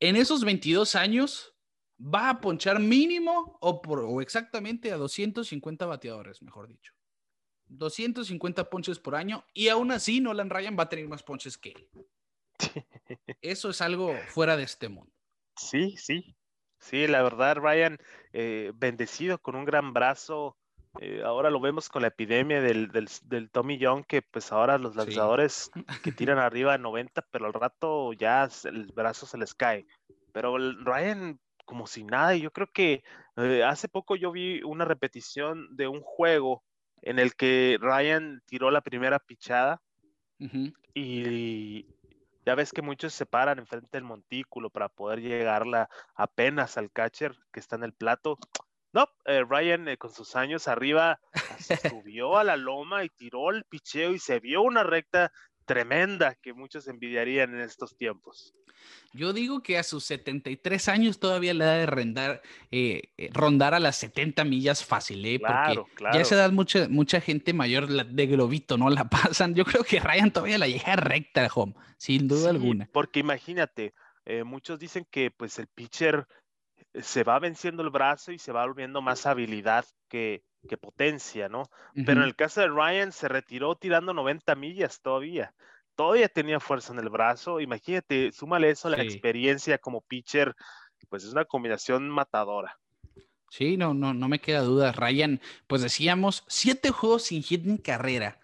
En 0.00 0.16
esos 0.16 0.44
22 0.44 0.94
años 0.94 1.54
va 2.00 2.30
a 2.30 2.40
ponchar 2.40 2.80
mínimo 2.80 3.58
o, 3.60 3.82
por, 3.82 4.22
exactamente 4.22 4.90
a 4.92 4.96
250 4.96 5.86
bateadores, 5.86 6.42
mejor 6.42 6.68
dicho. 6.68 6.92
250 7.66 8.68
ponches 8.68 8.98
por 8.98 9.14
año 9.14 9.44
y 9.54 9.68
aún 9.68 9.92
así 9.92 10.20
Nolan 10.20 10.50
Ryan 10.50 10.76
va 10.76 10.84
a 10.84 10.88
tener 10.88 11.06
más 11.08 11.22
ponches 11.22 11.56
que 11.56 11.70
él. 11.70 11.88
Eso 13.42 13.70
es 13.70 13.80
algo 13.80 14.14
fuera 14.28 14.56
de 14.56 14.64
este 14.64 14.88
mundo. 14.88 15.12
Sí, 15.56 15.94
sí. 15.96 16.36
Sí, 16.78 17.06
la 17.06 17.22
verdad, 17.22 17.56
Ryan, 17.56 17.98
eh, 18.32 18.72
bendecido 18.74 19.38
con 19.38 19.54
un 19.54 19.66
gran 19.66 19.92
brazo, 19.92 20.56
eh, 20.98 21.22
ahora 21.24 21.50
lo 21.50 21.60
vemos 21.60 21.88
con 21.88 22.02
la 22.02 22.08
epidemia 22.08 22.60
del, 22.60 22.90
del, 22.90 23.50
Tommy 23.50 23.78
Young, 23.78 24.04
que 24.06 24.22
pues 24.22 24.50
ahora 24.50 24.78
los 24.78 24.96
lanzadores 24.96 25.70
que 26.02 26.10
tiran 26.10 26.38
arriba 26.38 26.72
de 26.72 26.78
90, 26.78 27.22
pero 27.30 27.46
al 27.46 27.52
rato 27.52 28.12
ya 28.14 28.48
el 28.64 28.86
brazo 28.86 29.26
se 29.26 29.38
les 29.38 29.54
cae. 29.54 29.86
Pero 30.32 30.56
Ryan, 30.58 31.38
como 31.70 31.86
si 31.86 32.02
nada, 32.02 32.34
y 32.34 32.40
yo 32.40 32.50
creo 32.50 32.66
que 32.66 33.04
eh, 33.36 33.62
hace 33.62 33.88
poco 33.88 34.16
yo 34.16 34.32
vi 34.32 34.60
una 34.64 34.84
repetición 34.84 35.68
de 35.76 35.86
un 35.86 36.00
juego 36.00 36.64
en 37.00 37.20
el 37.20 37.36
que 37.36 37.78
Ryan 37.80 38.42
tiró 38.44 38.72
la 38.72 38.80
primera 38.80 39.20
pichada 39.20 39.80
y 40.94 41.86
ya 42.44 42.56
ves 42.56 42.72
que 42.72 42.82
muchos 42.82 43.14
se 43.14 43.24
paran 43.24 43.60
enfrente 43.60 43.88
del 43.92 44.02
montículo 44.02 44.68
para 44.68 44.88
poder 44.88 45.20
llegarla 45.20 45.88
apenas 46.16 46.76
al 46.76 46.90
catcher 46.90 47.36
que 47.52 47.60
está 47.60 47.76
en 47.76 47.84
el 47.84 47.92
plato. 47.92 48.36
No, 48.92 49.06
eh, 49.26 49.44
Ryan 49.48 49.86
eh, 49.86 49.96
con 49.96 50.12
sus 50.12 50.34
años 50.34 50.66
arriba 50.66 51.20
se 51.56 51.76
subió 52.02 52.36
a 52.36 52.42
la 52.42 52.56
loma 52.56 53.04
y 53.04 53.10
tiró 53.10 53.50
el 53.50 53.62
picheo 53.62 54.12
y 54.12 54.18
se 54.18 54.40
vio 54.40 54.62
una 54.62 54.82
recta 54.82 55.30
tremenda 55.64 56.34
que 56.34 56.52
muchos 56.52 56.88
envidiarían 56.88 57.54
en 57.54 57.60
estos 57.60 57.96
tiempos. 57.96 58.54
Yo 59.12 59.32
digo 59.32 59.62
que 59.62 59.76
a 59.76 59.82
sus 59.82 60.04
73 60.04 60.88
años 60.88 61.18
todavía 61.18 61.52
le 61.52 61.64
da 61.64 61.74
de 61.74 61.86
rondar, 61.86 62.42
eh, 62.70 63.02
rondar 63.32 63.74
a 63.74 63.80
las 63.80 63.96
70 63.96 64.44
millas 64.44 64.84
fácil, 64.84 65.24
¿eh? 65.26 65.40
Porque 65.40 65.82
ya 66.12 66.24
se 66.24 66.36
da 66.36 66.48
mucha, 66.50 66.88
mucha 66.88 67.20
gente 67.20 67.52
mayor 67.52 67.88
de 67.88 68.26
globito, 68.26 68.78
¿no? 68.78 68.88
La 68.88 69.04
pasan. 69.10 69.54
Yo 69.54 69.64
creo 69.64 69.84
que 69.84 70.00
Ryan 70.00 70.32
todavía 70.32 70.58
la 70.58 70.68
llega 70.68 70.96
recta, 70.96 71.48
home, 71.52 71.74
sin 71.98 72.28
duda 72.28 72.50
alguna. 72.50 72.88
Porque 72.92 73.20
imagínate, 73.20 73.94
muchos 74.44 74.78
dicen 74.78 75.06
que 75.10 75.30
pues 75.30 75.58
el 75.58 75.66
pitcher 75.66 76.26
se 76.94 77.24
va 77.24 77.38
venciendo 77.38 77.82
el 77.82 77.90
brazo 77.90 78.32
y 78.32 78.38
se 78.38 78.52
va 78.52 78.66
volviendo 78.66 79.02
más 79.02 79.26
habilidad 79.26 79.84
que, 80.08 80.42
potencia, 80.80 81.48
¿no? 81.48 81.64
Pero 81.94 82.20
en 82.20 82.26
el 82.26 82.36
caso 82.36 82.60
de 82.60 82.68
Ryan 82.68 83.12
se 83.12 83.28
retiró 83.28 83.76
tirando 83.76 84.14
90 84.14 84.54
millas 84.54 85.00
todavía. 85.00 85.54
Todavía 85.94 86.28
tenía 86.28 86.60
fuerza 86.60 86.92
en 86.92 87.00
el 87.00 87.08
brazo. 87.08 87.60
Imagínate, 87.60 88.32
súmale 88.32 88.70
eso 88.70 88.88
a 88.88 88.92
la 88.92 89.02
experiencia 89.02 89.78
como 89.78 90.00
pitcher, 90.02 90.54
pues 91.08 91.24
es 91.24 91.32
una 91.32 91.44
combinación 91.44 92.08
matadora. 92.08 92.78
Sí, 93.50 93.76
no, 93.76 93.94
no, 93.94 94.14
no 94.14 94.28
me 94.28 94.40
queda 94.40 94.60
duda. 94.62 94.92
Ryan, 94.92 95.40
pues 95.66 95.82
decíamos, 95.82 96.44
siete 96.46 96.90
juegos 96.90 97.24
sin 97.24 97.42
hit 97.42 97.64
ni 97.64 97.78
carrera, 97.78 98.38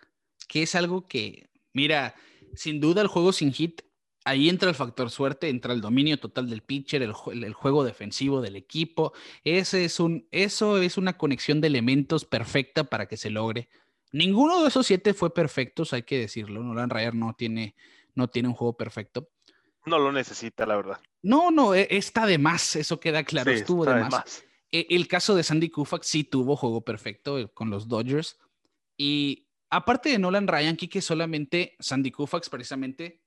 que 0.48 0.62
es 0.62 0.74
algo 0.74 1.06
que, 1.06 1.48
mira, 1.72 2.14
sin 2.54 2.80
duda 2.80 3.02
el 3.02 3.08
juego 3.08 3.32
sin 3.32 3.52
hit, 3.52 3.82
ahí 4.26 4.48
entra 4.48 4.68
el 4.68 4.74
factor 4.74 5.08
suerte, 5.10 5.48
entra 5.48 5.72
el 5.72 5.80
dominio 5.80 6.18
total 6.18 6.50
del 6.50 6.60
pitcher, 6.60 7.00
el, 7.00 7.12
juego 7.12 7.84
defensivo 7.84 8.42
del 8.42 8.56
equipo. 8.56 9.12
Ese 9.44 9.84
es 9.84 10.00
un, 10.00 10.26
eso 10.32 10.78
es 10.78 10.98
una 10.98 11.16
conexión 11.16 11.60
de 11.60 11.68
elementos 11.68 12.24
perfecta 12.24 12.84
para 12.84 13.06
que 13.06 13.16
se 13.16 13.30
logre. 13.30 13.68
Ninguno 14.10 14.62
de 14.62 14.68
esos 14.68 14.86
siete 14.86 15.14
fue 15.14 15.32
perfecto, 15.32 15.84
hay 15.92 16.02
que 16.02 16.18
decirlo. 16.18 16.62
Nolan 16.62 16.90
Ryan 16.90 17.18
no 17.18 17.34
tiene, 17.34 17.76
no 18.14 18.28
tiene 18.28 18.48
un 18.48 18.54
juego 18.54 18.76
perfecto. 18.76 19.30
No 19.84 20.00
lo 20.00 20.10
necesita, 20.10 20.66
la 20.66 20.74
verdad. 20.74 21.00
No, 21.22 21.52
no, 21.52 21.72
e, 21.74 21.86
está 21.90 22.26
de 22.26 22.38
más, 22.38 22.74
eso 22.74 22.98
queda 22.98 23.22
claro, 23.22 23.52
estuvo 23.52 23.84
de 23.84 23.94
más. 23.94 24.44
E, 24.72 24.88
el 24.90 25.06
caso 25.06 25.36
de 25.36 25.44
Sandy 25.44 25.70
Koufax 25.70 26.04
sí 26.04 26.24
tuvo 26.24 26.56
juego 26.56 26.80
perfecto 26.80 27.38
eh, 27.38 27.48
con 27.54 27.70
los 27.70 27.86
Dodgers. 27.86 28.38
Y 28.96 29.46
aparte 29.70 30.08
de 30.08 30.18
Nolan 30.18 30.48
Ryan, 30.48 30.76
que 30.76 31.00
solamente 31.00 31.76
Sandy 31.78 32.10
Koufax 32.10 32.50
precisamente, 32.50 33.22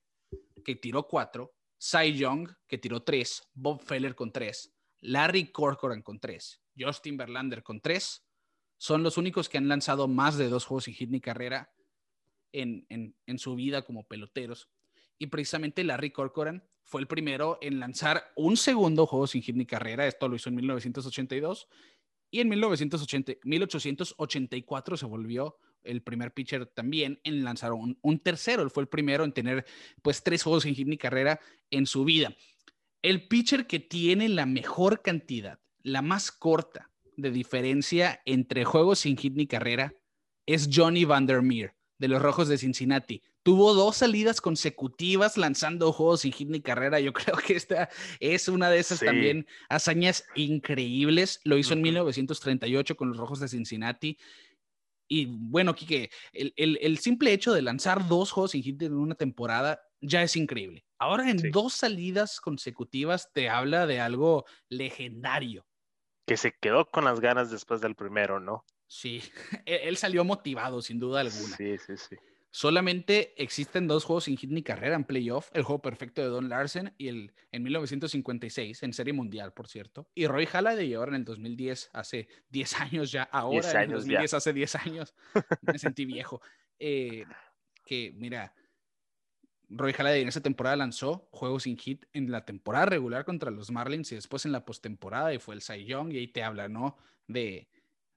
que 0.70 0.76
tiró 0.76 1.08
cuatro, 1.08 1.56
Cy 1.80 2.14
Young, 2.14 2.48
que 2.68 2.78
tiró 2.78 3.02
tres, 3.02 3.42
Bob 3.56 3.82
Feller 3.82 4.14
con 4.14 4.32
tres, 4.32 4.72
Larry 5.00 5.52
Corcoran 5.52 6.04
con 6.04 6.20
tres, 6.20 6.62
Justin 6.78 7.18
Verlander 7.18 7.64
con 7.64 7.82
tres, 7.82 8.24
son 8.78 9.02
los 9.02 9.18
únicos 9.18 9.50
que 9.50 9.58
han 9.58 9.68
lanzado 9.68 10.08
más 10.08 10.38
de 10.38 10.48
dos 10.48 10.66
juegos 10.66 10.84
sin 10.84 10.94
hit 10.94 11.10
ni 11.10 11.22
carrera 11.22 11.74
en, 12.52 12.86
en 12.88 13.40
su 13.40 13.56
vida 13.56 13.82
como 13.82 14.06
peloteros. 14.06 14.70
Y 15.18 15.26
precisamente 15.26 15.84
Larry 15.84 16.12
Corcoran 16.12 16.64
fue 16.84 17.02
el 17.02 17.08
primero 17.08 17.58
en 17.62 17.80
lanzar 17.80 18.32
un 18.36 18.56
segundo 18.56 19.08
juego 19.08 19.26
sin 19.26 19.42
hit 19.42 19.56
ni 19.56 19.66
carrera. 19.66 20.06
Esto 20.06 20.28
lo 20.28 20.36
hizo 20.36 20.50
en 20.50 20.56
1982. 20.56 21.68
Y 22.30 22.42
en 22.42 22.50
1980, 22.50 23.34
1884 23.44 24.98
se 24.98 25.06
volvió 25.08 25.58
el 25.84 26.02
primer 26.02 26.34
pitcher 26.34 26.66
también 26.66 27.20
en 27.24 27.44
lanzar 27.44 27.74
un, 27.74 28.20
tercero. 28.24 28.64
Él 28.64 28.70
fue 28.70 28.84
el 28.84 28.90
primero 28.90 29.24
en 29.24 29.34
tener 29.34 29.66
pues 30.02 30.24
tres 30.24 30.44
juegos 30.44 30.64
sin 30.64 30.76
hit 30.76 30.88
ni 30.88 30.98
carrera 30.98 31.40
en 31.72 31.86
su 31.86 32.04
vida. 32.04 32.36
El 33.02 33.28
pitcher 33.28 33.68
que 33.68 33.80
tiene 33.80 34.30
la 34.30 34.46
mejor 34.46 35.02
cantidad, 35.02 35.60
la 35.84 36.02
más 36.02 36.32
corta 36.32 36.92
de 37.16 37.32
diferencia 37.32 38.22
entre 38.26 38.66
juegos 38.66 39.00
sin 39.00 39.18
hit 39.18 39.34
ni 39.36 39.48
carrera 39.48 39.94
es 40.46 40.70
Johnny 40.72 41.06
Vandermeer 41.06 41.76
de 42.00 42.08
los 42.08 42.22
Rojos 42.22 42.48
de 42.48 42.58
Cincinnati. 42.58 43.22
Tuvo 43.44 43.74
dos 43.74 43.98
salidas 43.98 44.42
consecutivas 44.42 45.38
lanzando 45.38 45.92
juegos 45.94 46.22
sin 46.22 46.32
hit 46.32 46.50
ni 46.50 46.62
carrera. 46.62 47.00
Yo 47.00 47.14
creo 47.14 47.38
que 47.38 47.56
esta 47.56 47.90
es 48.20 48.48
una 48.48 48.70
de 48.70 48.80
esas 48.80 49.00
también 49.00 49.46
hazañas 49.70 50.26
increíbles. 50.36 51.40
Lo 51.44 51.58
hizo 51.58 51.74
en 51.74 51.82
1938 51.82 52.96
con 52.96 53.10
los 53.10 53.18
Rojos 53.18 53.40
de 53.40 53.48
Cincinnati. 53.48 54.18
Y 55.12 55.26
bueno, 55.26 55.74
Kike, 55.74 56.12
el, 56.34 56.54
el, 56.56 56.98
simple 57.00 57.34
hecho 57.34 57.52
de 57.52 57.64
lanzar 57.64 58.08
dos 58.08 58.32
juegos 58.32 58.52
sin 58.52 58.62
hit 58.62 58.80
en 58.84 58.94
una 58.94 59.16
temporada 59.16 59.82
ya 60.00 60.22
es 60.22 60.36
increíble. 60.36 60.86
Ahora 61.00 61.32
en 61.32 61.50
dos 61.52 61.74
salidas 61.74 62.40
consecutivas 62.40 63.32
te 63.34 63.50
habla 63.50 63.88
de 63.88 64.00
algo 64.00 64.46
legendario. 64.70 65.66
Que 66.28 66.38
se 66.38 66.54
quedó 66.62 66.86
con 66.86 67.06
las 67.06 67.20
ganas 67.20 67.50
después 67.50 67.82
del 67.82 67.96
primero, 67.96 68.40
¿no? 68.40 68.66
Sí, 68.88 69.24
e-, 69.66 69.88
él 69.90 69.98
salió 69.98 70.24
motivado, 70.24 70.80
sin 70.84 71.00
duda 71.00 71.22
alguna. 71.22 71.58
Sí, 71.58 71.78
sí, 71.80 71.98
sí. 71.98 72.16
Solamente 72.52 73.42
existen 73.42 73.88
dos 73.88 74.06
juegos 74.06 74.24
sin 74.24 74.36
hit 74.36 74.50
ni 74.50 74.64
carrera 74.64 74.96
en 74.96 75.04
playoff, 75.04 75.50
el 75.54 75.62
juego 75.62 75.84
perfecto 75.84 76.22
de 76.22 76.30
Don 76.30 76.50
Larsen 76.50 76.94
y 76.98 77.10
el 77.10 77.34
en 77.52 77.62
1956, 77.62 78.82
en 78.82 78.94
Serie 78.94 79.14
Mundial, 79.14 79.54
por 79.54 79.68
cierto. 79.68 80.10
Y 80.16 80.26
Roy 80.26 80.48
Halladay 80.48 80.94
ahora 80.96 81.12
en 81.12 81.18
el 81.18 81.26
2010, 81.26 81.92
hace 81.94 82.28
10 82.50 82.82
años 82.82 83.12
ya, 83.12 83.24
ahora 83.24 83.84
en 83.84 83.92
el 83.92 83.98
2010, 83.98 84.34
hace 84.34 84.54
10 84.54 84.76
años, 84.76 85.14
me 85.62 85.78
sentí 85.78 86.06
viejo. 86.06 86.42
Eh, 86.80 87.26
que 87.86 88.14
mira, 88.16 88.54
Roy 89.70 89.94
Halladay 89.94 90.24
en 90.24 90.28
esa 90.28 90.42
temporada 90.42 90.76
lanzó 90.76 91.30
juegos 91.32 91.64
sin 91.64 91.78
hit 91.78 92.06
en 92.14 92.32
la 92.32 92.46
temporada 92.46 92.88
regular 92.88 93.26
contra 93.26 93.52
los 93.52 93.70
Marlins 93.70 94.12
y 94.12 94.16
después 94.16 94.46
en 94.46 94.52
la 94.52 94.66
postemporada 94.66 95.32
y 95.36 95.40
fue 95.40 95.54
el 95.54 95.62
Cy 95.62 95.86
Young 95.86 96.12
y 96.14 96.18
ahí 96.18 96.28
te 96.28 96.42
habla, 96.42 96.68
¿no? 96.68 96.98
De, 97.28 97.70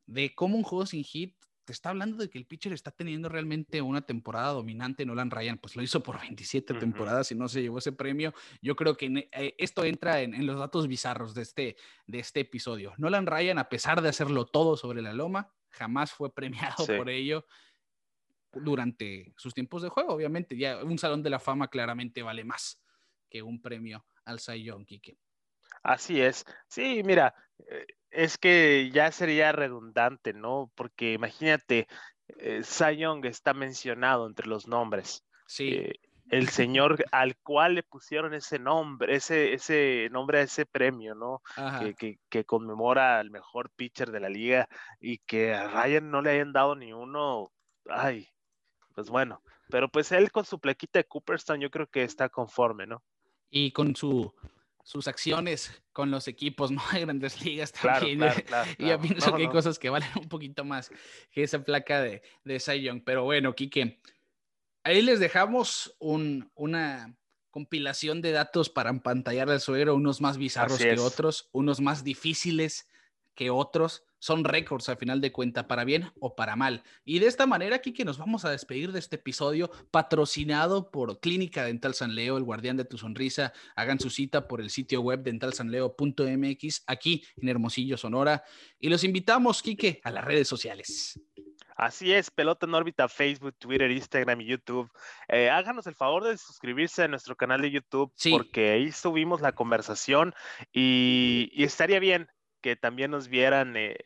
de 0.07 0.35
cómo 0.35 0.57
un 0.57 0.63
juego 0.63 0.87
sin 0.87 1.05
hit 1.05 1.37
te 1.65 1.73
está 1.73 1.91
hablando 1.91 2.17
de 2.17 2.29
que 2.29 2.39
el 2.39 2.47
pitcher 2.47 2.73
está 2.73 2.91
teniendo 2.91 3.29
realmente 3.29 3.81
una 3.81 4.03
temporada 4.03 4.53
dominante. 4.53 5.07
Nolan 5.07 5.31
Ryan, 5.31 5.59
pues 5.59 5.77
lo 5.77 5.83
hizo 5.83 6.03
por 6.03 6.21
27 6.21 6.75
temporadas 6.75 7.31
y 7.33 7.35
no 7.35 7.49
se 7.49 7.63
llevó 7.63 7.79
ese 7.79 7.93
premio. 7.93 8.35
Yo 8.61 8.77
creo 8.77 8.97
que 8.97 9.29
eh, 9.33 9.55
esto 9.59 9.85
entra 9.85 10.21
en, 10.21 10.47
los 10.47 10.59
datos 10.59 10.89
bizarros 10.89 11.35
de 11.35 11.43
este, 11.43 11.77
de 12.07 12.19
este 12.19 12.41
episodio. 12.41 12.95
Nolan 12.99 13.27
Ryan, 13.27 13.59
a 13.59 13.69
pesar 13.69 14.03
de 14.03 14.09
hacerlo 14.09 14.47
todo 14.47 14.77
sobre 14.77 15.03
la 15.03 15.13
loma, 15.13 15.53
jamás 15.71 16.13
fue 16.13 16.35
premiado 16.35 16.87
por 16.87 17.09
ello 17.09 17.47
durante 18.53 19.33
sus 19.37 19.55
tiempos 19.55 19.83
de 19.83 19.89
juego. 19.89 20.13
Obviamente, 20.13 20.57
ya 20.57 20.83
un 20.85 20.99
salón 20.99 21.23
de 21.23 21.31
la 21.31 21.39
fama 21.39 21.69
claramente 21.69 22.23
vale 22.23 22.45
más 22.45 22.83
que 23.31 23.43
un 23.43 23.63
premio 23.63 24.05
al 24.25 24.41
Cy 24.41 24.63
Young, 24.63 24.85
Kike. 24.85 25.19
Así 25.83 26.21
es. 26.21 26.45
Sí, 26.69 27.03
mira, 27.05 27.35
es 28.11 28.39
que 28.39 28.91
ya 28.93 29.11
sería 29.11 29.53
redundante, 29.53 30.33
¿no? 30.33 30.71
Porque 30.75 31.15
imagínate, 31.15 31.89
eh, 32.39 32.63
Young 32.97 33.25
está 33.25 33.55
mencionado 33.55 34.27
entre 34.27 34.47
los 34.47 34.69
nombres. 34.69 35.25
Sí. 35.47 35.69
Eh, 35.71 36.01
el 36.31 36.49
señor 36.49 37.05
al 37.13 37.37
cual 37.37 37.75
le 37.75 37.83
pusieron 37.83 38.33
ese 38.33 38.59
nombre, 38.59 39.15
ese, 39.15 39.53
ese 39.53 40.09
nombre 40.13 40.39
a 40.39 40.43
ese 40.43 40.65
premio, 40.65 41.15
¿no? 41.15 41.43
Que, 41.99 42.19
que, 42.31 42.45
conmemora 42.45 43.19
al 43.19 43.31
mejor 43.31 43.71
pitcher 43.71 44.11
de 44.11 44.21
la 44.21 44.31
liga 44.31 44.67
y 44.99 45.19
que 45.19 45.53
a 45.53 45.69
Ryan 45.69 46.11
no 46.11 46.23
le 46.23 46.31
hayan 46.31 46.55
dado 46.55 46.75
ni 46.75 46.93
uno. 46.95 47.53
Ay, 47.87 48.29
pues 48.95 49.11
bueno. 49.11 49.43
Pero 49.69 49.91
pues 49.91 50.11
él 50.13 50.31
con 50.33 50.47
su 50.47 50.59
plequita 50.59 51.01
de 51.01 51.05
Cooperstown 51.05 51.61
yo 51.61 51.71
creo 51.71 51.87
que 51.87 52.03
está 52.03 52.31
conforme, 52.31 52.87
¿no? 52.87 53.03
Y 53.51 53.73
con 53.73 53.95
su 53.95 54.33
sus 54.83 55.09
acciones 55.09 55.83
con 55.93 56.11
los 56.11 56.29
equipos, 56.29 56.71
¿no? 56.71 56.83
De 56.93 57.01
grandes 57.01 57.41
ligas 57.43 57.73
también. 57.73 58.21
y 58.79 58.89
yo 58.89 59.01
pienso 59.01 59.35
que 59.35 59.43
hay 59.43 59.49
cosas 59.49 59.79
que 59.79 59.91
valen 59.91 60.11
un 60.17 60.29
poquito 60.29 60.65
más 60.65 60.91
que 61.31 61.43
esa 61.43 61.65
placa 61.65 62.01
de, 62.03 62.23
de 62.45 62.61
Cy 62.61 62.83
Young. 62.83 63.03
Pero 63.05 63.25
bueno, 63.25 63.55
Quique, 63.55 64.01
ahí 64.85 65.03
les 65.03 65.21
dejamos 65.21 65.95
un, 65.99 66.51
una 66.55 67.17
compilación 67.51 68.23
de 68.23 68.33
datos 68.33 68.71
para 68.71 68.91
empantallar 68.91 69.51
al 69.51 69.61
suegro, 69.61 69.95
unos 69.95 70.21
más 70.21 70.39
bizarros 70.39 70.79
que 70.79 70.99
otros, 70.99 71.49
unos 71.53 71.81
más 71.81 72.03
difíciles 72.03 72.89
que 73.35 73.51
otros 73.51 74.05
son 74.23 74.45
récords 74.45 74.89
a 74.89 74.95
final 74.95 75.21
de 75.21 75.33
cuenta, 75.33 75.67
para 75.67 75.83
bien 75.83 76.13
o 76.21 76.37
para 76.37 76.55
mal. 76.55 76.85
Y 77.05 77.19
de 77.19 77.27
esta 77.27 77.45
manera, 77.45 77.75
aquí 77.75 77.93
que 77.93 78.05
nos 78.05 78.19
vamos 78.19 78.45
a 78.45 78.51
despedir 78.51 78.93
de 78.93 79.01
este 79.01 79.17
episodio 79.17 79.69
patrocinado 79.91 80.93
por 80.93 81.19
Clínica 81.19 81.65
Dental 81.65 81.93
San 81.93 82.15
Leo, 82.15 82.37
el 82.37 82.45
guardián 82.45 82.77
de 82.77 82.85
tu 82.85 82.99
sonrisa. 82.99 83.53
Hagan 83.75 83.99
su 83.99 84.11
cita 84.11 84.47
por 84.47 84.61
el 84.61 84.71
sitio 84.71 85.01
web 85.01 85.25
dentalsanleo.mx 85.25 86.85
aquí 86.87 87.25
en 87.37 87.49
Hermosillo, 87.49 87.97
Sonora. 87.97 88.45
Y 88.79 88.91
los 88.91 89.03
invitamos, 89.03 89.61
Quique, 89.61 90.01
a 90.05 90.13
las 90.13 90.25
redes 90.25 90.47
sociales. 90.47 91.21
Así 91.75 92.13
es, 92.13 92.31
Pelota 92.31 92.67
en 92.67 92.75
órbita, 92.75 93.09
Facebook, 93.09 93.57
Twitter, 93.59 93.91
Instagram 93.91 94.41
y 94.43 94.47
YouTube. 94.47 94.89
Eh, 95.27 95.51
háganos 95.51 95.89
el 95.89 95.97
favor 95.97 96.23
de 96.23 96.39
suscribirse 96.39 97.03
a 97.03 97.09
nuestro 97.09 97.35
canal 97.35 97.61
de 97.61 97.73
YouTube 97.73 98.13
porque 98.31 98.71
ahí 98.71 98.93
subimos 98.93 99.41
la 99.41 99.51
conversación 99.51 100.33
y 100.73 101.51
estaría 101.57 101.99
bien 101.99 102.29
que 102.63 102.77
también 102.77 103.11
nos 103.11 103.29
vieran 103.29 103.77
eh, 103.77 103.97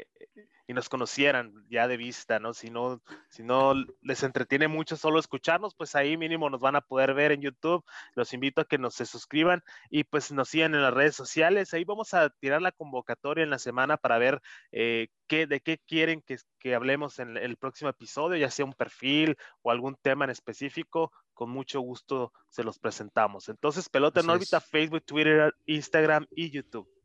y 0.66 0.74
nos 0.74 0.88
conocieran 0.88 1.52
ya 1.68 1.86
de 1.86 1.96
vista, 1.96 2.40
¿no? 2.40 2.52
Si 2.52 2.70
no, 2.70 3.00
si 3.28 3.44
no 3.44 3.74
les 4.02 4.22
entretiene 4.24 4.66
mucho 4.66 4.96
solo 4.96 5.20
escucharnos, 5.20 5.74
pues 5.76 5.94
ahí 5.94 6.16
mínimo 6.16 6.50
nos 6.50 6.60
van 6.60 6.74
a 6.74 6.80
poder 6.80 7.14
ver 7.14 7.30
en 7.30 7.42
YouTube. 7.42 7.84
Los 8.14 8.32
invito 8.32 8.60
a 8.60 8.64
que 8.64 8.78
nos 8.78 8.94
se 8.94 9.06
suscriban 9.06 9.62
y 9.90 10.04
pues 10.04 10.32
nos 10.32 10.48
sigan 10.48 10.74
en 10.74 10.82
las 10.82 10.92
redes 10.92 11.14
sociales. 11.14 11.72
Ahí 11.72 11.84
vamos 11.84 12.14
a 12.14 12.30
tirar 12.30 12.62
la 12.62 12.72
convocatoria 12.72 13.44
en 13.44 13.50
la 13.50 13.60
semana 13.60 13.96
para 13.96 14.18
ver 14.18 14.40
eh, 14.72 15.08
qué, 15.28 15.46
de 15.46 15.60
qué 15.60 15.78
quieren 15.78 16.20
que, 16.22 16.36
que 16.58 16.74
hablemos 16.74 17.20
en 17.20 17.36
el 17.36 17.56
próximo 17.56 17.90
episodio, 17.90 18.36
ya 18.36 18.50
sea 18.50 18.64
un 18.64 18.74
perfil 18.74 19.36
o 19.62 19.70
algún 19.70 19.96
tema 20.02 20.24
en 20.24 20.32
específico. 20.32 21.12
Con 21.32 21.50
mucho 21.50 21.80
gusto 21.80 22.32
se 22.48 22.64
los 22.64 22.78
presentamos. 22.78 23.48
Entonces, 23.50 23.88
Pelota 23.88 24.20
en 24.20 24.30
órbita, 24.30 24.60
Facebook, 24.60 25.04
Twitter, 25.04 25.54
Instagram 25.66 26.26
y 26.30 26.50
YouTube 26.50 26.95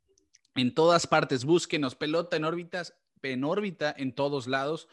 en 0.55 0.73
todas 0.73 1.07
partes. 1.07 1.45
Búsquenos 1.45 1.95
pelota 1.95 2.37
en 2.37 2.45
órbitas, 2.45 2.95
en 3.21 3.43
órbita 3.43 3.93
en 3.97 4.13
todos 4.13 4.47
lados. 4.47 4.87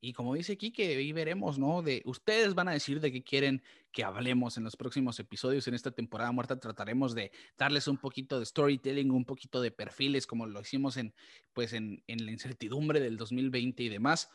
Y 0.00 0.12
como 0.12 0.34
dice 0.34 0.58
que 0.58 0.96
ahí 0.96 1.12
veremos, 1.12 1.58
¿no? 1.58 1.80
De 1.80 2.02
ustedes 2.04 2.54
van 2.54 2.68
a 2.68 2.72
decir 2.72 3.00
de 3.00 3.10
qué 3.10 3.22
quieren 3.22 3.62
que 3.90 4.04
hablemos 4.04 4.58
en 4.58 4.64
los 4.64 4.76
próximos 4.76 5.18
episodios. 5.18 5.66
En 5.66 5.72
esta 5.72 5.92
temporada 5.92 6.30
muerta 6.30 6.60
trataremos 6.60 7.14
de 7.14 7.32
darles 7.56 7.88
un 7.88 7.96
poquito 7.96 8.38
de 8.38 8.44
storytelling, 8.44 9.10
un 9.10 9.24
poquito 9.24 9.62
de 9.62 9.70
perfiles, 9.70 10.26
como 10.26 10.44
lo 10.44 10.60
hicimos 10.60 10.98
en, 10.98 11.14
pues 11.54 11.72
en, 11.72 12.02
en 12.06 12.26
la 12.26 12.32
incertidumbre 12.32 13.00
del 13.00 13.16
2020 13.16 13.82
y 13.82 13.88
demás 13.88 14.28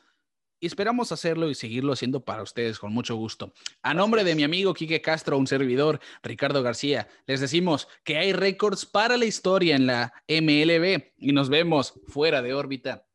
y 0.60 0.68
esperamos 0.68 1.12
hacerlo 1.12 1.50
y 1.50 1.56
seguirlo 1.56 1.94
haciendo 1.94 2.24
para 2.24 2.44
ustedes 2.44 2.80
con 2.80 2.94
mucho 2.94 3.16
gusto. 3.16 3.54
A 3.82 3.94
nombre 3.94 4.24
de 4.24 4.36
mi 4.36 4.44
amigo 4.44 4.74
Quique 4.74 5.02
Castro, 5.02 5.38
un 5.38 5.48
servidor, 5.48 6.00
Ricardo 6.24 6.64
García, 6.64 7.08
les 7.28 7.40
decimos 7.40 7.88
que 8.04 8.18
hay 8.18 8.34
récords 8.34 8.86
para 8.86 9.18
la 9.18 9.26
historia 9.26 9.76
en 9.76 9.88
la 9.88 10.14
MLB 10.28 11.14
y 11.18 11.32
nos 11.32 11.50
vemos 11.50 11.94
fuera 12.08 12.42
de 12.42 12.54
órbita. 12.54 13.06